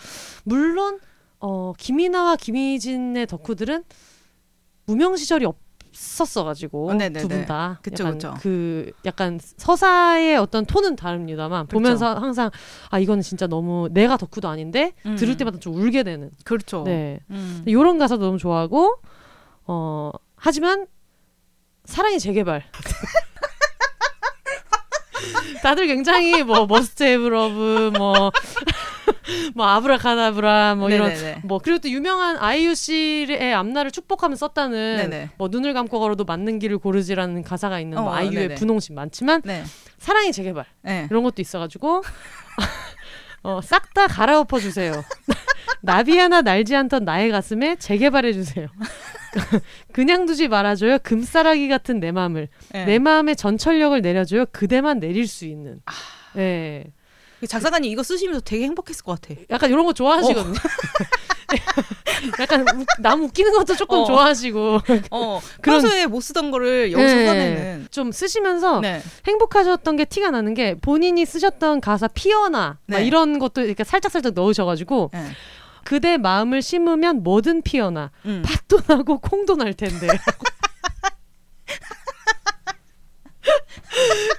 물론 0.45 0.99
어 1.41 1.73
김이나와 1.79 2.37
김희진의 2.37 3.27
덕후들은 3.27 3.85
무명 4.87 5.17
시절이 5.17 5.47
없었어가지고 5.93 6.91
어, 6.91 6.95
네네네. 6.95 7.21
두분 7.21 7.47
다 7.47 7.79
그쵸, 7.83 8.05
약간 8.05 8.15
그쵸. 8.15 8.35
그 8.41 8.93
약간 9.05 9.39
서사의 9.43 10.37
어떤 10.37 10.65
톤은 10.67 10.97
다릅니다만 10.97 11.67
보면서 11.69 12.15
항상 12.15 12.51
아 12.91 12.99
이거는 12.99 13.23
진짜 13.23 13.47
너무 13.47 13.89
내가 13.93 14.17
덕후도 14.17 14.49
아닌데 14.49 14.93
음. 15.07 15.17
들을 15.17 15.37
때마다 15.37 15.59
좀 15.59 15.75
울게 15.75 16.03
되는 16.03 16.31
그렇죠. 16.45 16.83
네 16.85 17.21
음. 17.31 17.65
요런 17.69 17.99
가사도 17.99 18.25
너무 18.25 18.39
좋아하고 18.39 18.97
어 19.67 20.11
하지만 20.37 20.87
사랑의 21.85 22.19
재개발 22.19 22.65
다들 25.63 25.87
굉장히 25.87 26.43
뭐 26.43 26.67
Must 26.67 27.03
Have 27.03 27.29
Love 27.29 27.93
뭐, 27.97 28.31
뭐 29.55 29.67
아브라카다브라 29.67 30.75
뭐 30.77 30.91
이런 30.91 31.09
네네네. 31.09 31.41
뭐 31.45 31.59
그리고 31.59 31.79
또 31.79 31.89
유명한 31.89 32.37
아이유 32.37 32.75
씨의 32.75 33.55
앞날을 33.55 33.91
축복하며 33.91 34.37
썼다는 34.37 34.97
네네. 34.97 35.31
뭐 35.39 35.49
눈을 35.49 35.73
감고 35.75 36.01
걸어도 36.01 36.25
맞는 36.25 36.59
길을 36.59 36.79
고르지라는 36.79 37.43
가사가 37.43 37.81
있는 37.81 37.99
뭐 38.01 38.11
어, 38.11 38.15
아이유의 38.15 38.49
네네. 38.49 38.55
분홍신 38.57 38.95
많지만 38.95 39.43
네. 39.45 39.65
사랑의 39.99 40.33
재개발 40.33 40.65
네. 40.83 41.07
이런 41.11 41.23
것도 41.23 41.41
있어가지고 41.41 42.03
어, 43.45 43.61
싹 43.63 43.93
다 43.95 44.09
갈아엎어 44.09 44.59
주세요. 44.59 45.05
나비 45.85 46.17
하나 46.19 46.41
날지 46.43 46.75
않던 46.75 47.05
나의 47.05 47.31
가슴에 47.31 47.77
재개발해 47.77 48.33
주세요. 48.33 48.69
그냥 49.93 50.27
두지 50.27 50.49
말아줘요. 50.49 50.99
금싸라기 51.03 51.69
같은 51.69 52.01
내 52.01 52.13
마음을 52.13 52.49
네. 52.73 52.85
내 52.87 52.99
마음의 52.99 53.37
전철력을 53.37 54.01
내려줘요. 54.01 54.47
그대만 54.53 55.01
내릴 55.01 55.27
수 55.27 55.45
있는. 55.45 55.81
아. 55.87 55.93
네. 56.35 56.85
작사가님 57.47 57.91
이거 57.91 58.03
쓰시면서 58.03 58.41
되게 58.41 58.65
행복했을 58.65 59.05
것 59.05 59.21
같아. 59.21 59.39
약간 59.51 59.71
이런 59.71 59.85
거 59.85 59.93
좋아하시거든요. 59.93 60.55
약간 62.41 62.63
우- 62.63 62.85
남 63.01 63.23
웃기는 63.23 63.53
것도 63.53 63.77
조금 63.77 63.99
어. 63.99 64.05
좋아하시고 64.05 64.81
어, 65.11 65.41
그런- 65.61 65.81
평소에 65.83 66.07
못 66.07 66.21
쓰던 66.21 66.51
거를 66.51 66.91
여기서 66.93 67.15
네. 67.15 67.27
써내는. 67.27 67.89
좀 67.91 68.13
쓰시면서 68.13 68.81
네. 68.81 69.03
행복하셨던 69.27 69.97
게 69.97 70.05
티가 70.07 70.31
나는 70.31 70.55
게 70.55 70.75
본인이 70.81 71.27
쓰셨던 71.27 71.81
가사 71.83 72.09
피어나 72.09 72.79
막 72.87 72.99
네. 72.99 73.05
이런 73.05 73.39
것도 73.39 73.61
이렇게 73.63 73.85
살짝 73.85 74.11
살짝 74.11 74.33
넣으셔가지고 74.35 75.11
네. 75.13 75.25
그대 75.85 76.17
마음을 76.17 76.63
심으면 76.63 77.23
뭐든 77.23 77.63
피어나 77.63 78.11
음. 78.25 78.43
팥도 78.45 78.81
나고 78.87 79.21
콩도 79.21 79.57
날 79.57 79.75
텐데. 79.75 80.09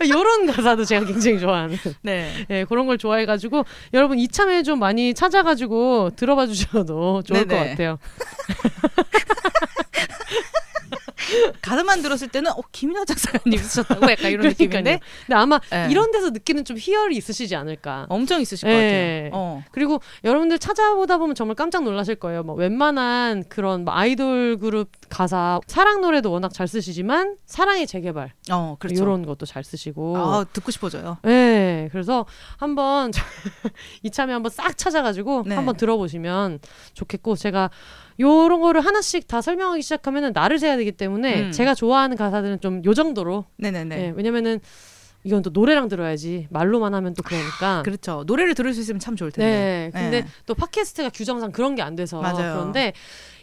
이런 0.04 0.48
가사도 0.48 0.84
제가 0.86 1.06
굉장히 1.06 1.39
좋아하는. 1.39 1.78
네. 2.02 2.46
예, 2.50 2.66
그런 2.66 2.88
걸 2.88 2.98
좋아해가지고 2.98 3.64
여러분 3.93 4.20
이참에 4.20 4.64
좀 4.64 4.80
많이 4.80 5.14
찾아가지고 5.14 6.12
들어봐 6.16 6.48
주셔도 6.48 7.22
좋을 7.24 7.48
것 7.48 7.56
네네. 7.56 7.70
같아요. 7.70 8.00
가사만 11.62 12.02
들었을 12.02 12.28
때는 12.28 12.52
어 12.52 12.62
김이나 12.72 13.06
작사가님 13.06 13.58
쓰셨다고 13.60 14.12
약간 14.12 14.32
이런. 14.32 14.48
느낌인데 14.48 15.00
근데 15.26 15.36
아마 15.36 15.60
네. 15.72 15.88
이런 15.90 16.12
데서 16.12 16.30
느끼는 16.30 16.66
좀 16.66 16.78
희열이 16.78 17.16
있으시지 17.18 17.56
않을까. 17.56 18.06
엄청 18.10 18.42
있으실 18.42 18.68
것 18.70 18.74
네. 18.76 19.30
같아요. 19.30 19.30
어. 19.34 19.64
그리고 19.72 20.02
여러분들 20.24 20.60
찾아보다 20.60 21.18
보면 21.18 21.36
정말 21.36 21.56
깜짝 21.56 21.84
놀라실 21.84 22.16
거예요. 22.16 22.44
뭐 22.44 22.56
웬만한 22.56 23.44
그런 23.50 23.86
뭐 23.86 23.94
아이돌 23.94 24.58
그룹 24.60 24.90
가사 25.10 25.60
사랑 25.68 26.02
노래도 26.02 26.32
워낙 26.32 26.54
잘 26.54 26.68
쓰시지만 26.68 27.38
사랑의 27.46 27.88
재개발 27.88 28.32
어, 28.52 28.76
그렇죠. 28.80 29.02
이런 29.02 29.26
것도 29.26 29.46
잘 29.46 29.64
쓰시고. 29.64 30.18
아, 30.18 30.46
듣고 30.54 30.72
싶어져요. 30.72 31.18
네, 31.24 31.90
그래서 31.92 32.26
한번 32.58 33.12
이참에 34.04 34.34
한번 34.34 34.52
싹 34.52 34.78
찾아가지고 34.78 35.44
네. 35.48 35.56
한번 35.56 35.76
들어보시면 35.78 36.60
좋겠고 36.94 37.36
제가 37.36 37.70
요런 38.20 38.61
거를 38.61 38.86
하나씩 38.86 39.28
다 39.28 39.41
설명하기 39.41 39.82
시작하면은 39.82 40.32
날을 40.34 40.59
새야 40.59 40.78
되기 40.78 40.91
때문에 40.91 41.41
음. 41.47 41.51
제가 41.51 41.76
좋아하는 41.76 42.16
가사들은 42.18 42.61
좀 42.61 42.82
요 42.86 42.93
정도로 42.93 43.45
네네네. 43.57 43.97
예, 44.07 44.13
왜냐면은 44.16 44.59
이건 45.24 45.41
또 45.41 45.49
노래랑 45.49 45.88
들어야지 45.88 46.47
말로만 46.51 46.93
하면 46.93 47.13
또 47.16 47.24
그러니까 47.24 47.82
그렇죠. 47.84 48.24
노래를 48.28 48.53
들을 48.53 48.74
수 48.74 48.80
있으면 48.82 48.99
참 48.99 49.16
좋을 49.16 49.32
텐데. 49.32 49.49
네, 49.49 49.89
근데 49.91 50.22
네. 50.22 50.28
또 50.45 50.53
팟캐스트가 50.53 51.09
규정상 51.09 51.51
그런 51.51 51.74
게 51.76 51.82
안 51.82 51.95
돼서 51.95 52.22
맞아요. 52.22 52.53
그런데 52.53 52.93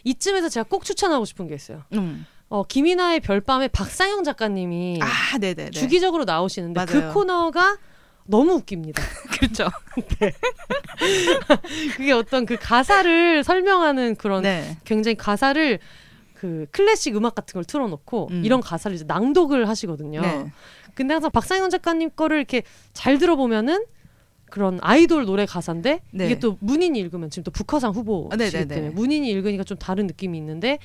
이쯤에서 0.05 0.47
제가 0.49 0.65
꼭 0.69 0.85
추천하고 0.85 1.25
싶은 1.25 1.47
게 1.47 1.55
있어요. 1.55 1.83
음. 1.93 2.25
어, 2.49 2.63
김이나의 2.63 3.19
별밤에 3.19 3.67
박상영 3.67 4.23
작가님이 4.23 4.99
아. 5.01 5.69
주기적으로 5.71 6.23
나오시는데 6.23 6.85
그 6.85 6.97
맞아요. 6.97 7.13
코너가 7.13 7.77
너무 8.25 8.53
웃깁니다. 8.53 9.01
그렇죠. 9.31 9.69
그게 11.95 12.11
어떤 12.11 12.45
그 12.45 12.57
가사를 12.59 13.43
설명하는 13.43 14.15
그런 14.15 14.43
네. 14.43 14.77
굉장히 14.85 15.15
가사를 15.15 15.79
그 16.33 16.65
클래식 16.71 17.15
음악 17.15 17.35
같은 17.35 17.53
걸 17.53 17.65
틀어놓고 17.65 18.29
음. 18.31 18.45
이런 18.45 18.61
가사를 18.61 18.95
이제 18.95 19.05
낭독을 19.05 19.67
하시거든요. 19.67 20.21
네. 20.21 20.51
근데 20.93 21.13
항상 21.13 21.31
박상영 21.31 21.69
작가님 21.69 22.11
거를 22.15 22.37
이렇게 22.37 22.63
잘 22.93 23.17
들어보면은 23.17 23.85
그런 24.49 24.77
아이돌 24.81 25.25
노래 25.25 25.45
가사인데 25.45 26.01
네. 26.11 26.25
이게 26.25 26.37
또 26.37 26.57
문인이 26.59 26.99
읽으면 26.99 27.31
지금 27.31 27.43
또 27.43 27.51
부커상 27.51 27.91
후보시기 27.93 28.33
아, 28.33 28.37
네네네. 28.37 28.67
때문에 28.67 28.93
문인이 28.93 29.27
읽으니까 29.27 29.63
좀 29.63 29.77
다른 29.77 30.05
느낌이 30.05 30.37
있는데 30.37 30.77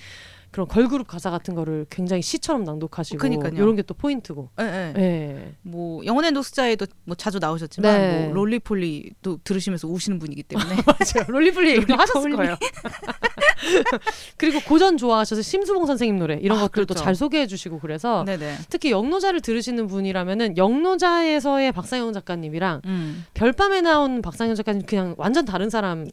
그런 0.51 0.67
걸그룹 0.69 1.07
가사 1.07 1.31
같은 1.31 1.55
거를 1.55 1.85
굉장히 1.91 2.23
시처럼 2.23 2.65
낭독하시고 2.65 3.19
그러니까요. 3.19 3.53
이런 3.55 3.77
게 3.77 3.83
또 3.83 3.95
포인트고. 3.95 4.51
네, 4.57 4.93
네. 4.93 5.01
예. 5.03 5.55
뭐 5.63 6.05
영혼의 6.05 6.33
노숙자에도 6.33 6.87
뭐 7.05 7.15
자주 7.17 7.39
나오셨지만 7.39 7.99
네. 8.01 8.25
뭐 8.27 8.35
롤리폴리도 8.35 9.41
들으시면서 9.45 9.89
우시는 9.89 10.19
분이기 10.19 10.43
때문에 10.43 10.69
맞아요. 10.87 11.25
롤리플리 11.29 11.71
얘기도 11.77 11.95
하셨을 11.95 12.33
롤리폴리. 12.33 12.37
거예요. 12.37 12.57
그리고 14.37 14.61
고전 14.61 14.97
좋아하셔서 14.97 15.43
심수봉 15.43 15.87
선생님 15.87 16.19
노래 16.19 16.39
이런 16.41 16.59
아, 16.59 16.63
것들도 16.63 16.95
그렇죠. 16.95 17.05
잘 17.05 17.15
소개해 17.15 17.47
주시고 17.47 17.79
그래서 17.79 18.25
네네. 18.25 18.57
특히 18.69 18.91
영노자를 18.91 19.41
들으시는 19.41 19.87
분이라면은 19.87 20.57
영노자에서의 20.57 21.73
박상영 21.73 22.13
작가님이랑 22.13 22.83
음. 22.85 23.25
별밤에 23.35 23.81
나온 23.81 24.23
박상영 24.23 24.55
작가님 24.55 24.83
그냥 24.87 25.15
완전 25.19 25.45
다른 25.45 25.71
사람이거든요. 25.71 26.13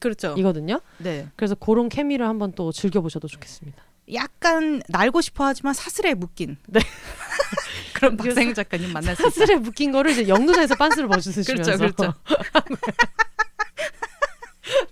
그렇죠. 0.80 1.04
네. 1.04 1.28
그래서 1.36 1.56
그런 1.56 1.90
케미를 1.90 2.28
한번 2.28 2.52
또 2.54 2.72
즐겨 2.72 3.02
보셔도 3.02 3.28
좋겠습니다. 3.28 3.82
약간 4.14 4.82
날고 4.89 5.22
싶어 5.22 5.45
하지만 5.45 5.74
사슬에 5.74 6.14
묶인 6.14 6.58
네. 6.68 6.80
그런 7.95 8.18
박상현 8.18 8.53
작가님 8.53 8.93
만날 8.93 9.16
수. 9.16 9.24
사슬에 9.24 9.56
묶인 9.56 9.91
거를 9.91 10.12
이제 10.12 10.28
영노자에서 10.28 10.76
빤스를 10.76 11.08
벗으시면서 11.08 11.53
그렇죠, 11.53 11.78
그렇죠. 11.78 12.14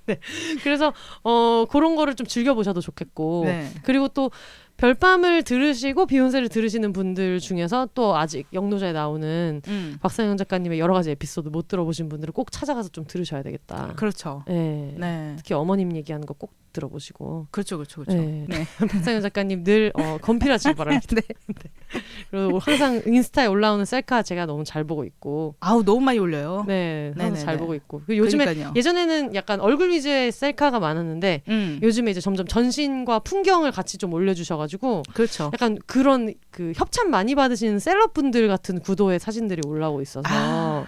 네. 0.06 0.20
그래서 0.64 0.94
어 1.24 1.66
그런 1.70 1.96
거를 1.96 2.16
좀 2.16 2.28
즐겨 2.28 2.54
보셔도 2.54 2.82
좋겠고 2.82 3.44
네. 3.46 3.72
그리고 3.84 4.08
또 4.08 4.32
별밤을 4.78 5.44
들으시고 5.44 6.08
비욘세를 6.08 6.50
들으시는 6.50 6.94
분들 6.94 7.40
중에서 7.40 7.88
또 7.94 8.16
아직 8.18 8.48
영노자에 8.54 8.92
나오는 8.92 9.62
음. 9.68 9.98
박상영 10.02 10.38
작가님의 10.38 10.80
여러 10.80 10.94
가지 10.94 11.12
에피소드 11.12 11.50
못 11.50 11.68
들어보신 11.68 12.10
분들은 12.10 12.34
꼭 12.34 12.52
찾아가서 12.52 12.90
좀 12.90 13.06
들으셔야 13.06 13.44
되겠다. 13.44 13.94
그렇죠. 13.96 14.44
네. 14.48 14.94
네. 14.98 15.34
특히 15.38 15.54
어머님 15.54 15.96
얘기하는 15.96 16.26
거 16.26 16.34
꼭 16.34 16.52
들어보시고 16.74 17.48
그렇죠, 17.52 17.78
그렇죠, 17.78 18.04
그렇죠. 18.04 18.22
네. 18.22 18.46
네. 18.50 18.66
박상영 18.88 19.22
작가님 19.22 19.64
늘 19.64 19.92
어, 19.96 20.18
건필하시기 20.22 20.76
바랍니다. 20.76 21.08
네. 21.16 21.22
그리고 22.30 22.60
항상 22.60 23.02
인스타에 23.06 23.46
올라오는 23.46 23.86
셀카 23.86 24.24
제가 24.24 24.46
너무 24.46 24.64
잘 24.64 24.84
보고 24.84 25.06
있고 25.06 25.56
아우 25.60 25.84
너무 25.84 26.02
많이 26.02 26.20
올려요. 26.20 26.66
네 26.68 27.14
항상 27.16 27.34
네네네. 27.34 27.46
잘 27.46 27.58
보고 27.58 27.76
있고 27.76 28.02
그리고 28.06 28.26
요즘에 28.26 28.46
그러니까요. 28.46 28.74
예전에는 28.76 29.36
약간 29.36 29.62
얼굴 29.62 29.92
위주의 29.92 30.32
셀카가 30.32 30.80
많았는데 30.80 31.44
음. 31.48 31.80
요즘에 31.82 32.12
이제 32.12 32.20
점점 32.20 32.48
전신과 32.48 33.20
풍경을 33.20 33.72
같이 33.72 33.98
좀 33.98 34.14
올려주셔가지고 34.14 35.04
그렇죠. 35.14 35.52
약간 35.54 35.78
그런 35.86 36.34
그 36.50 36.74
협찬 36.76 37.10
많이 37.10 37.36
받으시는 37.36 37.80
셀럽분들 37.80 38.48
같은 38.48 38.80
구도의 38.80 39.20
사진들이 39.20 39.62
올라오고 39.68 40.02
있어서 40.02 40.24
아, 40.26 40.86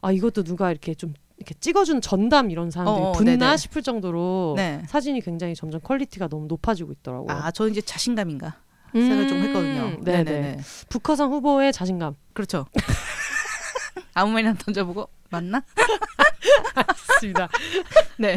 아. 0.00 0.12
이것도 0.12 0.42
누가 0.42 0.70
이렇게 0.70 0.94
좀 0.94 1.14
이렇게 1.44 1.54
찍어준 1.60 2.00
전담 2.00 2.50
이런 2.50 2.70
사람들이 2.70 3.04
어, 3.04 3.08
어, 3.10 3.12
붙나 3.12 3.36
네네. 3.36 3.56
싶을 3.58 3.82
정도로 3.82 4.54
네. 4.56 4.82
사진이 4.88 5.20
굉장히 5.20 5.54
점점 5.54 5.80
quality가 5.82 6.28
너무 6.28 6.46
높아지고 6.46 6.92
있더라고요. 6.92 7.36
아, 7.36 7.50
저는 7.50 7.72
이제 7.72 7.82
자신감인가 7.82 8.54
생각을 8.92 9.28
좀 9.28 9.38
했거든요. 9.42 9.96
음, 9.98 10.04
네네. 10.04 10.58
북커상 10.88 11.30
후보의 11.30 11.72
자신감. 11.72 12.14
그렇죠. 12.32 12.66
아무 14.14 14.32
말이나 14.32 14.54
던져보고 14.54 15.08
맞나? 15.30 15.62
맞습니다. 16.74 17.48
네. 18.18 18.36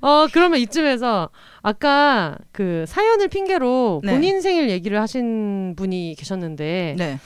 어 0.00 0.26
그러면 0.32 0.60
이쯤에서 0.60 1.28
아까 1.62 2.36
그 2.52 2.84
사연을 2.88 3.28
핑계로 3.28 4.00
네. 4.04 4.12
본인 4.12 4.40
생일 4.40 4.70
얘기를 4.70 5.00
하신 5.00 5.74
분이 5.76 6.14
계셨는데 6.18 6.96
네. 6.98 7.18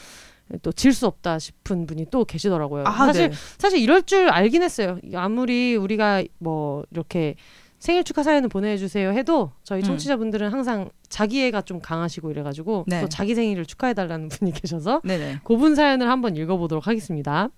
또 0.63 0.73
질 0.73 0.93
수 0.93 1.07
없다 1.07 1.39
싶은 1.39 1.87
분이 1.87 2.07
또 2.11 2.25
계시더라고요. 2.25 2.85
아, 2.87 2.93
사실 2.93 3.31
네. 3.31 3.37
사실 3.59 3.79
이럴 3.79 4.03
줄 4.03 4.29
알긴 4.29 4.63
했어요. 4.63 4.99
아무리 5.15 5.77
우리가 5.77 6.25
뭐 6.39 6.85
이렇게 6.91 7.37
생일 7.79 8.05
축하 8.05 8.23
사연을 8.23 8.49
보내주세요 8.49 9.13
해도 9.13 9.51
저희 9.65 9.81
음. 9.81 9.85
청취자분들은 9.85 10.49
음. 10.49 10.53
항상 10.53 10.91
자기애가 11.09 11.63
좀 11.63 11.81
강하시고 11.81 12.31
이래가지고 12.31 12.85
네. 12.87 13.01
또 13.01 13.09
자기 13.09 13.35
생일을 13.35 13.67
축하해달라는 13.67 14.29
분이 14.29 14.53
계셔서 14.53 15.01
네네. 15.05 15.41
고분 15.43 15.75
사연을 15.75 16.09
한번 16.09 16.37
읽어보도록 16.37 16.87
하겠습니다. 16.87 17.49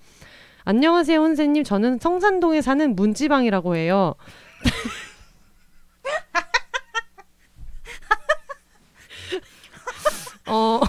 안녕하세요 0.64 1.20
혼세님 1.20 1.64
저는 1.64 1.99
성산동에 1.99 2.62
사는 2.62 2.97
문지방이라고 2.97 3.76
해요. 3.76 4.14
어 10.47 10.80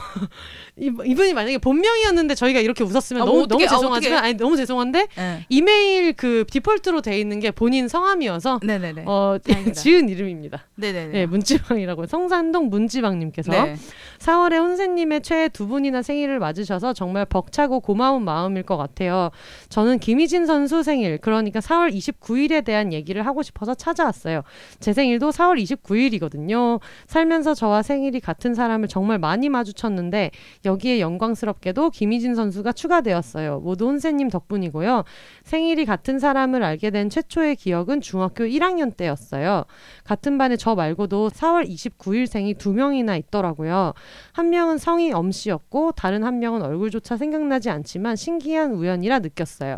이분이 0.77 1.33
만약에 1.33 1.57
본명이었는데 1.57 2.35
저희가 2.35 2.59
이렇게 2.59 2.83
웃었으면 2.83 3.21
아, 3.21 3.25
너무 3.25 3.37
뭐 3.37 3.43
어떡해, 3.43 3.65
너무 3.65 3.75
아, 3.75 3.77
죄송하지만. 3.77 4.23
아니 4.23 4.33
너무 4.33 4.57
죄송한데 4.57 5.07
네. 5.15 5.45
이메일 5.47 6.13
그 6.13 6.43
디폴트로 6.51 7.01
돼 7.01 7.17
있는 7.17 7.39
게 7.39 7.51
본인 7.51 7.87
성함이어서 7.87 8.59
네네네. 8.61 9.03
어 9.05 9.37
다행이다. 9.41 9.71
지은 9.79 10.09
이름입니다. 10.09 10.65
네네네. 10.75 11.11
네, 11.13 11.25
문지방이라고 11.27 12.07
성산동 12.07 12.69
문지방님께서 12.69 13.51
네. 13.51 13.77
4월에 14.19 14.59
혼세님의 14.59 15.21
최애 15.21 15.49
두 15.49 15.67
분이나 15.67 16.01
생일을 16.01 16.39
맞으셔서 16.39 16.93
정말 16.93 17.25
벅차고 17.25 17.79
고마운 17.79 18.23
마음일 18.23 18.63
것 18.63 18.77
같아요. 18.77 19.29
저는 19.69 19.99
김희진 19.99 20.45
선수 20.45 20.83
생일, 20.83 21.17
그러니까 21.17 21.59
4월 21.59 21.93
29일에 21.93 22.63
대한 22.63 22.93
얘기를 22.93 23.25
하고 23.25 23.43
싶어서 23.43 23.73
찾아왔어요. 23.73 24.41
제 24.79 24.93
생일도 24.93 25.29
4월 25.29 25.61
29일이거든요. 25.61 26.79
살면서 27.07 27.53
저와 27.53 27.81
생일이 27.81 28.19
같은 28.19 28.53
사람을 28.53 28.87
정말 28.87 29.19
많이 29.19 29.49
마주쳤는데 29.49 30.31
여기에 30.65 30.99
영광스럽게도 30.99 31.91
김희진 31.91 32.35
선수가 32.35 32.71
추가되었어요. 32.73 33.59
모두 33.59 33.87
혼세님 33.87 34.29
덕분이고요. 34.29 35.03
생일이 35.43 35.85
같은 35.85 36.19
사람을 36.19 36.63
알게 36.63 36.89
된 36.89 37.09
최초의 37.09 37.55
기억은 37.55 38.01
중학교 38.01 38.43
1학년 38.45 38.95
때였어요. 38.95 39.65
같은 40.03 40.37
반에 40.37 40.55
저 40.57 40.75
말고도 40.75 41.29
4월 41.29 41.67
29일생이 41.69 42.57
두 42.57 42.73
명이나 42.73 43.15
있더라고요. 43.17 43.93
한 44.33 44.49
명은 44.49 44.77
성이 44.79 45.13
엄씨였고 45.13 45.91
다른 45.91 46.23
한 46.23 46.39
명은 46.39 46.63
얼굴조차 46.63 47.17
생각나지 47.17 47.69
않지만 47.69 48.15
신기한 48.15 48.71
우연이라 48.71 49.19
느꼈어요. 49.19 49.77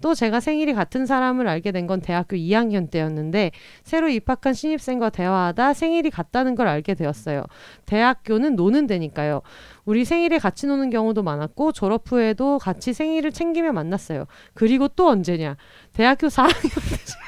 또 0.00 0.14
제가 0.14 0.40
생일이 0.40 0.74
같은 0.74 1.06
사람을 1.06 1.46
알게 1.46 1.70
된 1.70 1.84
건 1.86 2.00
대학교 2.00 2.36
2학년 2.36 2.90
때였는데 2.90 3.50
새로 3.82 4.08
입학한 4.08 4.54
신입생과 4.54 5.10
대화하다 5.10 5.74
생일이 5.74 6.10
같다는 6.10 6.54
걸 6.54 6.66
알게 6.66 6.94
되었어요. 6.94 7.42
대학교는 7.86 8.56
노는 8.56 8.86
데니까요. 8.86 9.42
우리 9.84 10.04
생일에 10.04 10.38
같이 10.38 10.66
노는 10.66 10.90
경우도 10.90 11.22
많았고 11.22 11.72
졸업 11.72 12.10
후에도 12.10 12.58
같이 12.58 12.92
생일을 12.92 13.32
챙기며 13.32 13.72
만났어요. 13.72 14.24
그리고 14.54 14.88
또 14.88 15.08
언제냐? 15.08 15.56
대학교 15.92 16.28
4학년 16.28 16.44
아, 16.44 17.23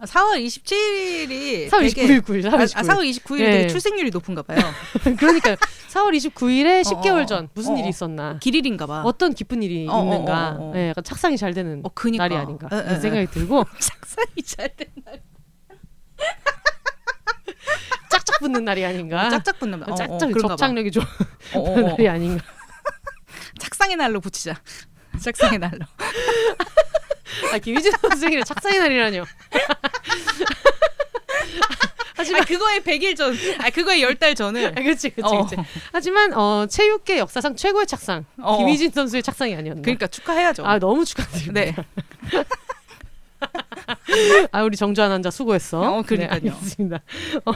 4월 0.00 0.38
27일이 0.44 1.68
4월 1.70 1.80
되게 1.80 2.06
29일 2.06 2.22
9일 2.22 2.42
4월 2.44 2.54
아, 2.60 2.64
29일. 2.64 2.76
아, 2.76 2.82
4월 2.82 3.10
29일이 3.10 3.40
예. 3.40 3.50
되게 3.50 3.66
출생률이 3.66 4.10
높은가 4.10 4.42
봐요. 4.42 4.58
그러니까 5.18 5.56
4월 5.90 6.12
29일에 6.16 6.82
10개월 6.82 7.22
어, 7.22 7.26
전 7.26 7.48
무슨 7.54 7.72
어, 7.74 7.76
일이 7.78 7.86
어. 7.86 7.88
있었나? 7.88 8.38
길일인가 8.38 8.86
봐. 8.86 9.02
어떤 9.04 9.34
기쁜 9.34 9.62
일이 9.62 9.88
어, 9.88 9.94
어, 9.94 10.04
있는가? 10.04 10.50
어, 10.50 10.54
어, 10.60 10.70
어. 10.70 10.72
예, 10.76 10.90
약간 10.90 11.02
착상이 11.02 11.36
잘 11.36 11.52
되는 11.52 11.80
어, 11.84 11.88
그니까. 11.94 12.24
날이 12.28 12.36
아닌가 12.36 12.68
에, 12.70 12.76
에, 12.76 12.80
이런 12.82 13.00
생각이 13.00 13.26
들고 13.28 13.64
착상이 13.80 14.42
잘 14.44 14.68
된 14.76 14.86
날. 15.04 15.20
짝짝 18.10 18.38
붙는 18.38 18.64
날이 18.64 18.84
아닌가? 18.84 19.28
짝짝 19.30 19.58
붙는 19.58 19.80
날. 19.80 19.90
어, 19.90 19.94
어, 19.94 19.96
짝짝. 19.96 20.30
접착력이 20.40 20.92
좋은 20.92 21.04
어, 21.54 21.58
어, 21.58 21.72
어. 21.72 21.80
날이 21.80 22.08
아닌가? 22.08 22.44
착상의 23.58 23.96
날로 23.96 24.20
붙이자. 24.20 24.54
착상의 25.20 25.58
날로. 25.58 25.78
아 27.52 27.58
김희진 27.58 27.92
선수 28.00 28.16
생일에 28.18 28.42
착상의 28.44 28.78
날이라뇨. 28.78 29.24
하지만 32.16 32.42
아 32.42 32.44
그거에 32.44 32.80
100일 32.80 33.16
전. 33.16 33.36
아 33.60 33.70
그거에 33.70 34.00
10달 34.00 34.34
전을. 34.36 34.66
아, 34.76 34.82
그렇지, 34.82 35.10
그렇지, 35.10 35.34
어. 35.34 35.46
그렇지. 35.46 35.56
하지만 35.92 36.34
어, 36.34 36.66
체육계 36.68 37.18
역사상 37.18 37.54
최고의 37.54 37.86
착상 37.86 38.24
어. 38.40 38.58
김희진 38.58 38.90
선수의 38.90 39.22
착상이 39.22 39.54
아니었나. 39.54 39.82
그러니까 39.82 40.08
축하해야죠. 40.08 40.66
아 40.66 40.78
너무 40.78 41.04
축하드립니다. 41.04 41.60
네. 41.60 41.74
아 44.52 44.62
우리 44.62 44.76
정주한 44.76 45.10
환자 45.10 45.30
수고했어. 45.30 45.80
어, 45.80 46.02
그러니까요. 46.02 46.40
네, 46.40 46.50
알겠습니다. 46.50 47.00
어, 47.44 47.52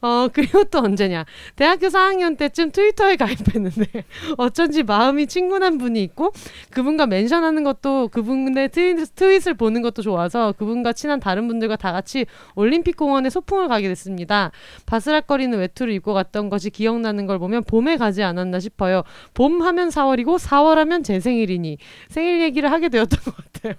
어 0.00 0.28
그리고 0.32 0.64
또 0.64 0.80
언제냐? 0.80 1.24
대학교 1.56 1.88
4학년 1.88 2.36
때쯤 2.36 2.70
트위터에 2.70 3.16
가입했는데 3.16 3.86
어쩐지 4.36 4.82
마음이 4.82 5.26
친근한 5.26 5.78
분이 5.78 6.02
있고 6.04 6.32
그분과 6.70 7.06
멘션하는 7.06 7.64
것도 7.64 8.08
그분의 8.08 8.70
트윗, 8.70 9.14
트윗을 9.14 9.54
보는 9.54 9.82
것도 9.82 10.02
좋아서 10.02 10.52
그분과 10.52 10.92
친한 10.92 11.20
다른 11.20 11.48
분들과 11.48 11.76
다 11.76 11.92
같이 11.92 12.26
올림픽 12.54 12.96
공원에 12.96 13.30
소풍을 13.30 13.68
가게 13.68 13.88
됐습니다. 13.88 14.50
바스락거리는 14.86 15.58
외투를 15.58 15.92
입고 15.94 16.14
갔던 16.14 16.48
것이 16.48 16.70
기억나는 16.70 17.26
걸 17.26 17.38
보면 17.38 17.64
봄에 17.64 17.96
가지 17.96 18.22
않았나 18.22 18.60
싶어요. 18.60 19.02
봄 19.34 19.62
하면 19.62 19.88
4월이고 19.88 20.38
4월 20.38 20.76
하면 20.76 21.02
제 21.02 21.20
생일이니 21.20 21.78
생일 22.08 22.40
얘기를 22.42 22.70
하게 22.70 22.88
되었던 22.88 23.20
것 23.20 23.34
같아요. 23.36 23.74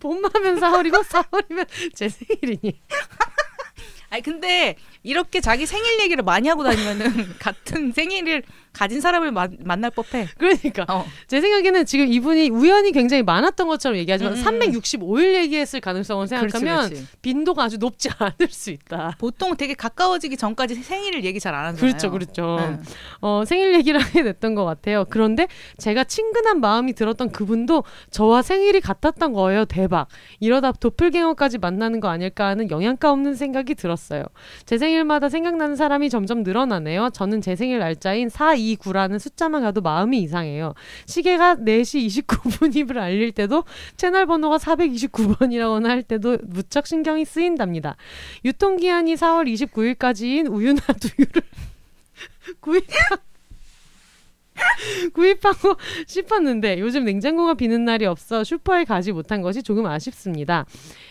봄하면 0.00 0.60
4월이고 0.60 1.02
4월이면 1.04 1.66
제 1.94 2.08
생일이니. 2.08 2.80
아니 4.10 4.22
근데 4.22 4.76
이렇게 5.02 5.40
자기 5.40 5.66
생일 5.66 6.00
얘기를 6.00 6.24
많이 6.24 6.48
하고 6.48 6.64
다니면은 6.64 7.06
같은 7.38 7.92
생일을 7.92 8.42
가진 8.72 9.00
사람을 9.00 9.32
마- 9.32 9.48
만날 9.60 9.90
법해. 9.90 10.28
그러니까 10.38 10.84
어. 10.88 11.04
제 11.26 11.40
생각에는 11.40 11.84
지금 11.84 12.06
이분이 12.06 12.50
우연이 12.50 12.92
굉장히 12.92 13.22
많았던 13.22 13.66
것처럼 13.66 13.98
얘기하지만 13.98 14.34
음, 14.34 14.38
음, 14.38 14.44
365일 14.44 15.34
얘기했을 15.34 15.80
가능성을 15.80 16.26
생각하면 16.28 16.76
그렇지, 16.88 16.94
그렇지. 16.94 17.06
빈도가 17.22 17.64
아주 17.64 17.78
높지 17.78 18.08
않을 18.18 18.48
수 18.50 18.70
있다. 18.70 19.16
보통 19.18 19.56
되게 19.56 19.74
가까워지기 19.74 20.36
전까지 20.36 20.76
생일을 20.76 21.24
얘기 21.24 21.40
잘 21.40 21.54
안 21.54 21.66
하잖아요. 21.66 21.80
그렇죠, 21.80 22.10
그렇죠. 22.10 22.56
네. 22.60 22.78
어, 23.20 23.42
생일 23.46 23.74
얘기를 23.74 23.98
하게 24.00 24.22
됐던 24.22 24.54
것 24.54 24.64
같아요. 24.64 25.04
그런데 25.10 25.48
제가 25.78 26.04
친근한 26.04 26.60
마음이 26.60 26.92
들었던 26.92 27.30
그분도 27.32 27.82
저와 28.10 28.42
생일이 28.42 28.80
같았던 28.80 29.32
거예요. 29.32 29.64
대박. 29.64 30.06
이러다 30.40 30.72
도플갱어까지 30.72 31.58
만나는 31.58 32.00
거 32.00 32.08
아닐까 32.08 32.46
하는 32.46 32.70
영양가 32.70 33.10
없는 33.10 33.34
생각이 33.34 33.74
들었어요. 33.74 33.97
제 34.64 34.78
생일마다 34.78 35.28
생각나는 35.28 35.76
사람이 35.76 36.08
점점 36.10 36.42
늘어나네요. 36.42 37.10
저는 37.10 37.40
제 37.40 37.56
생일 37.56 37.80
날짜인 37.80 38.28
429라는 38.28 39.18
숫자만 39.18 39.62
가도 39.62 39.80
마음이 39.80 40.20
이상해요. 40.22 40.74
시계가 41.06 41.56
4시 41.56 42.24
29분임을 42.26 42.96
알릴 42.96 43.32
때도 43.32 43.64
채널 43.96 44.26
번호가 44.26 44.58
429번이라고나 44.58 45.88
할 45.88 46.02
때도 46.02 46.38
무척 46.44 46.86
신경이 46.86 47.24
쓰인답니다. 47.24 47.96
유통기한이 48.44 49.14
4월 49.14 49.52
29일까지인 49.52 50.50
우유나 50.50 50.80
두유를 51.00 51.42
구입 52.60 52.84
구입하고 55.14 55.76
싶었는데 56.06 56.80
요즘 56.80 57.04
냉장고가 57.04 57.54
비는 57.54 57.84
날이 57.84 58.06
없어 58.06 58.42
슈퍼에 58.44 58.84
가지 58.84 59.12
못한 59.12 59.42
것이 59.42 59.62
조금 59.62 59.86
아쉽습니다. 59.86 60.66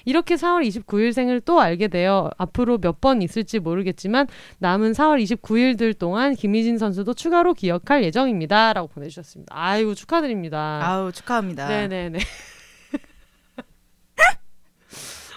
이렇게 0.05 0.35
4월 0.35 0.67
29일 0.67 1.13
생을 1.13 1.41
또 1.41 1.59
알게 1.61 1.87
되어 1.87 2.29
앞으로 2.37 2.77
몇 2.79 2.97
번 2.99 3.21
있을지 3.21 3.59
모르겠지만 3.59 4.27
남은 4.59 4.93
4월 4.93 5.21
29일들 5.23 5.95
동안 5.97 6.35
김희진 6.35 6.77
선수도 6.79 7.13
추가로 7.13 7.53
기억할 7.53 8.03
예정입니다라고 8.03 8.87
보내주셨습니다. 8.87 9.53
아이고 9.55 9.93
축하드립니다. 9.93 10.81
아우 10.83 11.11
축하합니다. 11.11 11.67
네네네. 11.67 12.19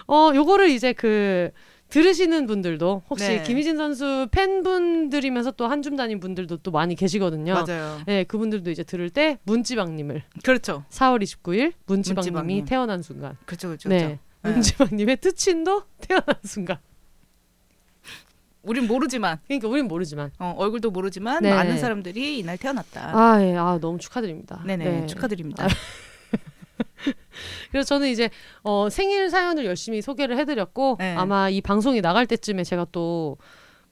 어, 0.07 0.31
요거를 0.35 0.69
이제 0.69 0.93
그 0.93 1.51
들으시는 1.91 2.47
분들도 2.47 3.03
혹시 3.09 3.27
네. 3.27 3.43
김희진 3.43 3.77
선수 3.77 4.27
팬분들이면서 4.31 5.51
또 5.51 5.67
한 5.67 5.81
줌 5.83 5.95
다닌 5.95 6.19
분들도 6.19 6.57
또 6.57 6.71
많이 6.71 6.95
계시거든요. 6.95 7.53
맞아요. 7.53 8.01
네, 8.05 8.23
그분들도 8.23 8.71
이제 8.71 8.83
들을 8.83 9.09
때 9.09 9.37
문지방님을 9.43 10.23
그렇죠. 10.43 10.83
4월 10.89 11.21
29일 11.21 11.73
문지방님이 11.85 12.31
문지방님. 12.33 12.65
태어난 12.65 13.01
순간, 13.03 13.37
그렇죠. 13.45 13.67
그렇죠. 13.67 13.89
네, 13.89 13.97
그렇죠. 13.97 14.19
네. 14.43 14.51
문지방님의 14.53 15.17
특친도 15.17 15.83
태어난 16.01 16.35
순간. 16.43 16.77
우린 18.63 18.85
모르지만 18.87 19.39
그러니까 19.47 19.67
우린 19.67 19.87
모르지만. 19.87 20.31
어, 20.39 20.53
얼굴도 20.57 20.91
모르지만 20.91 21.41
네. 21.43 21.49
많은 21.53 21.79
사람들이 21.79 22.37
이날 22.39 22.57
태어났다. 22.57 23.17
아, 23.17 23.43
예, 23.43 23.55
아 23.55 23.79
너무 23.81 23.97
축하드립니다. 23.97 24.61
네네 24.65 24.85
네. 25.01 25.05
축하드립니다. 25.07 25.67
그래서 27.71 27.87
저는 27.87 28.07
이제 28.09 28.29
어, 28.63 28.89
생일 28.89 29.29
사연을 29.29 29.65
열심히 29.65 30.01
소개를 30.01 30.37
해드렸고 30.37 30.97
네. 30.99 31.15
아마 31.15 31.49
이 31.49 31.61
방송이 31.61 32.01
나갈 32.01 32.27
때쯤에 32.27 32.63
제가 32.63 32.85
또 32.91 33.37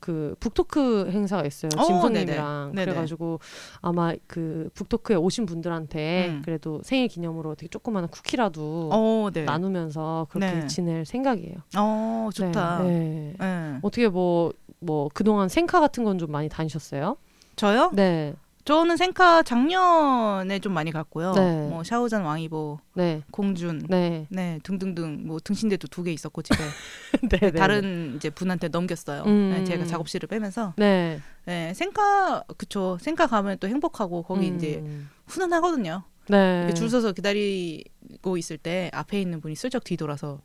그 0.02 0.34
북토크 0.40 1.10
행사가 1.12 1.46
있어요 1.46 1.70
어, 1.78 1.84
짐송님이랑 1.84 2.72
네네. 2.72 2.72
네네. 2.74 2.86
그래가지고 2.86 3.42
아마 3.82 4.14
그 4.28 4.70
북토크에 4.74 5.18
오신 5.18 5.46
분들한테 5.46 6.28
음. 6.30 6.42
그래도 6.46 6.80
생일 6.86 7.10
기념으로 7.10 7.56
되게 7.56 7.68
조그마한 7.68 8.08
쿠키라도 8.08 8.90
어, 8.94 9.30
네. 9.34 9.44
나누면서 9.44 10.28
그렇게 10.30 10.54
네. 10.62 10.68
지낼 10.68 11.06
생각이에요. 11.06 11.58
어, 11.78 12.30
좋다. 12.34 12.84
네. 12.84 12.90
네. 12.90 13.34
네. 13.38 13.80
어떻게 13.82 14.08
뭐 14.08 14.54
뭐 14.82 15.10
그동안 15.14 15.50
생카 15.50 15.82
같은 15.82 16.06
건 16.06 16.18
좀 16.18 16.32
많이 16.32 16.48
다니셨어요? 16.48 17.18
저요? 17.58 17.92
네, 17.94 18.34
저는 18.70 18.98
생카 18.98 19.42
작년에 19.42 20.60
좀 20.60 20.74
많이 20.76 20.92
갔고요. 20.92 21.32
네. 21.34 21.68
뭐 21.70 21.84
샤오잔 21.84 22.22
왕이보, 22.22 22.78
네, 22.94 23.24
공준, 23.32 23.84
네, 23.90 24.28
네, 24.30 24.60
등등등 24.62 25.26
뭐 25.26 25.40
등신대도 25.44 25.88
두 25.88 26.04
개 26.04 26.12
있었고 26.14 26.44
집에 26.44 26.58
네, 27.32 27.40
네. 27.40 27.52
다른 27.52 28.14
이제 28.16 28.30
분한테 28.30 28.68
넘겼어요. 28.68 29.24
음. 29.26 29.54
네, 29.56 29.64
제가 29.64 29.86
작업실을 29.86 30.28
빼면서 30.28 30.76
네, 30.78 31.20
네, 31.46 31.74
생카 31.74 32.44
그쵸. 32.58 33.00
생카 33.02 33.26
가면 33.26 33.58
또 33.60 33.68
행복하고 33.68 34.22
거기 34.22 34.52
음. 34.52 34.58
이제 34.58 34.84
훈훈하거든요. 35.26 36.04
네, 36.28 36.72
줄 36.76 36.92
서서 36.92 37.14
기다리고 37.14 38.38
있을 38.38 38.60
때 38.60 38.92
앞에 38.94 39.20
있는 39.20 39.42
분이 39.42 39.56
슬쩍 39.56 39.84
뒤돌아서 39.84 40.42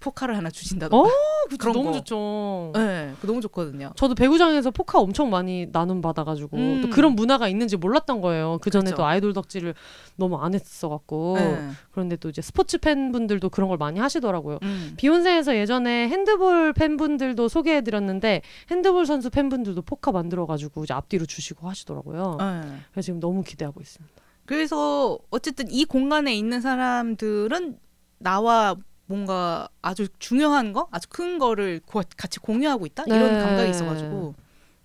포카를 0.00 0.36
하나 0.36 0.50
주신다던가. 0.50 1.06
어, 1.06 1.10
그런 1.58 1.74
너무 1.74 1.92
거. 1.92 1.98
좋죠. 1.98 2.72
네, 2.74 3.12
그거 3.16 3.28
너무 3.28 3.40
좋거든요. 3.42 3.92
저도 3.96 4.14
배구장에서 4.14 4.70
포카 4.70 4.98
엄청 4.98 5.30
많이 5.30 5.66
나눔 5.70 6.00
받아가지고 6.00 6.56
음. 6.56 6.80
또 6.82 6.90
그런 6.90 7.14
문화가 7.14 7.48
있는지 7.48 7.76
몰랐던 7.76 8.20
거예요. 8.20 8.58
그 8.62 8.70
전에. 8.70 8.90
또 8.92 9.04
아이돌 9.04 9.32
덕질을 9.34 9.74
너무 10.16 10.36
안 10.38 10.54
했어갖고 10.54 11.34
네. 11.36 11.68
그런데 11.92 12.16
또 12.16 12.28
이제 12.30 12.42
스포츠 12.42 12.78
팬분들도 12.78 13.50
그런 13.50 13.68
걸 13.68 13.78
많이 13.78 14.00
하시더라고요. 14.00 14.58
음. 14.62 14.94
비욘세에서 14.96 15.56
예전에 15.56 16.08
핸드볼 16.08 16.72
팬분들도 16.72 17.48
소개해드렸는데 17.48 18.42
핸드볼 18.70 19.06
선수 19.06 19.30
팬분들도 19.30 19.82
포카 19.82 20.12
만들어가지고 20.12 20.84
이제 20.84 20.94
앞뒤로 20.94 21.26
주시고 21.26 21.68
하시더라고요. 21.68 22.36
네. 22.38 22.60
그래서 22.92 23.06
지금 23.06 23.20
너무 23.20 23.42
기대하고 23.44 23.80
있습니다. 23.80 24.14
그래서 24.46 25.18
어쨌든 25.30 25.70
이 25.70 25.84
공간에 25.84 26.34
있는 26.34 26.60
사람들은 26.60 27.78
나와 28.18 28.74
뭔가 29.10 29.68
아주 29.82 30.06
중요한 30.20 30.72
거, 30.72 30.86
아주 30.92 31.08
큰 31.08 31.40
거를 31.40 31.80
고- 31.84 32.00
같이 32.16 32.38
공유하고 32.38 32.86
있다 32.86 33.02
이런 33.08 33.32
네. 33.32 33.38
감각이 33.42 33.68
있어가지고, 33.70 34.34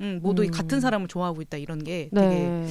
음, 0.02 0.20
모두 0.24 0.42
음. 0.42 0.50
같은 0.50 0.82
사람을 0.82 1.08
좋아하고 1.08 1.44
있다 1.44 1.58
이런 1.58 1.84
게 1.84 2.10
되게 2.12 2.28
네. 2.28 2.68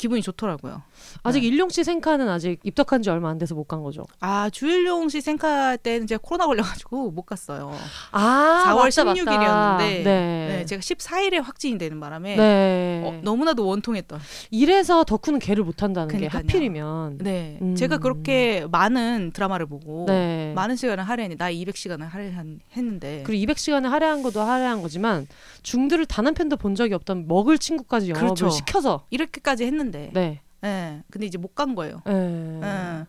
기분이 0.00 0.22
좋더라고요. 0.22 0.82
아직 1.22 1.40
네. 1.40 1.46
일용 1.48 1.68
씨 1.68 1.84
생카는 1.84 2.26
아직 2.28 2.58
입덕한 2.64 3.02
지 3.02 3.10
얼마 3.10 3.28
안 3.28 3.36
돼서 3.38 3.54
못 3.54 3.64
간 3.70 3.82
거죠. 3.82 4.04
아 4.20 4.48
주일용 4.50 5.08
씨 5.10 5.20
생카 5.20 5.76
때는 5.76 6.06
제가 6.06 6.20
코로나 6.24 6.46
걸려가지고 6.46 7.10
못 7.10 7.22
갔어요. 7.22 7.72
아, 8.10 8.64
4월 8.68 8.84
맞다, 9.04 9.04
맞다. 9.04 9.20
16일이었는데, 9.20 9.78
네. 9.78 10.02
네, 10.04 10.64
제가 10.66 10.80
14일에 10.80 11.42
확진이 11.42 11.76
되는 11.78 12.00
바람에 12.00 12.36
네. 12.36 13.02
어, 13.04 13.20
너무나도 13.22 13.66
원통했던. 13.66 14.18
이래서 14.50 15.04
덕후는 15.04 15.38
개를 15.38 15.62
못 15.64 15.82
한다는 15.82 16.08
그러니까요. 16.08 16.42
게 16.42 16.46
하필이면. 16.48 17.18
네, 17.18 17.58
음. 17.60 17.74
제가 17.76 17.98
그렇게 17.98 18.66
많은 18.70 19.32
드라마를 19.34 19.66
보고 19.66 20.06
네. 20.08 20.52
많은 20.56 20.76
시간을 20.76 21.04
할애했는데 21.04 21.44
나 21.44 21.52
200시간을 21.52 22.08
할애했는데 22.08 23.22
그리고 23.26 23.52
200시간을 23.52 23.88
할애한 23.88 24.22
것도 24.22 24.40
할애한 24.40 24.80
거지만 24.82 25.26
중들을 25.62 26.06
단 26.06 26.20
한 26.30 26.34
편도 26.34 26.56
본 26.58 26.74
적이 26.76 26.94
없던 26.94 27.26
먹을 27.28 27.58
친구까지 27.58 28.10
영업을 28.10 28.28
그렇죠. 28.28 28.50
시켜서 28.50 29.04
이렇게까지 29.10 29.64
했는데, 29.64 29.89
네. 29.90 30.40
네, 30.62 31.02
근데 31.10 31.26
이제 31.26 31.38
못 31.38 31.54
간 31.54 31.74
거예요. 31.74 32.02
네. 32.04 32.12
네. 32.60 33.04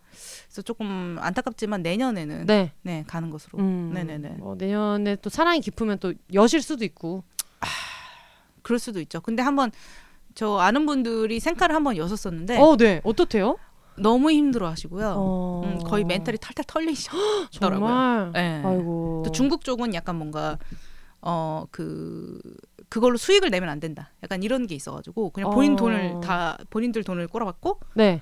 그래서 0.46 0.62
조금 0.64 1.18
안타깝지만 1.20 1.82
내년에는 1.82 2.46
네, 2.46 2.72
네. 2.82 3.04
가는 3.08 3.30
것으로. 3.30 3.60
음, 3.60 3.92
네네네. 3.94 4.30
뭐 4.40 4.56
내년에 4.56 5.18
또 5.18 5.30
사랑이 5.30 5.60
깊으면 5.60 6.00
또 6.00 6.14
여실 6.34 6.62
수도 6.62 6.86
있고. 6.86 7.24
그럴 8.62 8.80
수도 8.80 9.00
있죠. 9.02 9.20
근데 9.22 9.42
한번 9.44 9.72
저 10.36 10.58
아는 10.60 10.86
분들이 10.86 11.40
생카를 11.40 11.76
한번 11.76 11.98
여셨었는데 11.98 12.58
어, 12.58 12.78
네. 12.78 13.02
어떻대요? 13.04 13.58
너무 13.98 14.32
힘들어하시고요. 14.32 15.14
어. 15.18 15.62
음, 15.66 15.80
거의 15.84 16.04
멘탈이 16.06 16.38
탈탈 16.38 16.64
털리시더라고요. 16.68 17.52
정말. 17.90 18.32
네. 18.34 18.62
아이고. 18.64 19.24
또 19.26 19.32
중국 19.32 19.64
쪽은 19.66 19.94
약간 19.94 20.16
뭔가 20.16 20.58
어그 21.20 22.40
그걸로 22.92 23.16
수익을 23.16 23.50
내면 23.50 23.70
안 23.70 23.80
된다. 23.80 24.12
약간 24.22 24.44
이런 24.44 24.68
게 24.68 24.76
있어가지고 24.76 25.30
그냥 25.30 25.50
본인 25.52 25.74
어. 25.74 25.76
돈을 25.78 26.20
다 26.22 26.58
본인들 26.70 27.06
돈을 27.06 27.30
꼬라박고, 27.30 27.80
네. 27.96 28.22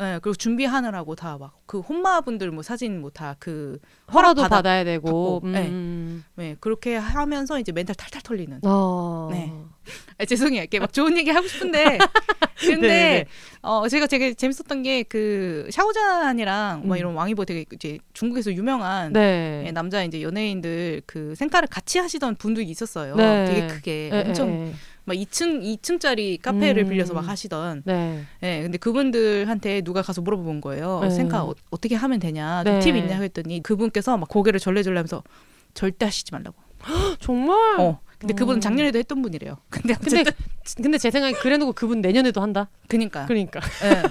예 0.00 0.20
그리고 0.22 0.34
준비하느라고 0.36 1.14
다 1.16 1.36
막 1.38 1.52
그 1.66 1.80
혼마분들 1.80 2.50
뭐 2.50 2.62
사진 2.62 3.00
뭐 3.00 3.10
다 3.10 3.34
그 3.38 3.78
허락도 4.12 4.42
받아- 4.42 4.48
받아야 4.56 4.84
되고. 4.84 5.40
받고, 5.40 5.48
네. 5.52 5.68
음. 5.68 6.24
예, 6.38 6.56
그렇게 6.60 6.96
하면서 6.96 7.58
이제 7.60 7.72
멘탈 7.72 7.94
탈탈 7.94 8.22
털리는. 8.22 8.60
어. 8.64 9.28
네. 9.30 9.52
아, 10.18 10.24
죄송해요. 10.24 10.60
이렇게 10.62 10.78
막 10.80 10.92
좋은 10.92 11.16
얘기 11.18 11.30
하고 11.30 11.46
싶은데 11.46 11.98
근데 12.60 12.88
네네. 12.88 13.24
어 13.62 13.86
제가 13.88 14.06
되게 14.06 14.34
재밌었던 14.34 14.82
게 14.82 15.04
그 15.04 15.68
샤오잔이랑 15.70 16.82
뭐 16.86 16.96
음. 16.96 16.98
이런 16.98 17.14
왕이보 17.14 17.44
되게 17.44 17.64
이제 17.72 17.98
중국에서 18.12 18.52
유명한 18.52 19.12
네. 19.12 19.64
예, 19.66 19.72
남자 19.72 20.02
이제 20.02 20.22
연예인들 20.22 21.02
그 21.06 21.34
생카를 21.36 21.68
같이 21.68 21.98
하시던 21.98 22.36
분들이 22.36 22.66
있었어요. 22.66 23.14
네. 23.16 23.44
되게 23.46 23.66
크게 23.66 24.10
예, 24.12 24.24
엄청. 24.28 24.72
막 25.08 25.14
2층 25.14 25.62
2층짜리 25.80 26.40
카페를 26.40 26.84
음. 26.84 26.88
빌려서 26.90 27.14
막 27.14 27.26
하시던. 27.26 27.82
네. 27.84 28.22
예, 28.42 28.62
근데 28.62 28.78
그분들한테 28.78 29.80
누가 29.80 30.02
가서 30.02 30.20
물어본 30.22 30.60
거예요. 30.60 31.00
네. 31.02 31.10
생카 31.10 31.42
어, 31.44 31.54
떻게 31.80 31.94
하면 31.96 32.20
되냐, 32.20 32.62
좀 32.64 32.74
네. 32.74 32.80
팁 32.80 32.94
있냐 32.96 33.20
했더니 33.20 33.62
그분께서 33.62 34.16
막 34.16 34.28
고개를 34.28 34.60
절레절레하면서 34.60 35.22
절대 35.74 36.04
하시지 36.06 36.32
말라고. 36.32 36.56
정말. 37.20 37.56
어. 37.80 38.00
근데 38.18 38.34
그분은 38.34 38.58
음. 38.58 38.60
작년에도 38.60 38.98
했던 38.98 39.22
분이래요. 39.22 39.56
근데 39.70 39.94
근데 39.94 40.24
근데 40.82 40.98
제 40.98 41.10
생각에 41.10 41.32
그래놓고 41.34 41.72
그분 41.72 42.00
내년에도 42.00 42.40
한다. 42.40 42.68
그니까. 42.88 43.26
예. 43.84 44.02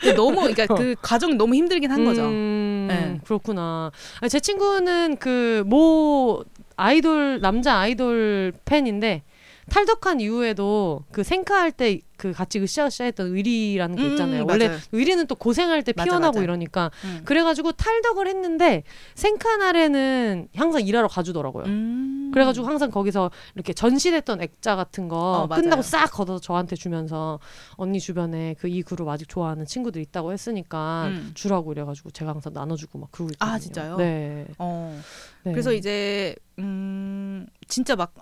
근데 0.00 0.14
너무 0.14 0.36
그러니까 0.36 0.66
그 0.76 0.94
과정이 1.02 1.34
너무 1.34 1.54
힘들긴 1.54 1.90
한 1.90 2.04
거죠. 2.04 2.26
음, 2.26 2.86
네. 2.88 3.20
그렇구나. 3.24 3.90
아니, 4.20 4.28
제 4.30 4.38
친구는 4.40 5.16
그 5.16 5.64
모 5.66 6.44
아이돌 6.76 7.40
남자 7.40 7.76
아이돌 7.78 8.52
팬인데 8.64 9.22
탈덕한 9.68 10.20
이후에도 10.20 11.04
그 11.12 11.22
생카할 11.22 11.72
때 11.72 12.00
그 12.18 12.32
같이 12.32 12.58
으쌰으쌰 12.58 13.04
했던 13.04 13.28
의리라는 13.28 13.94
게 13.96 14.02
음, 14.02 14.10
있잖아요. 14.10 14.44
맞아요. 14.44 14.46
원래 14.64 14.78
의리는 14.90 15.24
또 15.28 15.36
고생할 15.36 15.84
때 15.84 15.92
맞아, 15.96 16.10
피어나고 16.10 16.34
맞아. 16.38 16.42
이러니까 16.42 16.90
음. 17.04 17.22
그래가지고 17.24 17.72
탈덕을 17.72 18.26
했는데 18.26 18.82
생카 19.14 19.56
날에는 19.56 20.48
항상 20.56 20.82
일하러 20.84 21.06
가주더라고요. 21.06 21.64
음. 21.66 22.30
그래가지고 22.34 22.66
항상 22.66 22.90
거기서 22.90 23.30
이렇게 23.54 23.72
전시됐던 23.72 24.42
액자 24.42 24.74
같은 24.74 25.06
거 25.06 25.44
어. 25.44 25.48
끝나고 25.48 25.82
싹 25.82 26.10
걷어서 26.10 26.40
저한테 26.40 26.74
주면서 26.74 27.38
언니 27.76 27.98
주변에 28.00 28.54
그 28.58 28.68
이 28.68 28.82
그룹 28.82 29.08
아직 29.08 29.28
좋아하는 29.30 29.64
친구들 29.64 30.02
있다고 30.02 30.30
했으니까 30.32 31.06
음. 31.06 31.30
주라고 31.34 31.72
이래가지고 31.72 32.10
제가 32.10 32.32
항상 32.32 32.52
나눠주고 32.52 32.98
막 32.98 33.10
그러고 33.12 33.30
있거든요. 33.32 33.54
아, 33.54 33.58
진짜요? 33.58 33.96
네. 33.96 34.44
어. 34.58 35.00
네. 35.44 35.52
그래서 35.52 35.72
이제 35.72 36.34
음 36.58 37.46
진짜 37.66 37.96
막 37.96 38.12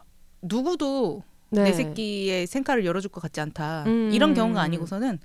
누구도 0.42 1.24
네. 1.50 1.64
내 1.64 1.72
새끼의 1.72 2.46
생카를 2.46 2.84
열어줄 2.84 3.10
것 3.10 3.20
같지 3.20 3.40
않다. 3.40 3.84
음. 3.86 4.10
이런 4.12 4.34
경우가 4.34 4.60
아니고서는 4.60 5.18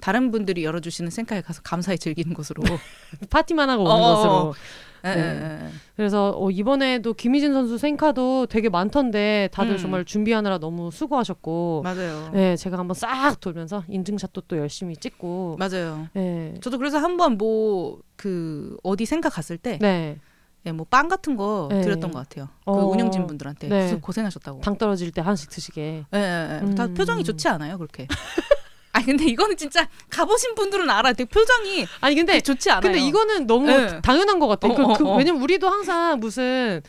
다른 0.00 0.30
분들이 0.30 0.64
열어주시는 0.64 1.10
생카에 1.10 1.42
가서 1.42 1.60
감사히 1.62 1.98
즐기는 1.98 2.32
것으로. 2.34 2.62
파티만 3.30 3.68
하고 3.68 3.84
오는 3.84 3.92
어어어. 3.92 4.14
것으로. 4.16 4.54
예, 5.02 5.14
네. 5.14 5.20
예, 5.20 5.64
예. 5.64 5.70
그래서 5.96 6.34
어, 6.36 6.50
이번에도 6.50 7.14
김희진 7.14 7.54
선수 7.54 7.78
생카도 7.78 8.46
되게 8.46 8.68
많던데 8.68 9.48
다들 9.50 9.72
음. 9.72 9.78
정말 9.78 10.04
준비하느라 10.04 10.58
너무 10.58 10.90
수고하셨고. 10.90 11.80
맞아요. 11.84 12.30
네, 12.34 12.54
제가 12.56 12.78
한번 12.78 12.94
싹 12.94 13.40
돌면서 13.40 13.82
인증샷도 13.88 14.42
또 14.42 14.58
열심히 14.58 14.96
찍고. 14.96 15.56
맞아요. 15.58 16.08
네. 16.12 16.54
저도 16.60 16.76
그래서 16.78 16.98
한번 16.98 17.38
뭐 17.38 18.00
그 18.20 18.76
어디 18.82 19.06
생카 19.06 19.30
갔을 19.30 19.56
때 19.56 19.78
네. 19.80 20.18
예, 20.66 20.72
뭐 20.72 20.86
빵 20.90 21.08
같은 21.08 21.36
거 21.36 21.68
네. 21.70 21.80
드렸던 21.80 22.10
것 22.10 22.18
같아요. 22.18 22.48
그 22.64 22.70
어. 22.70 22.84
운영진 22.86 23.26
분들한테 23.26 23.68
네. 23.68 23.82
무슨 23.84 24.00
고생하셨다고. 24.00 24.60
당 24.60 24.76
떨어질 24.76 25.10
때 25.10 25.20
하나씩 25.20 25.48
드시게. 25.50 26.04
예, 26.12 26.18
예, 26.18 26.60
예. 26.68 26.74
다 26.74 26.84
음. 26.84 26.94
표정이 26.94 27.24
좋지 27.24 27.48
않아요, 27.48 27.78
그렇게. 27.78 28.06
아 28.92 29.00
근데 29.02 29.24
이거는 29.24 29.56
진짜 29.56 29.88
가보신 30.10 30.54
분들은 30.56 30.90
알아. 30.90 31.12
되게 31.12 31.28
표정이 31.28 31.86
아니 32.00 32.14
근데 32.16 32.40
좋지 32.40 32.70
않아요. 32.70 32.80
근데 32.82 32.98
이거는 32.98 33.46
너무 33.46 33.66
네. 33.66 34.00
당연한 34.02 34.38
것 34.40 34.48
같아요. 34.48 34.72
어, 34.72 34.76
그, 34.76 34.82
어, 34.82 34.94
그, 34.94 35.08
어. 35.08 35.16
왜냐면 35.16 35.40
우리도 35.42 35.68
항상 35.68 36.18
무슨 36.18 36.82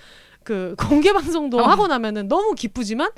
그 0.44 0.76
공개 0.78 1.14
방송도 1.14 1.60
어. 1.60 1.64
하고 1.68 1.88
나면은 1.88 2.28
너무 2.28 2.56
기쁘지만 2.56 3.12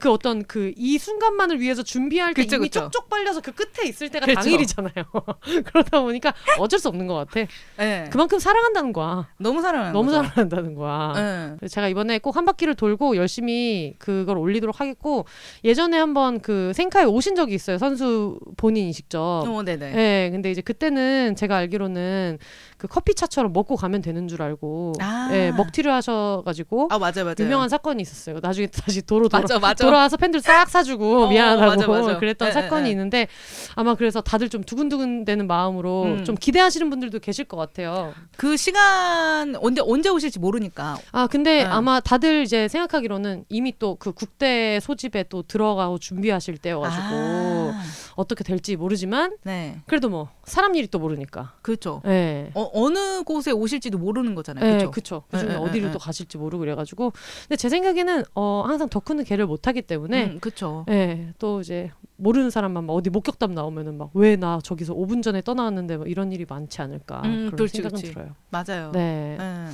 그 0.00 0.10
어떤 0.10 0.42
그 0.44 0.72
이 0.76 0.98
순간만을 0.98 1.60
위해서 1.60 1.82
준비할 1.82 2.32
때 2.34 2.42
그쵸, 2.42 2.56
이미 2.56 2.68
그쵸. 2.68 2.80
쪽쪽 2.80 3.08
빨려서 3.08 3.40
그 3.40 3.52
끝에 3.52 3.86
있을 3.88 4.08
때가 4.08 4.26
그쵸. 4.26 4.40
당일이잖아요. 4.40 4.92
그러다 5.66 6.00
보니까 6.00 6.32
어쩔 6.58 6.78
수 6.78 6.88
없는 6.88 7.06
것 7.06 7.14
같아. 7.14 7.46
예. 7.80 8.08
그만큼 8.10 8.38
사랑한다는 8.38 8.92
거야. 8.92 9.28
너무 9.38 9.60
사랑하는 9.62 9.92
너무 9.92 10.10
거죠. 10.10 10.22
사랑한다는 10.22 10.74
거야. 10.74 11.12
예. 11.16 11.56
그래서 11.58 11.74
제가 11.74 11.88
이번에 11.88 12.18
꼭 12.18 12.30
한 12.40 12.44
바퀴를 12.46 12.74
돌고 12.76 13.16
열심히 13.16 13.94
그걸 13.98 14.38
올리도록 14.38 14.80
하겠고 14.80 15.26
예전에 15.64 15.98
한번 15.98 16.40
그 16.40 16.72
생카에 16.74 17.04
오신 17.04 17.34
적이 17.34 17.54
있어요. 17.54 17.76
선수 17.76 18.38
본인이 18.56 18.92
직접. 18.94 19.18
어, 19.46 19.62
네네. 19.62 19.90
네, 19.92 20.30
근데 20.30 20.50
이제 20.50 20.62
그때는 20.62 21.34
제가 21.36 21.56
알기로는 21.56 22.38
그 22.80 22.88
커피차처럼 22.88 23.52
먹고 23.52 23.76
가면 23.76 24.02
되는 24.02 24.26
줄 24.26 24.42
알고, 24.42 24.94
아. 25.00 25.28
예, 25.32 25.52
먹튀를 25.52 25.92
하셔가지고 25.92 26.88
아 26.90 26.98
맞아 26.98 27.22
맞아. 27.22 27.44
유명한 27.44 27.68
사건이 27.68 28.02
있었어요. 28.02 28.38
나중에 28.42 28.66
다시 28.72 29.02
도로 29.02 29.28
돌아, 29.28 29.42
맞아 29.42 29.58
맞아. 29.58 29.84
돌아와서 29.84 30.16
팬들 30.16 30.40
싹 30.40 30.68
사주고 30.68 31.24
어, 31.24 31.28
미안하다고 31.28 31.92
맞아. 31.92 32.18
그랬던 32.18 32.48
예, 32.48 32.52
사건이 32.52 32.84
예, 32.84 32.86
예. 32.88 32.90
있는데 32.90 33.28
아마 33.76 33.94
그래서 33.94 34.20
다들 34.20 34.48
좀 34.48 34.64
두근두근대는 34.64 35.46
마음으로 35.46 36.02
음. 36.04 36.24
좀 36.24 36.34
기대하시는 36.34 36.88
분들도 36.90 37.18
계실 37.20 37.44
것 37.44 37.56
같아요. 37.56 38.12
그 38.36 38.56
시간 38.56 39.54
언제 39.56 39.82
언제 39.84 40.08
오실지 40.08 40.38
모르니까. 40.38 40.96
아 41.12 41.26
근데 41.26 41.62
네. 41.62 41.64
아마 41.64 42.00
다들 42.00 42.42
이제 42.42 42.66
생각하기로는 42.66 43.44
이미 43.48 43.78
또 43.78 44.00
그 44.00 44.12
국대 44.12 44.80
소집에 44.80 45.24
또 45.28 45.42
들어가고 45.42 45.98
준비하실 45.98 46.58
때여가지고 46.58 47.04
아, 47.04 47.82
어떻게 48.16 48.42
될지 48.42 48.76
모르지만 48.76 49.36
네. 49.44 49.80
그래도 49.86 50.08
뭐 50.08 50.30
사람 50.44 50.74
일이 50.74 50.86
또 50.88 50.98
모르니까. 50.98 51.52
그렇죠. 51.62 52.00
예. 52.06 52.50
어, 52.54 52.62
어느 52.72 53.22
곳에 53.24 53.50
오실지도 53.52 53.98
모르는 53.98 54.34
거잖아요. 54.34 54.64
네, 54.64 54.72
그렇죠. 54.78 54.90
그쵸. 54.90 55.22
예, 55.34 55.36
그중에 55.38 55.52
예, 55.52 55.56
어디를 55.56 55.88
예, 55.88 55.92
또 55.92 55.98
가실지 55.98 56.38
모르고 56.38 56.60
그래가지고. 56.60 57.12
근데 57.42 57.56
제 57.56 57.68
생각에는 57.68 58.24
어 58.34 58.62
항상 58.66 58.88
더 58.88 59.00
크는 59.00 59.24
개를 59.24 59.46
못 59.46 59.66
하기 59.66 59.82
때문에. 59.82 60.24
음, 60.32 60.40
그렇죠. 60.40 60.84
예, 60.88 61.32
또 61.38 61.60
이제 61.60 61.90
모르는 62.16 62.50
사람만 62.50 62.84
막 62.86 62.92
어디 62.94 63.10
목격담 63.10 63.54
나오면은 63.54 63.96
막 63.98 64.10
왜 64.14 64.36
나 64.36 64.58
저기서 64.62 64.94
5분 64.94 65.22
전에 65.22 65.40
떠나왔는데 65.42 65.96
뭐 65.98 66.06
이런 66.06 66.32
일이 66.32 66.46
많지 66.48 66.80
않을까 66.82 67.22
음, 67.24 67.46
그런 67.46 67.50
그렇지, 67.56 67.76
생각은 67.76 67.96
그렇지. 67.98 68.14
들어요. 68.14 68.34
맞아요. 68.50 68.92
네. 68.92 69.36
예. 69.40 69.68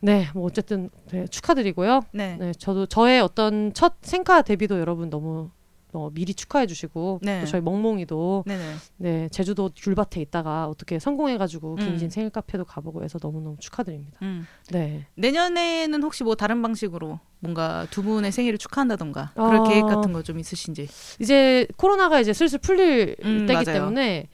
네, 0.00 0.28
뭐 0.34 0.44
어쨌든 0.44 0.90
네, 1.10 1.26
축하드리고요. 1.26 2.02
네. 2.12 2.36
네, 2.38 2.52
저도 2.58 2.84
저의 2.86 3.20
어떤 3.22 3.72
첫 3.72 3.94
생카 4.02 4.42
데뷔도 4.42 4.78
여러분 4.78 5.08
너무 5.08 5.50
어, 5.94 6.10
미리 6.12 6.34
축하해 6.34 6.66
주시고 6.66 7.20
네. 7.22 7.40
또 7.40 7.46
저희 7.46 7.60
멍멍이도 7.62 8.44
네네. 8.46 8.74
네 8.96 9.28
제주도 9.30 9.70
귤밭에 9.74 10.20
있다가 10.20 10.66
어떻게 10.66 10.98
성공해가지고 10.98 11.74
음. 11.74 11.78
김진 11.78 12.10
생일 12.10 12.30
카페도 12.30 12.64
가보고 12.64 13.04
해서 13.04 13.18
너무 13.18 13.40
너무 13.40 13.56
축하드립니다. 13.60 14.18
음. 14.22 14.46
네, 14.70 15.06
내년에는 15.14 16.02
혹시 16.02 16.24
뭐 16.24 16.34
다른 16.34 16.60
방식으로 16.62 17.20
뭔가 17.38 17.86
두 17.90 18.02
분의 18.02 18.32
생일을 18.32 18.58
축하한다던가 18.58 19.32
그럴 19.34 19.56
어. 19.60 19.62
계획 19.62 19.86
같은 19.86 20.12
거 20.12 20.22
좀 20.24 20.38
있으신지. 20.38 20.88
이제 21.20 21.66
코로나가 21.76 22.18
이제 22.18 22.32
슬슬 22.32 22.58
풀릴 22.58 23.16
음, 23.24 23.46
때기 23.46 23.52
맞아요. 23.64 23.64
때문에 23.80 24.28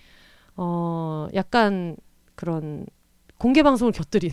어 0.56 1.26
약간 1.34 1.96
그런 2.36 2.86
공개 3.38 3.62
방송을 3.62 3.92
곁들인 3.92 4.30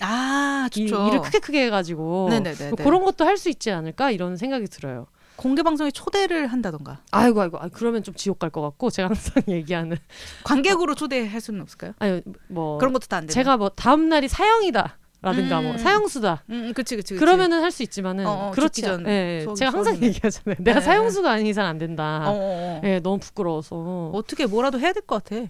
아 0.00 0.68
이- 0.76 0.86
좋죠. 0.86 1.08
일을 1.08 1.20
크게 1.20 1.38
크게 1.40 1.64
해가지고 1.66 2.28
네네네. 2.30 2.68
뭐 2.70 2.76
그런 2.76 3.04
것도 3.04 3.24
할 3.24 3.36
수 3.36 3.48
있지 3.50 3.70
않을까 3.70 4.10
이런 4.10 4.36
생각이 4.36 4.66
들어요. 4.66 5.06
공개 5.40 5.62
방송에 5.62 5.90
초대를 5.90 6.48
한다던가 6.48 7.00
아이고 7.10 7.40
아이고 7.40 7.58
아, 7.58 7.68
그러면 7.72 8.02
좀 8.02 8.14
지옥 8.14 8.38
갈 8.38 8.50
것 8.50 8.60
같고 8.60 8.90
제가 8.90 9.08
항상 9.08 9.42
얘기하는 9.48 9.96
관객으로 10.44 10.94
초대할 10.94 11.40
수는 11.40 11.62
없을까요? 11.62 11.92
아니 11.98 12.20
뭐 12.48 12.78
그런 12.78 12.92
것도 12.92 13.06
다안 13.06 13.22
되나? 13.26 13.32
제가 13.32 13.56
뭐 13.56 13.70
다음 13.70 14.08
날이 14.08 14.28
사형이다 14.28 14.98
라든가 15.22 15.60
뭐 15.60 15.72
음. 15.72 15.78
사형수다 15.78 16.44
음, 16.48 16.54
음, 16.68 16.72
그치 16.74 16.96
그치. 16.96 17.14
그치. 17.14 17.20
그러면은 17.20 17.62
할 17.62 17.70
수 17.70 17.82
있지만은 17.82 18.26
어, 18.26 18.48
어, 18.48 18.50
그렇지 18.52 18.84
않. 18.86 19.04
전 19.04 19.06
예, 19.06 19.44
예. 19.48 19.54
제가 19.54 19.70
항상 19.72 19.94
수학이네. 19.94 20.06
얘기하잖아요. 20.08 20.56
내가 20.60 20.80
네, 20.80 20.84
사형수가 20.84 21.30
아닌 21.30 21.46
이상 21.46 21.66
안 21.66 21.76
된다. 21.78 22.22
어, 22.26 22.32
어, 22.32 22.34
어. 22.34 22.80
예, 22.84 23.00
너무 23.00 23.18
부끄러워서. 23.18 24.10
어떻게 24.14 24.46
뭐라도 24.46 24.80
해야 24.80 24.92
될 24.94 25.02
것 25.06 25.22
같아. 25.22 25.42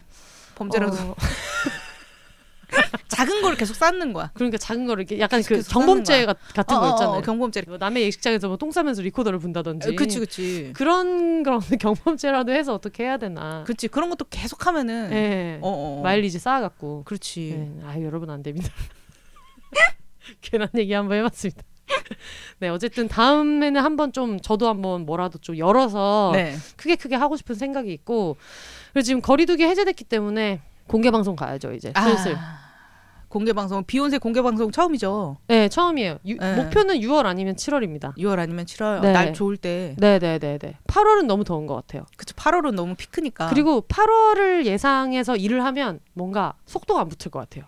범죄라도 0.56 0.96
어, 1.10 1.14
작은 3.10 3.42
걸 3.42 3.56
계속 3.56 3.74
쌓는 3.74 4.12
거야. 4.12 4.30
그러니까 4.34 4.56
작은 4.58 4.86
거를 4.86 5.02
이렇게 5.02 5.20
약간 5.20 5.42
그 5.42 5.62
경범죄 5.62 6.26
가- 6.26 6.34
같은 6.54 6.76
어, 6.76 6.80
거 6.80 6.86
어, 6.86 6.90
있잖아요. 6.90 7.18
어, 7.18 7.20
경범죄. 7.22 7.62
뭐 7.66 7.76
남의 7.78 8.04
예식장에서 8.04 8.48
뭐 8.48 8.56
똥 8.56 8.70
싸면서 8.70 9.02
리코더를 9.02 9.38
분다든지. 9.38 9.94
그치 9.96 10.18
그치. 10.20 10.72
그런 10.74 11.42
그런 11.42 11.60
경범죄라도 11.80 12.52
해서 12.52 12.72
어떻게 12.74 13.04
해야 13.04 13.16
되나. 13.18 13.64
그치 13.66 13.88
그런 13.88 14.10
것도 14.10 14.26
계속 14.30 14.66
하면은. 14.66 15.10
예. 15.12 15.58
어, 15.60 15.68
어, 15.68 15.98
어. 15.98 16.02
마일리지 16.02 16.38
쌓아갖고. 16.38 17.02
그렇지. 17.04 17.50
예. 17.50 17.84
아 17.86 18.00
여러분 18.00 18.30
안 18.30 18.42
됩니다. 18.42 18.68
괜한 20.40 20.68
얘기 20.76 20.92
한번 20.92 21.18
해봤습니다. 21.18 21.62
네 22.60 22.68
어쨌든 22.68 23.08
다음에는 23.08 23.80
한번 23.82 24.12
좀 24.12 24.38
저도 24.40 24.68
한번 24.68 25.04
뭐라도 25.06 25.38
좀 25.38 25.58
열어서 25.58 26.30
네. 26.34 26.54
크게 26.76 26.94
크게 26.96 27.16
하고 27.16 27.36
싶은 27.36 27.56
생각이 27.56 27.92
있고 27.92 28.36
그리고 28.92 29.02
지금 29.04 29.20
거리두기 29.20 29.64
해제됐기 29.64 30.04
때문에 30.04 30.60
공개 30.86 31.10
방송 31.10 31.34
가야죠 31.34 31.72
이제 31.72 31.92
슬슬. 32.00 32.36
아, 32.36 32.69
공개 33.30 33.52
방송 33.52 33.84
비욘세 33.84 34.18
공개 34.18 34.42
방송 34.42 34.72
처음이죠. 34.72 35.36
네 35.46 35.68
처음이에요. 35.68 36.18
유- 36.26 36.36
네. 36.36 36.56
목표는 36.56 36.96
6월 36.98 37.26
아니면 37.26 37.54
7월입니다. 37.54 38.16
6월 38.18 38.40
아니면 38.40 38.64
7월 38.66 39.00
네. 39.02 39.12
날 39.12 39.32
좋을 39.32 39.56
때. 39.56 39.94
네 39.98 40.18
네 40.18 40.38
네 40.40 40.58
네. 40.58 40.74
8월은 40.88 41.26
너무 41.26 41.44
더운 41.44 41.66
것 41.68 41.76
같아요. 41.76 42.04
그쵸 42.16 42.34
8월은 42.34 42.72
너무 42.74 42.96
피크니까. 42.96 43.48
그리고 43.50 43.82
8월을 43.82 44.66
예상해서 44.66 45.36
일을 45.36 45.64
하면 45.64 46.00
뭔가 46.12 46.54
속도가 46.66 47.00
안 47.00 47.08
붙을 47.08 47.30
것 47.30 47.38
같아요. 47.38 47.64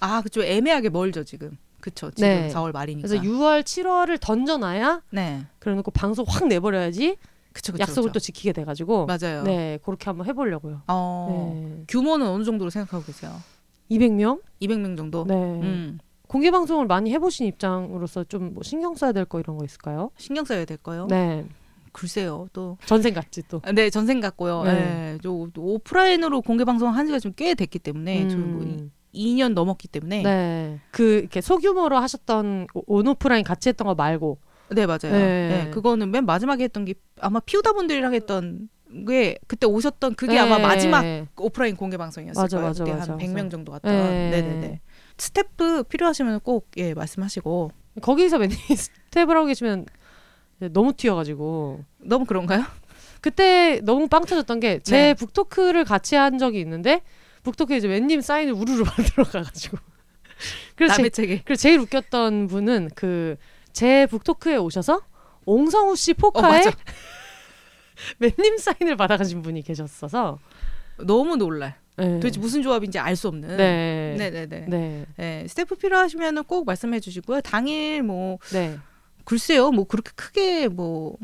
아 0.00 0.20
그쵸 0.20 0.42
애매하게 0.42 0.88
멀죠 0.90 1.22
지금. 1.22 1.56
그쵸 1.80 2.10
지금 2.10 2.28
네. 2.28 2.48
4월 2.52 2.72
말이니까. 2.72 3.06
그래서 3.06 3.22
6월, 3.22 3.62
7월을 3.62 4.18
던져놔야 4.20 5.02
네. 5.10 5.42
그래놓고 5.60 5.92
방송 5.92 6.24
확 6.28 6.48
내버려야지 6.48 7.16
그쵸 7.52 7.72
그쵸. 7.72 7.82
약속을 7.82 8.08
또 8.10 8.14
그쵸. 8.14 8.18
지키게 8.18 8.52
돼가지고 8.52 9.06
맞아요. 9.06 9.44
네 9.44 9.78
그렇게 9.84 10.06
한번 10.06 10.26
해보려고요. 10.26 10.82
어. 10.88 11.52
네. 11.78 11.84
규모는 11.86 12.26
어느 12.26 12.42
정도로 12.42 12.68
생각하고 12.70 13.04
계세요? 13.04 13.30
200명? 13.90 14.40
200명 14.62 14.96
정도. 14.96 15.24
네. 15.26 15.34
음. 15.34 15.98
공개 16.28 16.50
방송을 16.50 16.86
많이 16.86 17.12
해보신 17.12 17.46
입장으로서 17.46 18.24
좀 18.24 18.52
뭐 18.54 18.62
신경 18.62 18.94
써야 18.94 19.12
될 19.12 19.24
거 19.24 19.38
이런 19.40 19.56
거 19.58 19.64
있을까요? 19.64 20.10
신경 20.16 20.44
써야 20.44 20.64
될 20.64 20.76
거요. 20.78 21.06
네. 21.08 21.44
글쎄요. 21.92 22.48
또 22.52 22.76
전생 22.86 23.14
같지 23.14 23.42
또. 23.48 23.60
아, 23.64 23.70
네, 23.72 23.88
전생 23.90 24.18
같고요. 24.20 24.64
네. 24.64 24.72
네. 24.72 25.18
저 25.22 25.30
오프라인으로 25.56 26.42
공개 26.42 26.64
방송 26.64 26.88
한 26.88 27.06
지가 27.06 27.18
좀 27.20 27.32
꽤 27.36 27.54
됐기 27.54 27.78
때문에 27.78 28.28
저뭐 28.28 28.42
음. 28.42 28.90
2년 29.14 29.52
넘었기 29.52 29.86
때문에 29.88 30.22
네, 30.22 30.24
네. 30.24 30.80
그 30.90 31.18
이렇게 31.20 31.40
소규모로 31.40 31.96
하셨던 31.98 32.66
오- 32.74 32.82
온오프라인 32.98 33.44
같이 33.44 33.68
했던 33.68 33.86
거 33.86 33.94
말고. 33.94 34.38
맞아요. 34.70 34.98
네. 35.12 35.64
네. 35.66 35.70
그거는 35.70 36.10
맨 36.10 36.26
마지막에 36.26 36.64
했던 36.64 36.84
게 36.84 36.94
아마 37.20 37.38
피우다 37.38 37.74
분들이랑 37.74 38.12
했던 38.14 38.68
게 39.06 39.38
그때 39.46 39.66
오셨던 39.66 40.14
그게 40.14 40.34
네. 40.34 40.38
아마 40.38 40.58
마지막 40.58 41.04
오프라인 41.36 41.76
공개 41.76 41.96
방송이었을 41.96 42.40
맞아, 42.40 42.56
거예요. 42.56 42.68
맞아, 42.68 42.84
그때 42.84 42.96
맞아, 42.96 43.12
한 43.12 43.18
맞아. 43.18 43.26
100명 43.26 43.50
정도 43.50 43.72
왔던. 43.72 43.92
네. 43.92 44.30
네, 44.30 44.42
네, 44.42 44.54
네. 44.60 44.80
스태프 45.18 45.84
필요하시면 45.84 46.40
꼭 46.40 46.68
예, 46.76 46.94
말씀하시고. 46.94 47.70
거기서 48.02 48.38
맨날 48.38 48.56
스태프를 48.56 49.36
하고 49.36 49.46
계시면 49.46 49.86
너무 50.70 50.92
튀어가지고 50.92 51.84
너무 51.98 52.24
그런가요? 52.24 52.64
그때 53.20 53.80
너무 53.82 54.08
빵 54.08 54.24
터졌던 54.24 54.60
게제 54.60 54.96
네. 54.96 55.14
북토크를 55.14 55.84
같이 55.84 56.16
한 56.16 56.38
적이 56.38 56.60
있는데 56.60 57.02
북토크에 57.42 57.76
이제 57.76 57.88
웬님 57.88 58.20
사인을 58.20 58.52
우르르 58.52 58.82
만들어 58.96 59.24
가가지고 59.24 59.78
그래서 60.74 60.94
제, 60.96 61.02
남의 61.02 61.10
책에. 61.10 61.42
그래서 61.44 61.62
제일 61.62 61.78
웃겼던 61.80 62.48
분은 62.48 62.90
그 62.94 63.36
제 63.74 64.06
북토크에 64.06 64.56
오셔서 64.56 65.02
옹성우 65.44 65.96
씨 65.96 66.12
어, 66.12 66.14
포카에 66.16 66.64
맞 66.64 66.74
아. 68.14 68.14
웬님 68.20 68.58
사인을 68.58 68.96
받아가신 68.96 69.42
분이 69.42 69.62
계셨어서 69.62 70.38
너무 70.98 71.36
놀라. 71.36 71.74
네. 71.96 72.14
도대체 72.14 72.40
무슨 72.40 72.62
조합인지 72.62 72.98
알 72.98 73.14
수 73.16 73.28
없는. 73.28 73.56
네. 73.56 74.16
네, 74.18 74.30
네, 74.30 74.46
네. 74.46 74.66
네. 74.68 75.06
네, 75.16 75.46
스태프 75.48 75.76
필요하시면 75.76 76.44
꼭 76.44 76.66
말씀해 76.66 77.00
주시고요. 77.00 77.40
당일 77.40 78.02
뭐 78.02 78.38
네. 78.52 78.76
글쎄요, 79.24 79.70
뭐 79.70 79.84
그렇게 79.84 80.10
크게 80.14 80.68
뭐 80.68 81.16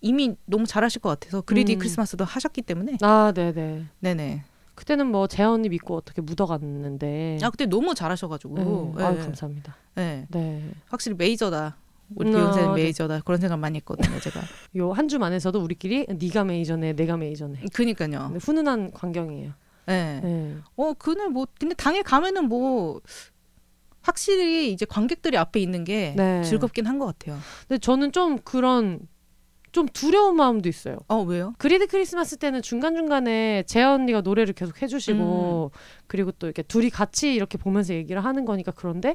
이미 0.00 0.34
너무 0.46 0.66
잘하실 0.66 1.00
것 1.00 1.08
같아서 1.08 1.40
그리디 1.40 1.74
음. 1.74 1.78
크리스마스도 1.78 2.24
하셨기 2.24 2.62
때문에 2.62 2.98
아, 3.00 3.32
네네. 3.34 3.84
네네. 4.00 4.42
그때는 4.74 5.06
뭐 5.08 5.26
재언니 5.26 5.68
믿고 5.68 5.96
어떻게 5.96 6.20
묻어갔는데. 6.22 7.38
아 7.42 7.50
그때 7.50 7.66
너무 7.66 7.94
잘하셔가지고 7.94 8.54
네. 8.54 8.64
네. 9.02 9.04
아유, 9.04 9.18
감사합니다. 9.18 9.76
네. 9.96 10.26
네. 10.30 10.70
확실히 10.86 11.16
메이저다. 11.16 11.76
우리 12.14 12.28
음, 12.30 12.34
비욘세는 12.34 12.68
아, 12.70 12.74
네. 12.74 12.82
메이저다 12.84 13.20
그런 13.20 13.38
생각 13.40 13.58
많이 13.58 13.76
했거든요, 13.78 14.18
제가. 14.20 14.40
요 14.76 14.92
한 14.92 15.08
주 15.08 15.18
만에서도 15.18 15.58
우리끼리 15.60 16.06
네가 16.08 16.44
메이저네, 16.44 16.94
내가 16.94 17.16
메이저네. 17.16 17.60
그니까요. 17.72 18.30
네, 18.32 18.38
훈훈한 18.40 18.92
광경이에요. 18.92 19.52
네. 19.86 20.20
네. 20.22 20.56
어 20.76 20.92
그날 20.94 21.28
뭐 21.30 21.46
근데 21.58 21.74
당일 21.74 22.02
가면은 22.02 22.48
뭐 22.48 23.00
확실히 24.02 24.72
이제 24.72 24.86
관객들이 24.86 25.36
앞에 25.36 25.60
있는 25.60 25.84
게 25.84 26.14
네. 26.16 26.42
즐겁긴 26.42 26.86
한 26.86 26.98
것 26.98 27.06
같아요. 27.06 27.38
근데 27.68 27.78
저는 27.78 28.12
좀 28.12 28.38
그런 28.38 29.00
좀 29.70 29.86
두려운 29.86 30.36
마음도 30.36 30.68
있어요. 30.68 30.96
어 31.08 31.20
왜요? 31.22 31.52
그리드 31.58 31.86
크리스마스 31.88 32.36
때는 32.38 32.62
중간 32.62 32.94
중간에 32.94 33.64
재현 33.66 33.92
언니가 34.00 34.22
노래를 34.22 34.54
계속 34.54 34.80
해주시고 34.80 35.70
음. 35.74 35.78
그리고 36.06 36.32
또 36.32 36.46
이렇게 36.46 36.62
둘이 36.62 36.88
같이 36.90 37.34
이렇게 37.34 37.58
보면서 37.58 37.92
얘기를 37.94 38.24
하는 38.24 38.44
거니까 38.46 38.72
그런데 38.72 39.14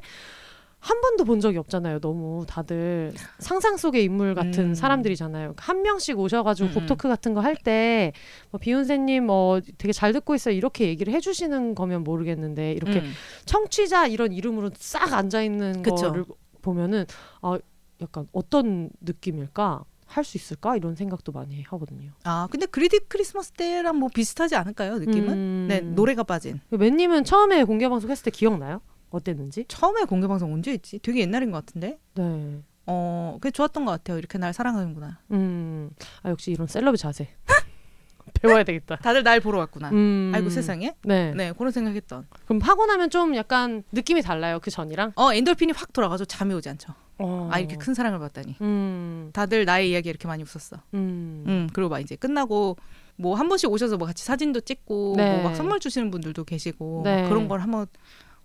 한 0.83 0.99
번도 0.99 1.23
본 1.23 1.39
적이 1.39 1.59
없잖아요. 1.59 1.99
너무 1.99 2.45
다들 2.45 3.13
상상 3.39 3.77
속의 3.77 4.03
인물 4.03 4.35
같은 4.35 4.71
음. 4.71 4.73
사람들이잖아요. 4.75 5.53
한 5.57 5.81
명씩 5.81 6.19
오셔가지고 6.19 6.69
음. 6.69 6.73
복토크 6.73 7.07
같은 7.07 7.33
거 7.33 7.39
할 7.41 7.55
때 7.55 8.11
뭐 8.51 8.59
비욘세님 8.59 9.25
뭐 9.25 9.61
되게 9.77 9.93
잘 9.93 10.11
듣고 10.11 10.35
있어요 10.35 10.53
이렇게 10.55 10.87
얘기를 10.87 11.13
해주시는 11.13 11.73
거면 11.75 12.03
모르겠는데 12.03 12.73
이렇게 12.73 12.99
음. 12.99 13.11
청취자 13.45 14.07
이런 14.07 14.33
이름으로 14.33 14.71
싹 14.75 15.13
앉아 15.13 15.41
있는. 15.41 15.81
거를 15.83 16.25
보면은 16.61 17.05
아 17.41 17.57
약간 18.01 18.27
어떤 18.33 18.89
느낌일까 19.01 19.85
할 20.05 20.23
수 20.25 20.37
있을까 20.37 20.75
이런 20.75 20.95
생각도 20.95 21.31
많이 21.31 21.61
하거든요. 21.63 22.11
아 22.23 22.47
근데 22.51 22.65
그리디 22.65 22.99
크리스마스 23.07 23.51
때랑 23.53 23.97
뭐 23.97 24.09
비슷하지 24.13 24.55
않을까요? 24.55 24.99
느낌은? 24.99 25.29
음. 25.33 25.65
네 25.69 25.79
노래가 25.79 26.23
빠진. 26.23 26.59
맨님은 26.69 27.23
처음에 27.23 27.63
공개 27.63 27.87
방송 27.89 28.11
했을 28.11 28.23
때 28.25 28.29
기억나요? 28.31 28.81
어땠는지? 29.17 29.65
처음에 29.67 30.03
공개 30.05 30.27
방송 30.27 30.53
언제 30.53 30.71
했지? 30.71 30.99
되게 30.99 31.21
옛날인 31.21 31.51
것 31.51 31.65
같은데. 31.65 31.99
네. 32.15 32.61
어, 32.85 33.37
그게 33.39 33.51
좋았던 33.51 33.85
것 33.85 33.91
같아요. 33.91 34.17
이렇게 34.17 34.37
날 34.37 34.53
사랑하는구나. 34.53 35.19
음. 35.31 35.89
아 36.23 36.29
역시 36.29 36.51
이런 36.51 36.67
셀럽의 36.67 36.97
자세 36.97 37.29
배워야 38.41 38.63
되겠다. 38.63 38.97
다들 38.97 39.23
날 39.23 39.39
보러 39.39 39.59
왔구나. 39.59 39.89
음. 39.91 40.31
아이고 40.35 40.49
세상에. 40.49 40.93
네. 41.03 41.33
네, 41.33 41.51
그런 41.53 41.71
생각했던. 41.71 42.27
그럼 42.45 42.61
하고 42.61 42.85
나면 42.85 43.09
좀 43.09 43.35
약간 43.35 43.83
느낌이 43.91 44.21
달라요 44.21 44.59
그 44.61 44.69
전이랑. 44.71 45.13
어, 45.15 45.33
엔돌핀이 45.33 45.71
확 45.73 45.93
돌아가서 45.93 46.25
잠이 46.25 46.53
오지 46.55 46.69
않죠. 46.69 46.93
어. 47.19 47.47
아 47.51 47.59
이렇게 47.59 47.77
큰 47.77 47.93
사랑을 47.93 48.19
받다니. 48.19 48.57
음. 48.61 49.29
다들 49.33 49.65
나의 49.65 49.91
이야기 49.91 50.09
이렇게 50.09 50.27
많이 50.27 50.43
웃었어. 50.43 50.77
음. 50.95 51.43
음, 51.47 51.69
그리고 51.71 51.89
막 51.89 51.99
이제 51.99 52.15
끝나고 52.15 52.75
뭐 53.15 53.35
한 53.35 53.47
번씩 53.47 53.69
오셔서 53.71 53.97
뭐 53.97 54.07
같이 54.07 54.25
사진도 54.25 54.59
찍고 54.59 55.13
네. 55.15 55.35
뭐막 55.37 55.55
선물 55.55 55.79
주시는 55.79 56.09
분들도 56.09 56.43
계시고 56.45 57.01
네. 57.05 57.21
막 57.21 57.29
그런 57.29 57.47
걸 57.47 57.61
한번 57.61 57.85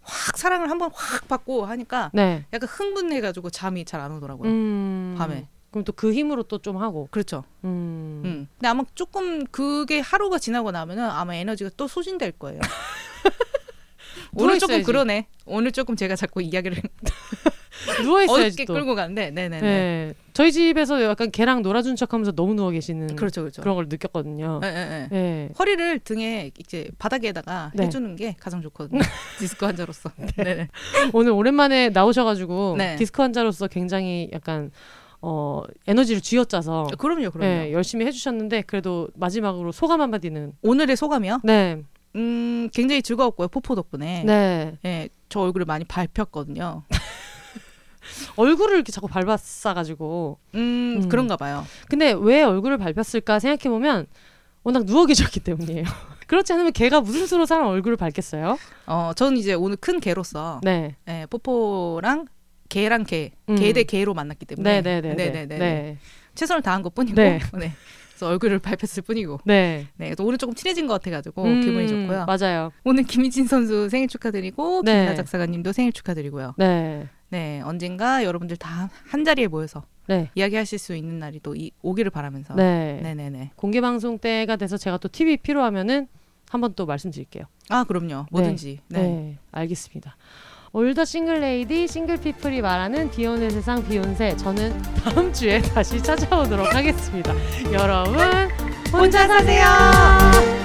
확 0.08 0.36
사랑을 0.38 0.70
한번 0.70 0.90
확 0.94 1.28
받고 1.28 1.66
하니까 1.66 2.10
네. 2.14 2.44
약간 2.52 2.68
흥분해가지고 2.68 3.50
잠이 3.50 3.84
잘 3.84 4.00
안 4.00 4.12
오더라고요. 4.12 4.48
음. 4.50 5.14
밤에. 5.18 5.46
그럼 5.70 5.84
또 5.84 5.92
그 5.92 6.12
힘으로 6.14 6.42
또 6.44 6.58
좀 6.58 6.78
하고. 6.78 7.08
그렇죠. 7.10 7.44
음. 7.64 8.22
음. 8.24 8.48
근데 8.56 8.68
아마 8.68 8.84
조금 8.94 9.44
그게 9.46 10.00
하루가 10.00 10.38
지나고 10.38 10.70
나면은 10.70 11.04
아마 11.04 11.34
에너지가 11.34 11.70
또 11.76 11.86
소진될 11.86 12.32
거예요. 12.32 12.60
오늘 14.34 14.58
조금. 14.58 14.82
그러네. 14.82 15.26
오늘 15.46 15.72
조금 15.72 15.96
제가 15.96 16.16
자꾸 16.16 16.42
이야기를 16.42 16.82
누워 18.02 18.22
있어야지 18.22 18.54
어깨 18.54 18.64
또. 18.64 18.74
끌고 18.74 18.94
가는데 18.94 19.30
네네네. 19.30 19.60
네. 19.60 20.14
저희 20.32 20.52
집에서 20.52 21.02
약간 21.02 21.30
걔랑 21.30 21.62
놀아준 21.62 21.96
척하면서 21.96 22.32
너무 22.32 22.54
누워 22.54 22.70
계시는 22.70 23.16
그렇죠 23.16 23.42
그렇죠. 23.42 23.60
그런 23.62 23.74
걸 23.74 23.86
느꼈거든요. 23.88 24.60
예, 24.62 24.68
예, 24.68 24.72
예. 24.72 25.08
네. 25.10 25.48
허리를 25.58 25.98
등에 26.00 26.50
이제 26.58 26.88
바닥에다가 26.98 27.72
네. 27.74 27.84
해주는 27.84 28.16
게 28.16 28.36
가장 28.38 28.62
좋거든요. 28.62 29.00
디스크 29.38 29.64
환자로서. 29.66 30.10
네. 30.36 30.68
오늘 31.12 31.32
오랜만에 31.32 31.88
나오셔가지고 31.90 32.76
네. 32.78 32.96
디스크 32.96 33.20
환자로서 33.22 33.66
굉장히 33.68 34.30
약간 34.32 34.70
어 35.20 35.62
에너지를 35.88 36.20
쥐어짜서 36.20 36.90
그럼요, 36.96 37.30
그럼요. 37.32 37.38
네, 37.40 37.72
열심히 37.72 38.06
해주셨는데 38.06 38.62
그래도 38.62 39.08
마지막으로 39.16 39.72
소감 39.72 40.00
한마디는 40.00 40.52
오늘의 40.62 40.96
소감이요? 40.96 41.40
네, 41.42 41.82
음, 42.14 42.68
굉장히 42.72 43.02
즐거웠고요. 43.02 43.48
포포 43.48 43.74
덕분에. 43.74 44.22
네 44.24 44.78
예, 44.84 45.08
저 45.28 45.40
얼굴을 45.40 45.66
많이 45.66 45.84
밟혔거든요. 45.84 46.84
얼굴을 48.36 48.74
이렇게 48.76 48.92
자꾸 48.92 49.08
밟았어가지고 49.08 50.38
음, 50.54 51.00
음. 51.02 51.08
그런가 51.08 51.36
봐요. 51.36 51.64
근데 51.88 52.14
왜 52.18 52.42
얼굴을 52.42 52.78
밟혔을까 52.78 53.38
생각해 53.38 53.70
보면 53.70 54.06
워낙 54.62 54.84
누워 54.86 55.06
계셨기 55.06 55.40
때문이에요. 55.40 55.84
그렇지 56.26 56.52
않으면 56.52 56.72
걔가 56.72 57.00
무슨 57.00 57.26
수로 57.26 57.46
사람 57.46 57.66
얼굴을 57.68 57.96
밟겠어요? 57.96 58.58
어, 58.86 59.12
저는 59.16 59.38
이제 59.38 59.54
오늘 59.54 59.76
큰 59.76 59.98
개로서 59.98 60.60
네, 60.62 60.96
예, 61.08 61.26
포포랑 61.30 62.26
개랑 62.68 63.04
개, 63.04 63.32
음. 63.48 63.56
개대 63.56 63.82
개로 63.84 64.12
만났기 64.12 64.44
때문에 64.44 64.82
네, 64.82 65.00
네, 65.00 65.00
네, 65.00 65.14
네, 65.14 65.30
네네네. 65.30 65.58
네, 65.58 65.98
최선을 66.34 66.60
다한 66.62 66.82
것 66.82 66.94
뿐이고 66.94 67.14
네. 67.16 67.38
네. 67.58 67.72
그래서 68.10 68.26
얼굴을 68.28 68.58
밟혔을 68.58 69.04
뿐이고 69.04 69.40
네. 69.44 69.86
네, 69.96 70.14
오늘 70.18 70.36
조금 70.38 70.54
친해진 70.54 70.86
것 70.86 70.94
같아가지고 70.94 71.44
음, 71.44 71.60
기분이 71.62 71.88
좋고요. 71.88 72.26
맞아요. 72.26 72.72
오늘 72.84 73.04
김희진 73.04 73.46
선수 73.46 73.88
생일 73.88 74.08
축하드리고 74.08 74.82
네. 74.84 75.04
김이나 75.04 75.14
작사가님도 75.14 75.72
생일 75.72 75.92
축하드리고요. 75.92 76.54
네, 76.58 77.08
네, 77.30 77.60
언젠가 77.62 78.24
여러분들 78.24 78.56
다 78.56 78.90
한 79.08 79.24
자리에 79.24 79.46
모여서 79.48 79.84
네, 80.06 80.30
이야기하실 80.34 80.78
수 80.78 80.94
있는 80.96 81.18
날이 81.18 81.40
또 81.42 81.54
이, 81.54 81.70
오기를 81.82 82.10
바라면서 82.10 82.54
네. 82.54 83.00
네네네. 83.02 83.52
공개 83.56 83.80
방송 83.80 84.18
때가 84.18 84.56
돼서 84.56 84.76
제가 84.76 84.96
또 84.98 85.08
팁이 85.08 85.38
필요하면은 85.38 86.08
한번 86.48 86.72
또 86.74 86.86
말씀드릴게요. 86.86 87.44
아 87.68 87.84
그럼요, 87.84 88.26
뭐든지. 88.30 88.80
네, 88.88 89.02
네. 89.02 89.38
알겠습니다. 89.52 90.16
All 90.72 90.88
the 90.88 91.04
single 91.04 91.40
lady 91.40 91.86
single 91.88 92.18
people이 92.18 92.60
말하는 92.62 93.10
비혼의 93.10 93.50
세상 93.50 93.86
비혼세 93.86 94.36
저는 94.36 94.80
다음 95.02 95.32
주에 95.32 95.60
다시 95.62 96.02
찾아오도록 96.02 96.74
하겠습니다. 96.74 97.34
여러분 97.72 98.18
혼자 98.92 99.26
사세요. 99.26 100.57